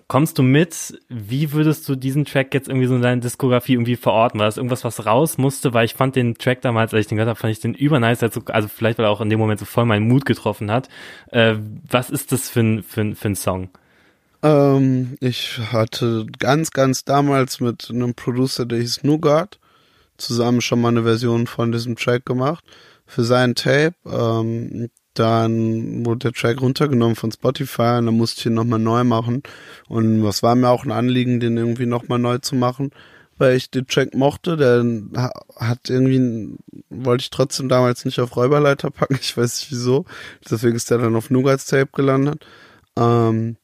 kommst 0.08 0.38
du 0.38 0.42
mit? 0.42 1.00
Wie 1.08 1.52
würdest 1.52 1.88
du 1.88 1.96
diesen 1.96 2.24
Track 2.24 2.54
jetzt 2.54 2.68
irgendwie 2.68 2.86
so 2.86 2.96
in 2.96 3.02
deiner 3.02 3.20
Diskografie 3.20 3.74
irgendwie 3.74 3.96
verorten? 3.96 4.38
War 4.38 4.46
das 4.46 4.56
irgendwas, 4.56 4.84
was 4.84 5.06
raus 5.06 5.38
musste? 5.38 5.74
Weil 5.74 5.84
ich 5.84 5.94
fand 5.94 6.16
den 6.16 6.34
Track 6.36 6.62
damals, 6.62 6.92
als 6.92 7.02
ich 7.02 7.08
den 7.08 7.16
gehört 7.16 7.28
habe, 7.28 7.40
fand 7.40 7.52
ich 7.52 7.60
den 7.60 7.74
übernice. 7.74 8.22
Also, 8.22 8.68
vielleicht, 8.68 8.98
weil 8.98 9.06
er 9.06 9.10
auch 9.10 9.20
in 9.20 9.30
dem 9.30 9.38
Moment 9.38 9.60
so 9.60 9.66
voll 9.66 9.84
meinen 9.84 10.08
Mut 10.08 10.24
getroffen 10.24 10.70
hat. 10.70 10.88
Äh, 11.30 11.56
was 11.88 12.10
ist 12.10 12.32
das 12.32 12.50
für 12.50 12.60
ein, 12.60 12.82
für 12.82 13.00
ein, 13.00 13.14
für 13.16 13.28
ein 13.28 13.36
Song? 13.36 13.70
ähm, 14.44 15.16
ich 15.20 15.58
hatte 15.72 16.26
ganz, 16.38 16.70
ganz 16.70 17.04
damals 17.04 17.60
mit 17.60 17.90
einem 17.90 18.14
Producer, 18.14 18.66
der 18.66 18.78
hieß 18.78 19.02
Nougat, 19.02 19.58
zusammen 20.18 20.60
schon 20.60 20.82
mal 20.82 20.88
eine 20.88 21.02
Version 21.02 21.46
von 21.46 21.72
diesem 21.72 21.96
Track 21.96 22.26
gemacht 22.26 22.62
für 23.06 23.24
sein 23.24 23.54
Tape. 23.54 23.94
Ähm, 24.06 24.90
dann 25.14 26.04
wurde 26.06 26.30
der 26.30 26.32
Track 26.32 26.60
runtergenommen 26.60 27.16
von 27.16 27.32
Spotify 27.32 27.96
und 27.98 28.06
dann 28.06 28.16
musste 28.16 28.40
ich 28.40 28.46
ihn 28.46 28.54
nochmal 28.54 28.78
neu 28.78 29.04
machen. 29.04 29.42
Und 29.88 30.22
das 30.22 30.42
war 30.42 30.54
mir 30.56 30.68
auch 30.70 30.84
ein 30.84 30.92
Anliegen, 30.92 31.40
den 31.40 31.56
irgendwie 31.56 31.86
nochmal 31.86 32.18
neu 32.18 32.38
zu 32.38 32.54
machen, 32.56 32.90
weil 33.38 33.56
ich 33.56 33.70
den 33.70 33.86
Track 33.86 34.14
mochte. 34.14 34.56
Der 34.56 34.84
ha- 35.16 35.32
hat 35.56 35.88
irgendwie, 35.90 36.56
wollte 36.90 37.22
ich 37.22 37.30
trotzdem 37.30 37.68
damals 37.68 38.04
nicht 38.04 38.20
auf 38.20 38.36
Räuberleiter 38.36 38.90
packen, 38.90 39.16
ich 39.20 39.36
weiß 39.36 39.60
nicht 39.60 39.70
wieso. 39.70 40.04
Deswegen 40.50 40.76
ist 40.76 40.90
der 40.90 40.98
dann 40.98 41.16
auf 41.16 41.30
Nougats 41.30 41.66
Tape 41.66 41.90
gelandet. 41.92 42.44
Ähm, 42.96 43.56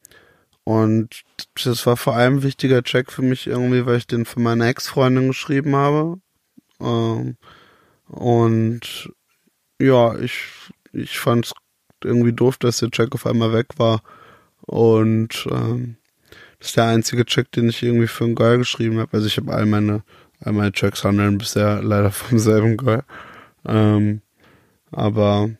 und 0.64 1.22
das 1.64 1.86
war 1.86 1.96
vor 1.96 2.14
allem 2.16 2.36
ein 2.36 2.42
wichtiger 2.42 2.82
Track 2.82 3.10
für 3.12 3.22
mich 3.22 3.46
irgendwie, 3.46 3.86
weil 3.86 3.96
ich 3.98 4.06
den 4.06 4.24
für 4.24 4.40
meine 4.40 4.66
Ex-Freundin 4.68 5.28
geschrieben 5.28 5.74
habe. 5.74 6.20
Ähm, 6.80 7.36
und 8.08 9.10
ja, 9.80 10.18
ich, 10.18 10.42
ich 10.92 11.18
fand 11.18 11.46
es 11.46 11.52
irgendwie 12.02 12.32
doof, 12.32 12.56
dass 12.58 12.78
der 12.78 12.90
Track 12.90 13.14
auf 13.14 13.26
einmal 13.26 13.52
weg 13.52 13.66
war. 13.76 14.02
Und 14.62 15.46
ähm, 15.50 15.96
das 16.58 16.68
ist 16.68 16.76
der 16.76 16.86
einzige 16.86 17.24
Track, 17.24 17.52
den 17.52 17.68
ich 17.68 17.82
irgendwie 17.82 18.06
für 18.06 18.24
einen 18.24 18.34
Girl 18.34 18.58
geschrieben 18.58 18.98
habe. 18.98 19.12
Also 19.12 19.26
ich 19.26 19.36
habe 19.36 19.52
all 19.52 19.66
meine, 19.66 20.02
all 20.40 20.52
meine 20.52 20.72
Tracks 20.72 21.04
handeln 21.04 21.38
bisher 21.38 21.82
leider 21.82 22.10
vom 22.10 22.38
selben 22.38 22.76
Girl. 22.76 23.04
Ähm, 23.66 24.22
aber 24.90 25.50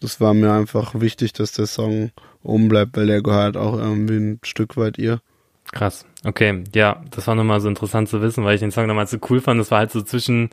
das 0.00 0.20
war 0.20 0.34
mir 0.34 0.52
einfach 0.52 0.98
wichtig, 0.98 1.32
dass 1.32 1.52
der 1.52 1.66
Song 1.66 2.10
oben 2.42 2.68
bleibt, 2.68 2.96
weil 2.96 3.06
der 3.06 3.22
gehört 3.22 3.56
auch 3.56 3.76
irgendwie 3.76 4.16
ein 4.16 4.40
Stück 4.42 4.76
weit 4.76 4.98
ihr. 4.98 5.20
Krass. 5.72 6.04
Okay, 6.24 6.64
ja, 6.74 7.02
das 7.10 7.26
war 7.26 7.34
nochmal 7.34 7.60
so 7.60 7.68
interessant 7.68 8.08
zu 8.08 8.20
wissen, 8.20 8.44
weil 8.44 8.54
ich 8.54 8.60
den 8.60 8.72
Song 8.72 8.88
damals 8.88 9.10
so 9.10 9.18
cool 9.28 9.40
fand. 9.40 9.60
Das 9.60 9.70
war 9.70 9.78
halt 9.78 9.92
so 9.92 10.02
zwischen, 10.02 10.50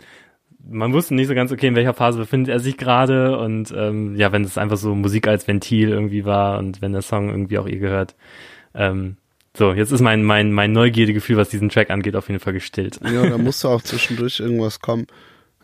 man 0.69 0.93
wusste 0.93 1.15
nicht 1.15 1.27
so 1.27 1.36
ganz, 1.36 1.51
okay, 1.51 1.67
in 1.67 1.75
welcher 1.75 1.93
Phase 1.93 2.19
befindet 2.19 2.53
er 2.53 2.60
sich 2.60 2.77
gerade 2.77 3.38
und 3.38 3.73
ähm, 3.75 4.15
ja, 4.15 4.32
wenn 4.32 4.43
es 4.43 4.58
einfach 4.58 4.77
so 4.77 4.95
Musik 4.95 5.27
als 5.27 5.47
Ventil 5.47 5.89
irgendwie 5.89 6.25
war 6.25 6.60
und 6.60 6.82
wenn 6.82 6.93
der 6.93 7.01
Song 7.01 7.30
irgendwie 7.30 7.58
auch 7.60 7.67
ihr 7.67 7.80
gehört. 7.80 8.15
Ähm, 8.73 9.17
so, 9.56 9.73
jetzt 9.73 9.91
ist 9.91 10.01
mein, 10.01 10.23
mein, 10.23 10.51
mein 10.51 10.71
Neugierdegefühl, 10.71 11.38
was 11.38 11.49
diesen 11.49 11.69
Track 11.69 11.89
angeht, 11.89 12.15
auf 12.15 12.27
jeden 12.27 12.39
Fall 12.39 12.53
gestillt. 12.53 12.99
Ja, 13.03 13.27
da 13.27 13.38
musste 13.38 13.69
auch 13.69 13.82
zwischendurch 13.82 14.39
irgendwas 14.39 14.80
kommen. 14.80 15.08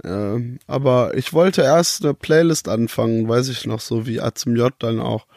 Ähm, 0.03 0.57
aber 0.65 1.15
ich 1.15 1.33
wollte 1.33 1.61
erst 1.61 2.03
eine 2.03 2.15
Playlist 2.15 2.67
anfangen, 2.67 3.27
weiß 3.27 3.49
ich 3.49 3.67
noch, 3.67 3.79
so 3.79 4.07
wie 4.07 4.19
A 4.19 4.33
zum 4.33 4.55
J 4.55 4.73
dann 4.79 4.99
auch. 4.99 5.27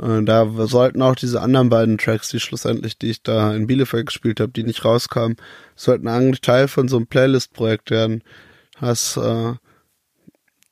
Äh, 0.00 0.22
da 0.22 0.48
sollten 0.66 1.02
auch 1.02 1.14
diese 1.14 1.42
anderen 1.42 1.68
beiden 1.68 1.98
Tracks, 1.98 2.28
die 2.28 2.40
schlussendlich, 2.40 2.96
die 2.96 3.10
ich 3.10 3.22
da 3.22 3.54
in 3.54 3.66
Bielefeld 3.66 4.06
gespielt 4.06 4.40
habe, 4.40 4.52
die 4.52 4.64
nicht 4.64 4.84
rauskamen, 4.84 5.36
sollten 5.76 6.08
eigentlich 6.08 6.40
Teil 6.40 6.68
von 6.68 6.88
so 6.88 6.96
einem 6.96 7.06
Playlist-Projekt 7.06 7.90
werden. 7.90 8.22
Das, 8.80 9.16
äh, 9.16 9.54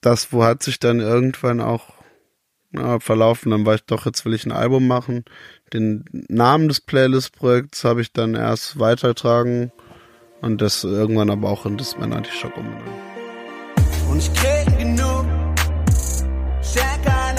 das, 0.00 0.32
wo 0.32 0.44
hat 0.44 0.62
sich 0.62 0.78
dann 0.78 1.00
irgendwann 1.00 1.60
auch 1.60 1.92
ja, 2.72 3.00
verlaufen, 3.00 3.50
dann 3.50 3.66
war 3.66 3.74
ich 3.74 3.84
doch, 3.84 4.06
jetzt 4.06 4.24
will 4.24 4.34
ich 4.34 4.44
ein 4.46 4.52
Album 4.52 4.86
machen. 4.86 5.24
Den 5.72 6.04
Namen 6.28 6.68
des 6.68 6.80
Playlist-Projekts 6.80 7.84
habe 7.84 8.00
ich 8.00 8.12
dann 8.12 8.34
erst 8.34 8.78
weitertragen 8.78 9.72
und 10.40 10.60
das 10.60 10.84
irgendwann 10.84 11.30
aber 11.30 11.48
auch 11.48 11.66
in 11.66 11.76
das 11.76 11.98
Man 11.98 12.12
Anti-Shock 12.12 12.56
umbenannt. 12.56 12.84
Und 14.10 14.18
ich 14.18 14.32
krieg 14.34 14.78
genug, 14.78 15.26
schenk 16.62 17.06
ein 17.06 17.38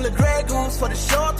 pulle 0.00 0.10
Grey 0.12 0.42
Goose 0.44 0.78
vor 0.78 0.88
der 0.88 0.96
Show, 0.96 1.39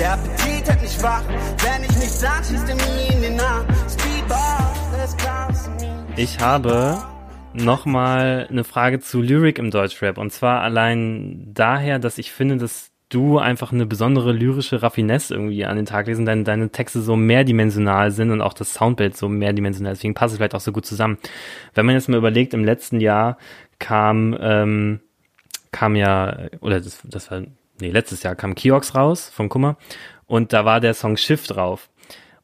Der 0.00 0.14
Appetit 0.14 0.66
hat 0.66 0.80
mich 0.80 1.02
wach. 1.02 1.22
Wenn 1.28 1.82
ich 1.82 1.94
nicht 1.98 2.10
sah, 2.10 2.42
schießt 2.42 2.70
er 2.70 2.74
mir 2.74 3.14
in 3.14 3.20
den 3.20 3.38
Arm. 3.38 3.66
Ich 6.16 6.40
habe 6.40 6.96
nochmal 7.52 8.46
eine 8.48 8.64
Frage 8.64 9.00
zu 9.00 9.20
Lyrik 9.20 9.58
im 9.58 9.70
Deutschrap. 9.70 10.16
Und 10.16 10.32
zwar 10.32 10.62
allein 10.62 11.52
daher, 11.52 11.98
dass 11.98 12.16
ich 12.16 12.32
finde, 12.32 12.56
dass 12.56 12.90
du 13.10 13.38
einfach 13.38 13.72
eine 13.72 13.84
besondere 13.84 14.32
lyrische 14.32 14.82
Raffinesse 14.82 15.34
irgendwie 15.34 15.66
an 15.66 15.76
den 15.76 15.84
Tag 15.84 16.06
lesen, 16.06 16.24
deine, 16.24 16.44
deine 16.44 16.70
Texte 16.70 17.02
so 17.02 17.14
mehrdimensional 17.14 18.10
sind 18.10 18.30
und 18.30 18.40
auch 18.40 18.54
das 18.54 18.72
Soundbild 18.72 19.18
so 19.18 19.28
mehrdimensional. 19.28 19.92
Deswegen 19.92 20.14
passt 20.14 20.32
es 20.32 20.38
vielleicht 20.38 20.54
auch 20.54 20.60
so 20.60 20.72
gut 20.72 20.86
zusammen. 20.86 21.18
Wenn 21.74 21.84
man 21.84 21.94
jetzt 21.94 22.08
mal 22.08 22.16
überlegt, 22.16 22.54
im 22.54 22.64
letzten 22.64 23.00
Jahr 23.00 23.36
kam, 23.78 24.34
ähm, 24.40 25.00
kam 25.72 25.94
ja, 25.94 26.48
oder 26.60 26.80
das, 26.80 27.02
das 27.04 27.30
war, 27.30 27.42
nee, 27.80 27.90
letztes 27.90 28.22
Jahr 28.22 28.34
kam 28.34 28.54
Kiox 28.54 28.94
raus 28.94 29.30
von 29.32 29.48
Kummer 29.48 29.76
und 30.26 30.52
da 30.52 30.64
war 30.64 30.80
der 30.80 30.94
Song 30.94 31.16
Schiff 31.16 31.46
drauf. 31.46 31.88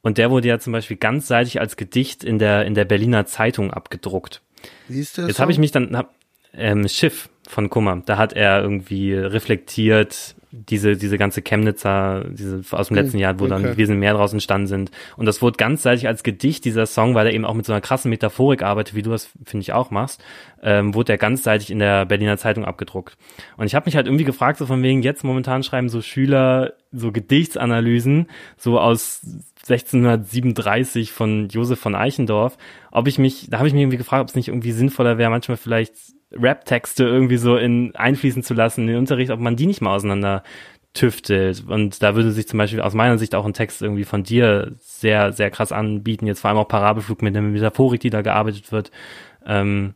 Und 0.03 0.19
der 0.19 0.31
wurde 0.31 0.47
ja 0.47 0.59
zum 0.61 0.73
Beispiel 0.73 0.97
ganzseitig 0.97 1.61
als 1.61 1.77
Gedicht 1.77 2.23
in 2.23 2.39
der, 2.39 2.65
in 2.65 2.75
der 2.75 2.85
Berliner 2.85 3.27
Zeitung 3.27 3.73
abgedruckt. 3.73 4.41
Wie 4.89 5.01
ist 5.01 5.19
der 5.19 5.27
Jetzt 5.27 5.41
habe 5.41 5.51
ich 5.51 5.59
mich 5.59 5.73
dann, 5.73 5.97
hab, 5.97 6.15
ähm, 6.53 6.87
Schiff 6.89 7.29
von 7.49 7.71
Kummer, 7.71 8.03
da 8.07 8.17
hat 8.17 8.33
er 8.33 8.63
irgendwie 8.63 9.15
reflektiert 9.15 10.37
diese, 10.53 10.97
diese 10.97 11.19
ganze 11.19 11.43
Chemnitzer, 11.43 12.25
diese 12.31 12.63
aus 12.71 12.89
dem 12.89 12.97
letzten 12.97 13.19
Jahr, 13.19 13.39
wo 13.41 13.47
dann 13.47 13.65
okay. 13.65 13.77
Wir 13.77 13.87
sind 13.87 13.99
mehr 13.99 14.15
draus 14.15 14.33
entstanden 14.33 14.67
sind. 14.67 14.91
Und 15.17 15.27
das 15.27 15.43
wurde 15.43 15.57
ganzseitig 15.57 16.07
als 16.07 16.23
Gedicht, 16.23 16.65
dieser 16.65 16.87
Song, 16.87 17.15
weil 17.15 17.27
er 17.27 17.35
eben 17.35 17.45
auch 17.45 17.55
mit 17.55 17.67
so 17.67 17.73
einer 17.73 17.81
krassen 17.81 18.11
Metaphorik 18.11 18.63
arbeitet, 18.63 18.95
wie 18.95 19.03
du 19.03 19.11
das, 19.11 19.31
finde 19.45 19.63
ich, 19.63 19.73
auch 19.73 19.91
machst, 19.91 20.23
ähm, 20.63 20.95
wurde 20.95 21.13
er 21.13 21.19
ganzseitig 21.19 21.71
in 21.71 21.79
der 21.79 22.07
Berliner 22.07 22.39
Zeitung 22.39 22.65
abgedruckt. 22.65 23.17
Und 23.57 23.67
ich 23.67 23.75
habe 23.75 23.87
mich 23.87 23.97
halt 23.97 24.07
irgendwie 24.07 24.25
gefragt, 24.25 24.59
so 24.59 24.67
von 24.67 24.83
wegen, 24.83 25.03
jetzt 25.03 25.25
momentan 25.25 25.63
schreiben 25.63 25.89
so 25.89 26.01
Schüler 26.01 26.75
so 26.93 27.13
Gedichtsanalysen, 27.13 28.29
so 28.57 28.79
aus 28.79 29.21
1637 29.69 31.13
von 31.13 31.49
Josef 31.49 31.81
von 31.81 31.95
Eichendorff, 31.95 32.57
ob 32.93 33.09
ich 33.09 33.19
mich, 33.19 33.49
da 33.51 33.59
habe 33.59 33.69
ich 33.69 33.75
mich 33.75 33.83
irgendwie 33.83 33.99
gefragt, 33.99 34.23
ob 34.23 34.29
es 34.29 34.37
nicht 34.37 34.49
irgendwie 34.49 34.73
sinnvoller 34.73 35.19
wäre, 35.19 35.31
manchmal 35.31 35.57
vielleicht 35.57 35.95
Rap-Texte 36.33 37.05
irgendwie 37.05 37.37
so 37.37 37.57
in 37.57 37.95
einfließen 37.95 38.43
zu 38.43 38.55
lassen 38.55 38.83
in 38.83 38.87
den 38.89 38.97
Unterricht, 38.99 39.31
ob 39.31 39.41
man 39.41 39.57
die 39.57 39.67
nicht 39.67 39.81
mal 39.81 39.95
auseinander 39.95 40.43
tüftelt. 40.93 41.65
Und 41.69 42.03
da 42.03 42.15
würde 42.15 42.33
sich 42.33 42.49
zum 42.49 42.59
Beispiel 42.59 42.81
aus 42.81 42.95
meiner 42.95 43.19
Sicht 43.19 43.35
auch 43.35 43.45
ein 43.45 43.53
Text 43.53 43.83
irgendwie 43.83 44.05
von 44.05 44.23
dir 44.23 44.73
sehr, 44.81 45.33
sehr 45.33 45.51
krass 45.51 45.73
anbieten. 45.73 46.27
Jetzt 46.27 46.41
vor 46.41 46.51
allem 46.51 46.59
auch 46.59 46.69
Parabelflug 46.69 47.23
mit 47.23 47.35
der 47.35 47.43
Metaphorik, 47.43 48.01
die 48.01 48.11
da 48.11 48.23
gearbeitet 48.23 48.73
wird. 48.73 48.91
Ähm, 49.45 49.95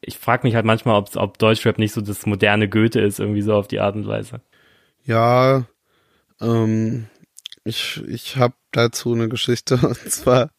ich 0.00 0.18
frage 0.18 0.46
mich 0.46 0.54
halt 0.54 0.66
manchmal, 0.66 0.96
ob, 0.96 1.14
ob 1.16 1.38
Deutschrap 1.38 1.78
nicht 1.78 1.92
so 1.92 2.00
das 2.00 2.26
moderne 2.26 2.68
Goethe 2.68 3.00
ist, 3.00 3.20
irgendwie 3.20 3.42
so 3.42 3.54
auf 3.54 3.68
die 3.68 3.80
Art 3.80 3.94
und 3.94 4.06
Weise. 4.06 4.40
Ja, 5.04 5.66
ähm, 6.40 7.06
ich, 7.64 8.02
ich 8.08 8.36
habe 8.36 8.54
dazu 8.72 9.12
eine 9.12 9.28
Geschichte. 9.28 9.76
Und 9.82 10.10
zwar 10.10 10.50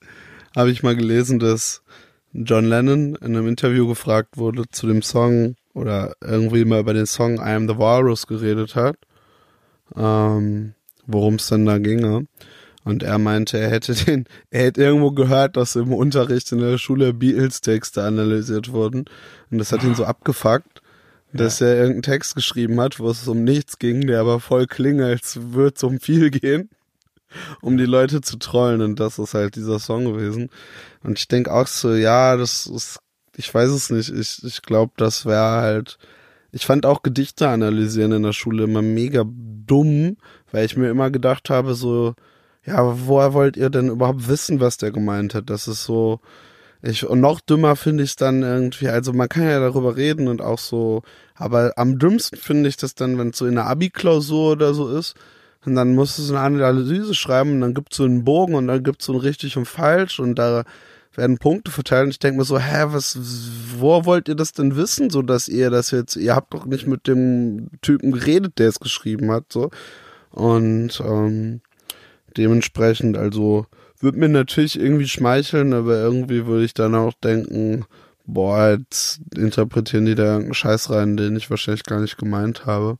habe 0.56 0.72
ich 0.72 0.84
mal 0.84 0.96
gelesen, 0.96 1.40
dass 1.40 1.84
John 2.34 2.66
Lennon 2.66 3.16
in 3.16 3.36
einem 3.36 3.48
Interview 3.48 3.88
gefragt 3.88 4.38
wurde 4.38 4.64
zu 4.72 4.88
dem 4.88 5.02
Song 5.02 5.56
oder 5.74 6.14
irgendwie 6.22 6.66
mal 6.66 6.82
über 6.82 6.94
den 6.94 7.06
Song 7.06 7.36
I 7.36 7.54
Am 7.54 7.68
the 7.68 7.78
Walrus 7.78 8.28
geredet 8.28 8.76
hat, 8.76 8.96
ähm, 9.96 10.74
worum 11.06 11.36
es 11.36 11.48
dann 11.48 11.66
da 11.66 11.78
ginge. 11.78 12.28
Und 12.84 13.04
er 13.04 13.20
meinte, 13.20 13.60
er 13.60 13.70
hätte 13.70 13.94
den, 13.94 14.26
er 14.50 14.66
hätte 14.66 14.82
irgendwo 14.82 15.12
gehört, 15.12 15.56
dass 15.56 15.76
im 15.76 15.94
Unterricht 15.94 16.52
in 16.52 16.60
der 16.60 16.78
Schule 16.78 17.14
Beatles-Texte 17.14 18.04
analysiert 18.04 18.72
wurden. 18.72 19.06
Und 19.52 19.58
das 19.60 19.72
hat 19.72 19.84
ihn 19.84 19.94
so 19.94 20.06
abgefuckt, 20.06 20.82
dass 21.34 21.62
er 21.62 21.76
irgendeinen 21.76 22.02
Text 22.02 22.36
geschrieben 22.36 22.80
hat, 22.82 23.00
wo 23.00 23.10
es 23.10 23.28
um 23.28 23.44
nichts 23.44 23.78
ging, 23.78 24.08
der 24.08 24.22
aber 24.22 24.40
voll 24.40 24.68
klinge, 24.68 25.06
als 25.06 25.40
würde 25.54 25.76
es 25.76 25.84
um 25.84 26.00
viel 26.00 26.32
gehen, 26.32 26.70
um 27.62 27.78
die 27.78 27.86
Leute 27.86 28.22
zu 28.22 28.38
trollen. 28.38 28.82
Und 28.82 29.00
das 29.00 29.20
ist 29.20 29.34
halt 29.34 29.56
dieser 29.56 29.80
Song 29.80 30.06
gewesen. 30.06 30.50
Und 31.04 31.18
ich 31.18 31.28
denke 31.28 31.54
auch 31.54 31.68
so, 31.68 31.94
ja, 31.94 32.38
das 32.38 32.68
ist, 32.68 33.00
ich 33.36 33.54
weiß 33.54 33.70
es 33.70 33.90
nicht. 33.90 34.10
Ich, 34.10 34.44
ich 34.44 34.62
glaube, 34.62 34.94
das 34.98 35.26
wäre 35.26 35.62
halt, 35.62 35.98
ich 36.52 36.66
fand 36.66 36.86
auch 36.86 37.02
Gedichte 37.04 37.48
analysieren 37.48 38.12
in 38.12 38.24
der 38.24 38.34
Schule 38.34 38.66
immer 38.66 38.82
mega 38.82 39.24
dumm, 39.26 40.18
weil 40.52 40.66
ich 40.66 40.78
mir 40.78 40.90
immer 40.90 41.10
gedacht 41.10 41.50
habe, 41.50 41.76
so, 41.76 42.14
ja, 42.66 43.08
woher 43.08 43.34
wollt 43.34 43.58
ihr 43.58 43.70
denn 43.70 43.90
überhaupt 43.90 44.28
wissen, 44.28 44.60
was 44.60 44.78
der 44.78 44.92
gemeint 44.92 45.34
hat? 45.34 45.50
Das 45.50 45.68
ist 45.68 45.84
so, 45.84 46.20
ich, 46.84 47.06
und 47.06 47.22
noch 47.22 47.40
dümmer 47.40 47.76
finde 47.76 48.04
ich 48.04 48.12
es 48.12 48.16
dann 48.16 48.44
irgendwie, 48.44 48.90
also 48.90 49.14
man 49.14 49.30
kann 49.30 49.44
ja 49.44 49.60
darüber 49.60 49.96
reden 49.96 50.28
und 50.28 50.42
auch 50.42 50.60
so, 50.60 51.04
aber 51.36 51.74
am 51.78 52.00
dümmsten 52.00 52.38
finde 52.38 52.70
ich 52.70 52.78
das 52.78 52.96
dann, 52.96 53.18
wenn 53.18 53.30
es 53.30 53.38
so 53.38 53.46
in 53.46 53.58
einer 53.58 53.68
Abi-Klausur 53.68 54.54
oder 54.54 54.74
so 54.74 54.96
ist, 54.96 55.16
und 55.64 55.76
dann 55.76 55.94
musst 55.94 56.18
du 56.18 56.24
so 56.24 56.36
eine 56.36 56.44
Analyse 56.44 57.14
schreiben 57.14 57.54
und 57.54 57.62
dann 57.62 57.74
gibt's 57.76 57.98
so 57.98 58.04
einen 58.04 58.24
Bogen 58.24 58.56
und 58.56 58.68
dann 58.68 58.84
gibt's 58.84 59.06
so 59.06 59.14
ein 59.14 59.20
richtig 59.20 59.58
und 59.58 59.66
falsch 59.66 60.20
und 60.20 60.36
da 60.36 60.64
werden 61.16 61.38
Punkte 61.38 61.72
verteilt 61.72 62.06
und 62.06 62.12
ich 62.12 62.20
denke 62.20 62.40
mir 62.40 62.46
so, 62.46 62.60
hä, 62.60 62.86
was, 62.88 63.18
wo 63.78 64.06
wollt 64.06 64.30
ihr 64.30 64.36
das 64.36 64.54
denn 64.54 64.76
wissen, 64.76 65.10
so 65.10 65.22
dass 65.22 65.48
ihr 65.48 65.70
das 65.70 65.92
jetzt, 65.92 66.16
ihr 66.16 66.36
habt 66.36 66.54
doch 66.54 66.66
nicht 66.66 66.88
mit 66.88 67.08
dem 67.08 67.70
Typen 67.82 68.12
geredet, 68.12 68.60
der 68.60 68.70
es 68.70 68.80
geschrieben 68.80 69.32
hat, 69.32 69.46
so. 69.52 69.70
Und 70.30 71.02
ähm, 71.06 71.62
dementsprechend, 72.38 73.18
also 73.18 73.66
würde 74.00 74.20
mir 74.20 74.30
natürlich 74.30 74.80
irgendwie 74.80 75.08
schmeicheln, 75.08 75.74
aber 75.74 75.98
irgendwie 75.98 76.46
würde 76.46 76.66
ich 76.66 76.74
dann 76.74 76.96
auch 76.96 77.14
denken, 77.14 77.86
boah, 78.26 78.78
jetzt 78.78 79.20
interpretieren 79.36 80.06
die 80.06 80.16
da 80.16 80.24
irgendeinen 80.24 80.54
Scheiß 80.54 80.90
rein, 80.90 81.18
den 81.18 81.36
ich 81.36 81.50
wahrscheinlich 81.50 81.84
gar 81.84 82.00
nicht 82.00 82.18
gemeint 82.18 82.66
habe. 82.66 82.98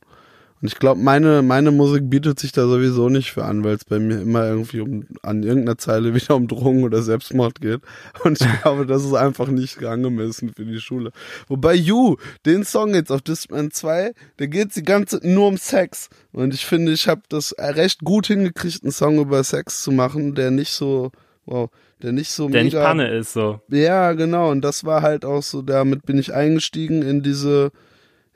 Und 0.62 0.68
ich 0.68 0.78
glaube, 0.78 1.00
meine, 1.00 1.42
meine 1.42 1.72
Musik 1.72 2.08
bietet 2.08 2.38
sich 2.38 2.52
da 2.52 2.68
sowieso 2.68 3.08
nicht 3.08 3.32
für 3.32 3.44
an, 3.44 3.64
weil 3.64 3.74
es 3.74 3.84
bei 3.84 3.98
mir 3.98 4.20
immer 4.20 4.46
irgendwie 4.46 4.78
um, 4.78 5.04
an 5.22 5.42
irgendeiner 5.42 5.76
Zeile 5.76 6.14
wieder 6.14 6.36
um 6.36 6.46
Drogen 6.46 6.84
oder 6.84 7.02
Selbstmord 7.02 7.60
geht. 7.60 7.80
Und 8.22 8.40
ich 8.40 8.62
glaube, 8.62 8.86
das 8.86 9.04
ist 9.04 9.12
einfach 9.14 9.48
nicht 9.48 9.82
angemessen 9.84 10.52
für 10.54 10.64
die 10.64 10.78
Schule. 10.78 11.10
Wobei 11.48 11.74
You, 11.74 12.16
den 12.46 12.62
Song 12.62 12.94
jetzt 12.94 13.10
auf 13.10 13.22
Discman 13.22 13.72
2, 13.72 14.12
der 14.38 14.46
geht 14.46 14.76
die 14.76 14.84
ganze 14.84 15.20
Zeit 15.20 15.28
nur 15.28 15.48
um 15.48 15.56
Sex. 15.56 16.08
Und 16.30 16.54
ich 16.54 16.64
finde, 16.64 16.92
ich 16.92 17.08
habe 17.08 17.22
das 17.28 17.56
recht 17.58 18.04
gut 18.04 18.28
hingekriegt, 18.28 18.84
einen 18.84 18.92
Song 18.92 19.18
über 19.18 19.42
Sex 19.42 19.82
zu 19.82 19.90
machen, 19.90 20.36
der 20.36 20.52
nicht 20.52 20.70
so, 20.70 21.10
wow, 21.44 21.70
der 22.02 22.12
nicht 22.12 22.30
so 22.30 22.48
Der 22.48 22.62
nicht 22.62 22.74
mega 22.74 22.86
Panne 22.86 23.08
ist, 23.08 23.32
so. 23.32 23.60
ja, 23.68 24.12
genau. 24.12 24.52
Und 24.52 24.60
das 24.60 24.84
war 24.84 25.02
halt 25.02 25.24
auch 25.24 25.42
so, 25.42 25.60
damit 25.60 26.06
bin 26.06 26.18
ich 26.18 26.32
eingestiegen 26.32 27.02
in 27.02 27.24
diese, 27.24 27.72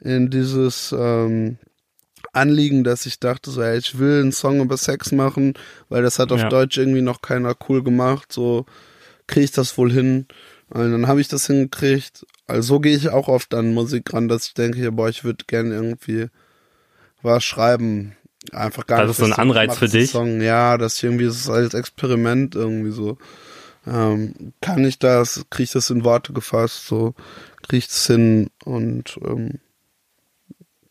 in 0.01 0.29
dieses 0.29 0.93
ähm, 0.97 1.59
Anliegen, 2.37 2.85
dass 2.85 3.07
ich 3.07 3.19
dachte, 3.21 3.51
so, 3.51 3.63
ey, 3.63 3.79
ich 3.79 3.99
will 3.99 4.21
einen 4.21 4.33
Song 4.33 4.61
über 4.61 4.77
Sex 4.77 5.13
machen, 5.13 5.55
weil 5.89 6.03
das 6.03 6.19
hat 6.19 6.33
auf 6.33 6.41
Ja. 6.41 6.49
Deutsch 6.49 6.77
irgendwie 6.79 7.03
noch 7.03 7.23
keiner 7.23 7.55
cool 7.69 7.83
gemacht. 7.83 8.33
So 8.33 8.67
kriege 9.27 9.45
ich 9.45 9.53
das 9.53 9.77
wohl 9.79 9.93
hin. 9.93 10.27
Und 10.69 10.93
dann 10.93 11.07
habe 11.09 11.21
ich 11.21 11.29
das 11.29 11.47
hingekriegt. 11.47 12.27
Also 12.47 12.75
so 12.75 12.81
gehe 12.81 12.97
ich 12.97 13.09
auch 13.11 13.29
oft 13.29 13.55
an 13.55 13.75
Musik 13.75 14.13
ran, 14.13 14.29
dass 14.29 14.47
ich 14.49 14.55
denke, 14.55 14.79
ja, 14.81 14.91
boah, 14.91 15.09
ich 15.09 15.25
würde 15.25 15.45
gerne 15.47 15.75
irgendwie 15.75 16.27
was 17.23 17.45
schreiben. 17.45 18.17
Einfach 18.53 18.87
gar 18.87 18.99
Das 18.99 19.09
nicht. 19.09 19.19
ist 19.19 19.27
so 19.27 19.33
ein 19.33 19.39
Anreiz 19.39 19.73
ich 19.73 19.79
für 19.79 19.89
dich? 19.89 20.11
Song. 20.11 20.41
Ja, 20.41 20.79
das 20.79 21.03
irgendwie 21.03 21.25
das 21.27 21.37
ist 21.37 21.49
als 21.51 21.75
Experiment 21.75 22.55
irgendwie 22.55 22.93
so. 22.93 23.19
Ähm, 23.87 24.53
kann 24.61 24.85
ich 24.85 24.99
das, 24.99 25.45
kriege 25.51 25.65
ich 25.65 25.71
das 25.73 25.91
in 25.91 26.03
Worte 26.05 26.33
gefasst, 26.33 26.87
so 26.87 27.15
kriege 27.63 27.79
ich 27.79 27.87
das 27.89 28.07
hin 28.07 28.51
und 28.65 29.17
ähm, 29.25 29.61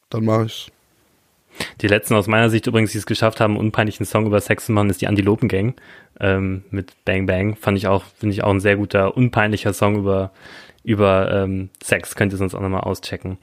dann 0.09 0.23
mache 0.25 0.45
ich's. 0.45 0.67
Die 1.81 1.87
letzten 1.87 2.15
aus 2.15 2.27
meiner 2.27 2.49
Sicht 2.49 2.67
übrigens, 2.67 2.91
die 2.91 2.97
es 2.97 3.05
geschafft 3.05 3.39
haben, 3.39 3.53
einen 3.53 3.65
unpeinlichen 3.65 4.05
Song 4.05 4.25
über 4.25 4.39
Sex 4.41 4.65
zu 4.65 4.71
machen, 4.71 4.89
ist 4.89 5.01
die 5.01 5.07
Antilopen 5.07 5.49
Gang 5.49 5.75
ähm, 6.19 6.63
mit 6.69 6.93
Bang 7.05 7.25
Bang. 7.25 7.55
Fand 7.55 7.77
ich 7.77 7.87
auch, 7.87 8.03
finde 8.17 8.33
ich 8.33 8.43
auch 8.43 8.51
ein 8.51 8.59
sehr 8.59 8.77
guter, 8.77 9.15
unpeinlicher 9.15 9.73
Song 9.73 9.97
über, 9.97 10.31
über 10.83 11.31
ähm, 11.31 11.69
Sex. 11.83 12.15
Könnt 12.15 12.33
ihr 12.33 12.37
sonst 12.37 12.55
auch 12.55 12.61
nochmal 12.61 12.81
auschecken. 12.81 13.37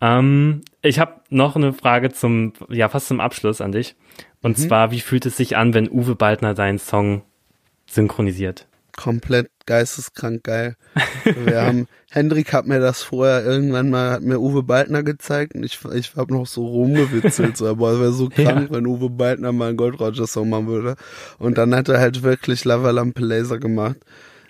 Ähm, 0.00 0.62
ich 0.82 0.98
habe 0.98 1.20
noch 1.28 1.56
eine 1.56 1.72
Frage 1.72 2.10
zum, 2.10 2.52
ja, 2.68 2.88
fast 2.88 3.08
zum 3.08 3.20
Abschluss 3.20 3.60
an 3.60 3.72
dich. 3.72 3.96
Und 4.42 4.56
zwar, 4.56 4.90
wie 4.90 5.00
fühlt 5.00 5.26
es 5.26 5.36
sich 5.36 5.58
an, 5.58 5.74
wenn 5.74 5.90
Uwe 5.90 6.14
Baldner 6.14 6.56
seinen 6.56 6.78
Song 6.78 7.22
synchronisiert? 7.86 8.66
komplett 9.00 9.50
geisteskrank 9.70 10.42
geil. 10.42 10.74
Wir 11.36 11.62
haben, 11.62 11.86
Hendrik 12.10 12.52
hat 12.52 12.66
mir 12.66 12.80
das 12.80 13.02
vorher 13.02 13.44
irgendwann 13.44 13.88
mal, 13.88 14.10
hat 14.10 14.22
mir 14.22 14.40
Uwe 14.40 14.62
Baldner 14.64 15.02
gezeigt 15.04 15.54
und 15.54 15.62
ich, 15.64 15.78
ich 15.94 16.16
habe 16.16 16.34
noch 16.34 16.46
so 16.46 16.66
rumgewitzelt, 16.66 17.56
so, 17.56 17.68
aber 17.68 17.92
es 17.92 18.00
wäre 18.00 18.12
so 18.12 18.28
krank, 18.34 18.70
wenn 18.72 18.86
Uwe 18.86 19.08
Baldner 19.10 19.52
mal 19.52 19.68
einen 19.68 19.76
Gold 19.76 20.00
Roger 20.00 20.26
Song 20.26 20.50
machen 20.50 20.66
würde. 20.66 20.96
Und 21.38 21.56
dann 21.56 21.74
hat 21.74 21.88
er 21.88 22.00
halt 22.00 22.22
wirklich 22.24 22.64
Lava 22.64 22.90
Lampe 22.90 23.22
Laser 23.22 23.58
gemacht. 23.58 23.96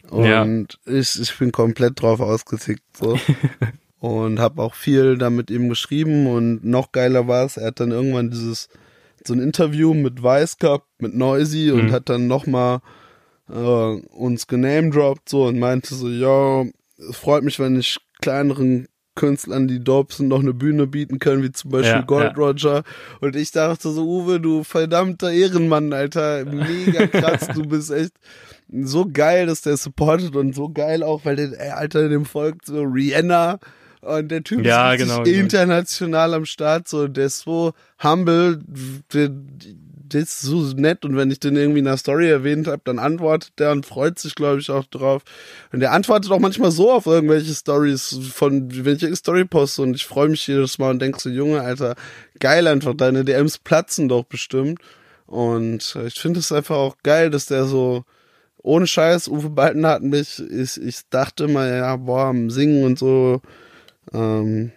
Und 0.08 0.78
Ja. 0.86 0.92
ich, 0.98 1.20
ich 1.20 1.38
bin 1.38 1.52
komplett 1.52 2.00
drauf 2.00 2.20
ausgetickt, 2.20 2.82
so. 2.96 3.18
und 4.00 4.38
habe 4.40 4.62
auch 4.62 4.74
viel 4.74 5.18
da 5.18 5.28
mit 5.28 5.50
ihm 5.50 5.68
geschrieben 5.68 6.26
und 6.26 6.64
noch 6.64 6.90
geiler 6.92 7.28
war 7.28 7.44
es, 7.44 7.58
er 7.58 7.66
hat 7.68 7.80
dann 7.80 7.90
irgendwann 7.90 8.30
dieses, 8.30 8.70
so 9.26 9.34
ein 9.34 9.40
Interview 9.40 9.92
mit 9.92 10.22
Weiß 10.22 10.56
gehabt, 10.56 10.86
mit 10.98 11.14
Noisy 11.14 11.70
und 11.70 11.88
Mhm. 11.88 11.92
hat 11.92 12.08
dann 12.08 12.26
nochmal 12.26 12.80
äh, 13.52 14.00
uns 14.16 14.46
genamedroppt 14.46 15.28
so 15.28 15.44
und 15.46 15.58
meinte 15.58 15.94
so, 15.94 16.08
ja, 16.08 16.64
es 16.98 17.16
freut 17.16 17.42
mich, 17.44 17.58
wenn 17.58 17.78
ich 17.78 17.98
kleineren 18.20 18.86
Künstlern, 19.16 19.66
die 19.68 19.82
dope 19.82 20.14
sind, 20.14 20.28
noch 20.28 20.40
eine 20.40 20.54
Bühne 20.54 20.86
bieten 20.86 21.18
können, 21.18 21.42
wie 21.42 21.52
zum 21.52 21.70
Beispiel 21.72 22.00
Ja, 22.00 22.06
Gold 22.06 22.32
ja. 22.36 22.42
Roger. 22.42 22.82
Und 23.20 23.36
ich 23.36 23.50
dachte 23.50 23.90
so, 23.90 24.06
Uwe, 24.06 24.40
du 24.40 24.62
verdammter 24.64 25.30
Ehrenmann, 25.32 25.92
Alter, 25.92 26.44
mega 26.44 27.06
krass, 27.06 27.48
du 27.54 27.62
bist 27.62 27.90
echt 27.90 28.12
so 28.72 29.06
geil, 29.12 29.46
dass 29.46 29.62
der 29.62 29.76
supportet 29.76 30.36
und 30.36 30.54
so 30.54 30.68
geil 30.68 31.02
auch, 31.02 31.24
weil 31.24 31.36
der, 31.36 31.60
ey, 31.60 31.70
Alter, 31.70 32.08
dem 32.08 32.24
folgt 32.24 32.66
so 32.66 32.82
Rihanna 32.82 33.58
und 34.00 34.30
der 34.30 34.42
Typ 34.44 34.64
Ja, 34.64 34.94
ist 34.94 35.02
genau, 35.02 35.22
genau. 35.24 35.36
international 35.38 36.32
am 36.34 36.44
Start, 36.46 36.88
so, 36.88 37.08
der 37.08 37.26
ist 37.26 37.40
so 37.40 37.72
humble, 38.02 38.60
der, 39.12 39.30
der 40.12 40.22
ist 40.22 40.40
so 40.40 40.60
nett 40.76 41.04
und 41.04 41.16
wenn 41.16 41.30
ich 41.30 41.40
den 41.40 41.56
irgendwie 41.56 41.80
in 41.80 41.84
der 41.84 41.96
Story 41.96 42.28
erwähnt 42.28 42.66
habe, 42.66 42.82
dann 42.84 42.98
antwortet 42.98 43.52
der 43.58 43.72
und 43.72 43.86
freut 43.86 44.18
sich, 44.18 44.34
glaube 44.34 44.60
ich, 44.60 44.70
auch 44.70 44.84
drauf. 44.84 45.22
Und 45.72 45.80
der 45.80 45.92
antwortet 45.92 46.30
auch 46.30 46.38
manchmal 46.38 46.70
so 46.70 46.92
auf 46.92 47.06
irgendwelche 47.06 47.54
Stories 47.54 48.18
von, 48.32 48.68
wenn 48.84 48.96
ich 48.96 49.06
eine 49.06 49.16
Story 49.16 49.44
poste 49.44 49.82
und 49.82 49.94
ich 49.94 50.06
freue 50.06 50.28
mich 50.28 50.46
jedes 50.46 50.78
Mal 50.78 50.90
und 50.90 51.00
denke 51.00 51.20
so, 51.20 51.30
Junge, 51.30 51.60
Alter, 51.60 51.94
geil 52.38 52.66
einfach, 52.66 52.94
deine 52.94 53.24
DMs 53.24 53.58
platzen 53.58 54.08
doch 54.08 54.24
bestimmt. 54.24 54.80
Und 55.26 55.94
äh, 55.96 56.08
ich 56.08 56.20
finde 56.20 56.40
es 56.40 56.50
einfach 56.52 56.76
auch 56.76 56.96
geil, 57.02 57.30
dass 57.30 57.46
der 57.46 57.64
so, 57.64 58.04
ohne 58.58 58.86
Scheiß, 58.86 59.28
Uwe 59.28 59.50
Balten 59.50 59.86
hat 59.86 60.02
mich, 60.02 60.42
ich, 60.50 60.80
ich 60.80 61.00
dachte 61.08 61.44
immer, 61.44 61.66
ja, 61.66 61.96
boah, 61.96 62.26
am 62.26 62.50
Singen 62.50 62.84
und 62.84 62.98
so, 62.98 63.40
ähm, 64.12 64.72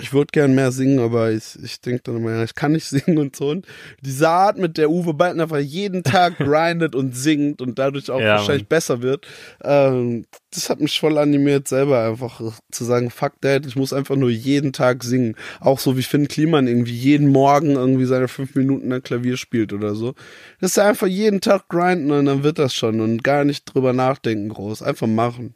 ich 0.00 0.12
würde 0.12 0.28
gern 0.32 0.54
mehr 0.54 0.72
singen, 0.72 0.98
aber 0.98 1.32
ich, 1.32 1.58
ich 1.62 1.80
denke 1.80 2.02
dann 2.04 2.16
immer, 2.16 2.32
ja, 2.32 2.44
ich 2.44 2.54
kann 2.54 2.72
nicht 2.72 2.84
singen 2.88 3.18
und 3.18 3.36
so. 3.36 3.50
Und 3.50 3.66
diese 4.00 4.28
Art, 4.28 4.58
mit 4.58 4.76
der 4.78 4.90
Uwe 4.90 5.14
Balten 5.14 5.40
einfach 5.40 5.58
jeden 5.58 6.02
Tag 6.02 6.36
grindet 6.38 6.94
und 6.94 7.16
singt 7.16 7.60
und 7.60 7.78
dadurch 7.78 8.10
auch 8.10 8.20
Ja, 8.20 8.36
wahrscheinlich 8.36 8.64
Mann. 8.64 8.68
besser 8.68 9.02
wird, 9.02 9.26
ähm, 9.62 10.24
das 10.52 10.70
hat 10.70 10.80
mich 10.80 10.98
voll 10.98 11.18
animiert, 11.18 11.66
selber 11.68 12.04
einfach 12.06 12.40
zu 12.70 12.84
sagen, 12.84 13.10
fuck 13.10 13.40
that, 13.40 13.66
ich 13.66 13.76
muss 13.76 13.92
einfach 13.92 14.16
nur 14.16 14.30
jeden 14.30 14.72
Tag 14.72 15.02
singen. 15.02 15.34
Auch 15.60 15.78
so 15.78 15.96
wie 15.96 16.02
Finn 16.02 16.28
Kliman 16.28 16.68
irgendwie 16.68 16.92
jeden 16.94 17.28
Morgen 17.28 17.72
irgendwie 17.72 18.04
seine 18.04 18.28
fünf 18.28 18.54
Minuten 18.54 18.92
am 18.92 19.02
Klavier 19.02 19.36
spielt 19.36 19.72
oder 19.72 19.94
so. 19.94 20.14
Das 20.60 20.72
ist 20.72 20.78
einfach 20.78 21.06
jeden 21.08 21.40
Tag 21.40 21.68
grinden 21.68 22.10
und 22.12 22.26
dann 22.26 22.42
wird 22.44 22.58
das 22.58 22.74
schon 22.74 23.00
und 23.00 23.24
gar 23.24 23.44
nicht 23.44 23.64
drüber 23.64 23.92
nachdenken 23.92 24.48
groß. 24.48 24.82
Einfach 24.82 25.06
machen. 25.08 25.54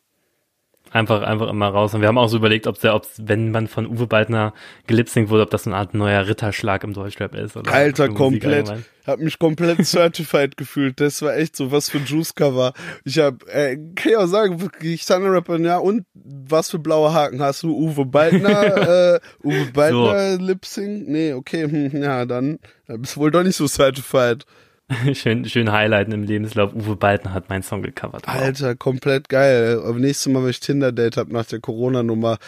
Einfach, 0.90 1.22
einfach 1.22 1.48
immer 1.48 1.68
raus. 1.68 1.92
Und 1.94 2.00
wir 2.00 2.08
haben 2.08 2.18
auch 2.18 2.28
so 2.28 2.38
überlegt, 2.38 2.66
ob 2.66 2.80
der, 2.80 2.94
ob, 2.94 3.06
wenn 3.18 3.50
man 3.50 3.66
von 3.66 3.86
Uwe 3.86 4.06
Baldner 4.06 4.54
gelipsingt 4.86 5.28
wurde, 5.28 5.42
ob 5.42 5.50
das 5.50 5.64
so 5.64 5.70
eine 5.70 5.76
Art 5.76 5.94
neuer 5.94 6.26
Ritterschlag 6.26 6.82
im 6.84 6.94
Deutschrap 6.94 7.34
ist. 7.34 7.56
Oder 7.56 7.72
Alter, 7.72 8.08
komplett. 8.08 8.68
allgemein. 8.68 8.84
Hab 9.06 9.20
mich 9.20 9.38
komplett 9.38 9.78
certified 9.86 10.56
gefühlt. 10.56 11.00
Das 11.00 11.20
war 11.22 11.36
echt 11.36 11.56
so, 11.56 11.70
was 11.72 11.90
für 11.90 11.98
ein 11.98 12.04
Juice-Cover. 12.04 12.72
Ich 13.04 13.18
hab, 13.18 13.46
äh, 13.48 13.76
kann 13.94 14.12
ich 14.12 14.16
auch 14.16 14.26
sagen, 14.26 14.60
wirklich, 14.60 15.04
Thunder 15.04 15.32
Rapper, 15.32 15.58
ja, 15.60 15.78
und 15.78 16.04
was 16.14 16.70
für 16.70 16.78
blaue 16.78 17.12
Haken 17.12 17.42
hast 17.42 17.62
du? 17.62 17.76
Uwe 17.76 18.06
Baldner, 18.06 19.14
äh, 19.16 19.20
Uwe 19.44 19.66
Baldner 19.72 20.38
Lip-Sync? 20.38 21.08
Nee, 21.08 21.34
okay, 21.34 21.64
hm, 21.64 22.02
ja, 22.02 22.24
dann, 22.24 22.58
dann 22.86 23.02
bist 23.02 23.16
du 23.16 23.20
wohl 23.20 23.30
doch 23.30 23.42
nicht 23.42 23.56
so 23.56 23.66
certified. 23.66 24.44
schön, 25.14 25.44
schön 25.44 25.70
highlighten 25.70 26.12
im 26.12 26.22
Lebenslauf. 26.22 26.74
Uwe 26.74 26.96
Baldner 26.96 27.34
hat 27.34 27.48
meinen 27.48 27.62
Song 27.62 27.82
gecovert. 27.82 28.26
Wow. 28.26 28.34
Alter, 28.34 28.74
komplett 28.74 29.28
geil. 29.28 29.80
Aber 29.84 29.98
nächstes 29.98 30.32
Mal, 30.32 30.42
wenn 30.42 30.50
ich 30.50 30.60
Tinder-Date 30.60 31.16
hab 31.18 31.28
nach 31.30 31.46
der 31.46 31.60
Corona-Nummer, 31.60 32.38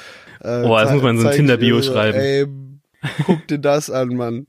äh, 0.43 0.62
Oh, 0.64 0.76
das 0.76 0.93
muss 0.93 1.03
man 1.03 1.18
so 1.18 1.28
ein 1.28 1.34
Tinder-Bio 1.34 1.82
schreiben. 1.82 2.18
Ey, 2.18 2.47
guck 3.26 3.47
dir 3.47 3.59
das 3.59 3.91
an, 3.91 4.09
Mann. 4.16 4.47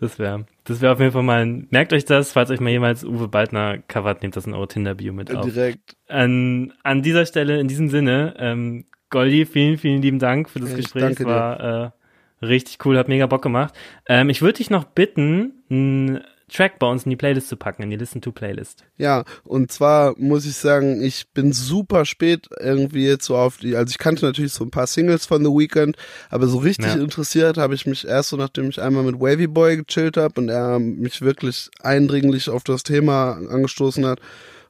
Das 0.00 0.18
wäre, 0.18 0.46
das 0.64 0.80
wäre 0.80 0.92
auf 0.94 1.00
jeden 1.00 1.12
Fall 1.12 1.22
mal 1.22 1.42
ein, 1.42 1.66
merkt 1.70 1.92
euch 1.92 2.06
das, 2.06 2.32
falls 2.32 2.50
euch 2.50 2.60
mal 2.60 2.70
jemals 2.70 3.04
Uwe 3.04 3.28
Baldner 3.28 3.78
covert, 3.86 4.22
nehmt 4.22 4.34
das 4.34 4.46
in 4.46 4.54
eure 4.54 4.68
Tinder-Bio 4.68 5.12
mit 5.12 5.34
auf. 5.34 5.44
Direkt. 5.44 5.96
An, 6.08 6.72
an 6.82 7.02
dieser 7.02 7.26
Stelle, 7.26 7.60
in 7.60 7.68
diesem 7.68 7.88
Sinne, 7.90 8.34
ähm, 8.38 8.86
Goldi, 9.10 9.44
vielen, 9.44 9.76
vielen 9.76 10.00
lieben 10.00 10.18
Dank 10.18 10.48
für 10.48 10.60
das 10.60 10.70
Ich 10.70 10.76
Gespräch. 10.76 11.02
danke 11.02 11.24
war 11.26 11.92
äh, 12.40 12.46
richtig 12.46 12.78
cool, 12.86 12.96
hat 12.96 13.08
mega 13.08 13.26
Bock 13.26 13.42
gemacht. 13.42 13.74
Ähm, 14.08 14.30
ich 14.30 14.40
würde 14.40 14.58
dich 14.58 14.70
noch 14.70 14.84
bitten, 14.84 15.64
einen 15.68 16.20
Track 16.52 16.78
bei 16.78 16.86
uns 16.86 17.04
in 17.04 17.10
die 17.10 17.16
Playlist 17.16 17.48
zu 17.48 17.56
packen, 17.56 17.82
in 17.82 17.90
die 17.90 17.96
Listen-to-Playlist. 17.96 18.84
Ja, 18.96 19.24
und 19.44 19.70
zwar 19.70 20.14
muss 20.18 20.44
ich 20.46 20.56
sagen, 20.56 21.02
ich 21.02 21.28
bin 21.32 21.52
super 21.52 22.04
spät 22.04 22.48
irgendwie 22.58 23.06
jetzt 23.06 23.24
so 23.26 23.36
auf 23.36 23.58
die, 23.58 23.76
also 23.76 23.90
ich 23.90 23.98
kannte 23.98 24.24
natürlich 24.24 24.52
so 24.52 24.64
ein 24.64 24.70
paar 24.70 24.86
Singles 24.86 25.26
von 25.26 25.44
The 25.44 25.50
Weeknd, 25.50 25.96
aber 26.28 26.48
so 26.48 26.58
richtig 26.58 26.94
Ja. 26.94 27.00
interessiert 27.00 27.56
habe 27.56 27.74
ich 27.74 27.86
mich 27.86 28.06
erst 28.06 28.30
so, 28.30 28.36
nachdem 28.36 28.68
ich 28.68 28.80
einmal 28.82 29.04
mit 29.04 29.20
Wavy 29.20 29.46
Boy 29.46 29.76
gechillt 29.76 30.16
habe 30.16 30.40
und 30.40 30.48
er 30.48 30.78
mich 30.78 31.22
wirklich 31.22 31.70
eindringlich 31.82 32.50
auf 32.50 32.64
das 32.64 32.82
Thema 32.82 33.32
angestoßen 33.48 34.04
hat. 34.06 34.20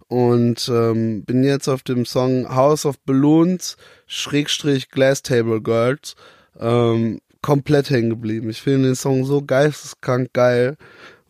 Und 0.08 0.68
ähm, 0.68 1.22
bin 1.24 1.44
jetzt 1.44 1.68
auf 1.68 1.82
dem 1.84 2.04
Song 2.04 2.48
House 2.52 2.84
of 2.84 2.98
Balloons 3.00 3.76
Schrägstrich 4.08 4.90
Glass 4.90 5.22
Table 5.22 5.60
Girls 5.62 6.16
ähm, 6.58 7.20
komplett 7.42 7.90
hängen 7.90 8.10
geblieben. 8.10 8.50
Ich 8.50 8.60
finde 8.60 8.88
den 8.88 8.96
Song 8.96 9.24
so 9.24 9.40
geisteskrank 9.40 10.32
geil 10.32 10.76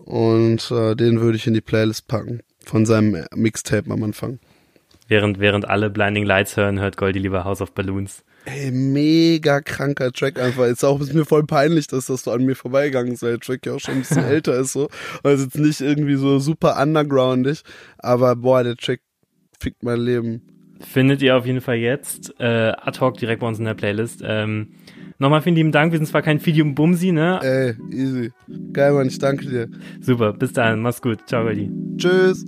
und 0.04 0.70
äh, 0.70 0.94
den 0.94 1.20
würde 1.20 1.36
ich 1.36 1.46
in 1.46 1.54
die 1.54 1.60
Playlist 1.60 2.08
packen. 2.08 2.40
Von 2.64 2.86
seinem 2.86 3.24
Mixtape 3.34 3.90
am 3.90 4.02
Anfang. 4.02 4.38
Während, 5.08 5.40
während 5.40 5.68
alle 5.68 5.90
Blinding 5.90 6.24
Lights 6.24 6.56
hören, 6.56 6.78
hört 6.78 6.96
Goldi 6.96 7.18
lieber 7.18 7.44
House 7.44 7.60
of 7.60 7.72
Balloons. 7.72 8.22
Ey, 8.44 8.70
mega 8.70 9.60
kranker 9.60 10.12
Track 10.12 10.38
einfach. 10.38 10.64
Ist 10.66 10.84
auch 10.84 11.00
ist 11.00 11.12
mir 11.12 11.24
voll 11.24 11.44
peinlich, 11.44 11.88
dass 11.88 12.06
das 12.06 12.22
so 12.22 12.30
an 12.30 12.44
mir 12.44 12.54
vorbeigegangen 12.54 13.12
ist, 13.12 13.22
weil 13.22 13.32
der 13.32 13.40
Track 13.40 13.66
ja 13.66 13.74
auch 13.74 13.80
schon 13.80 13.94
ein 13.94 14.00
bisschen 14.00 14.24
älter 14.24 14.58
ist 14.58 14.72
so. 14.72 14.88
Also 15.22 15.44
jetzt 15.44 15.58
nicht 15.58 15.80
irgendwie 15.80 16.14
so 16.14 16.38
super 16.38 16.80
undergroundig, 16.80 17.62
aber 17.98 18.36
boah, 18.36 18.62
der 18.62 18.76
Track 18.76 19.00
fickt 19.58 19.82
mein 19.82 20.00
Leben. 20.00 20.42
Findet 20.80 21.20
ihr 21.20 21.36
auf 21.36 21.44
jeden 21.44 21.60
Fall 21.60 21.76
jetzt 21.76 22.34
äh, 22.40 22.72
ad 22.76 22.98
hoc 23.00 23.18
direkt 23.18 23.40
bei 23.40 23.48
uns 23.48 23.58
in 23.58 23.66
der 23.66 23.74
Playlist. 23.74 24.22
Ähm, 24.24 24.68
Nochmal 25.20 25.42
vielen 25.42 25.56
lieben 25.56 25.70
Dank. 25.70 25.92
Wir 25.92 25.98
sind 25.98 26.06
zwar 26.06 26.22
kein 26.22 26.40
Fidium 26.40 26.74
Bumsi, 26.74 27.12
ne? 27.12 27.38
Ey, 27.42 27.74
easy. 27.94 28.32
Geil, 28.72 28.92
Mann. 28.94 29.06
Ich 29.06 29.18
danke 29.18 29.46
dir. 29.46 29.68
Super. 30.00 30.32
Bis 30.32 30.54
dahin. 30.54 30.80
Mach's 30.80 31.02
gut. 31.02 31.18
Ciao, 31.26 31.44
Goldie. 31.44 31.70
Tschüss. 31.98 32.46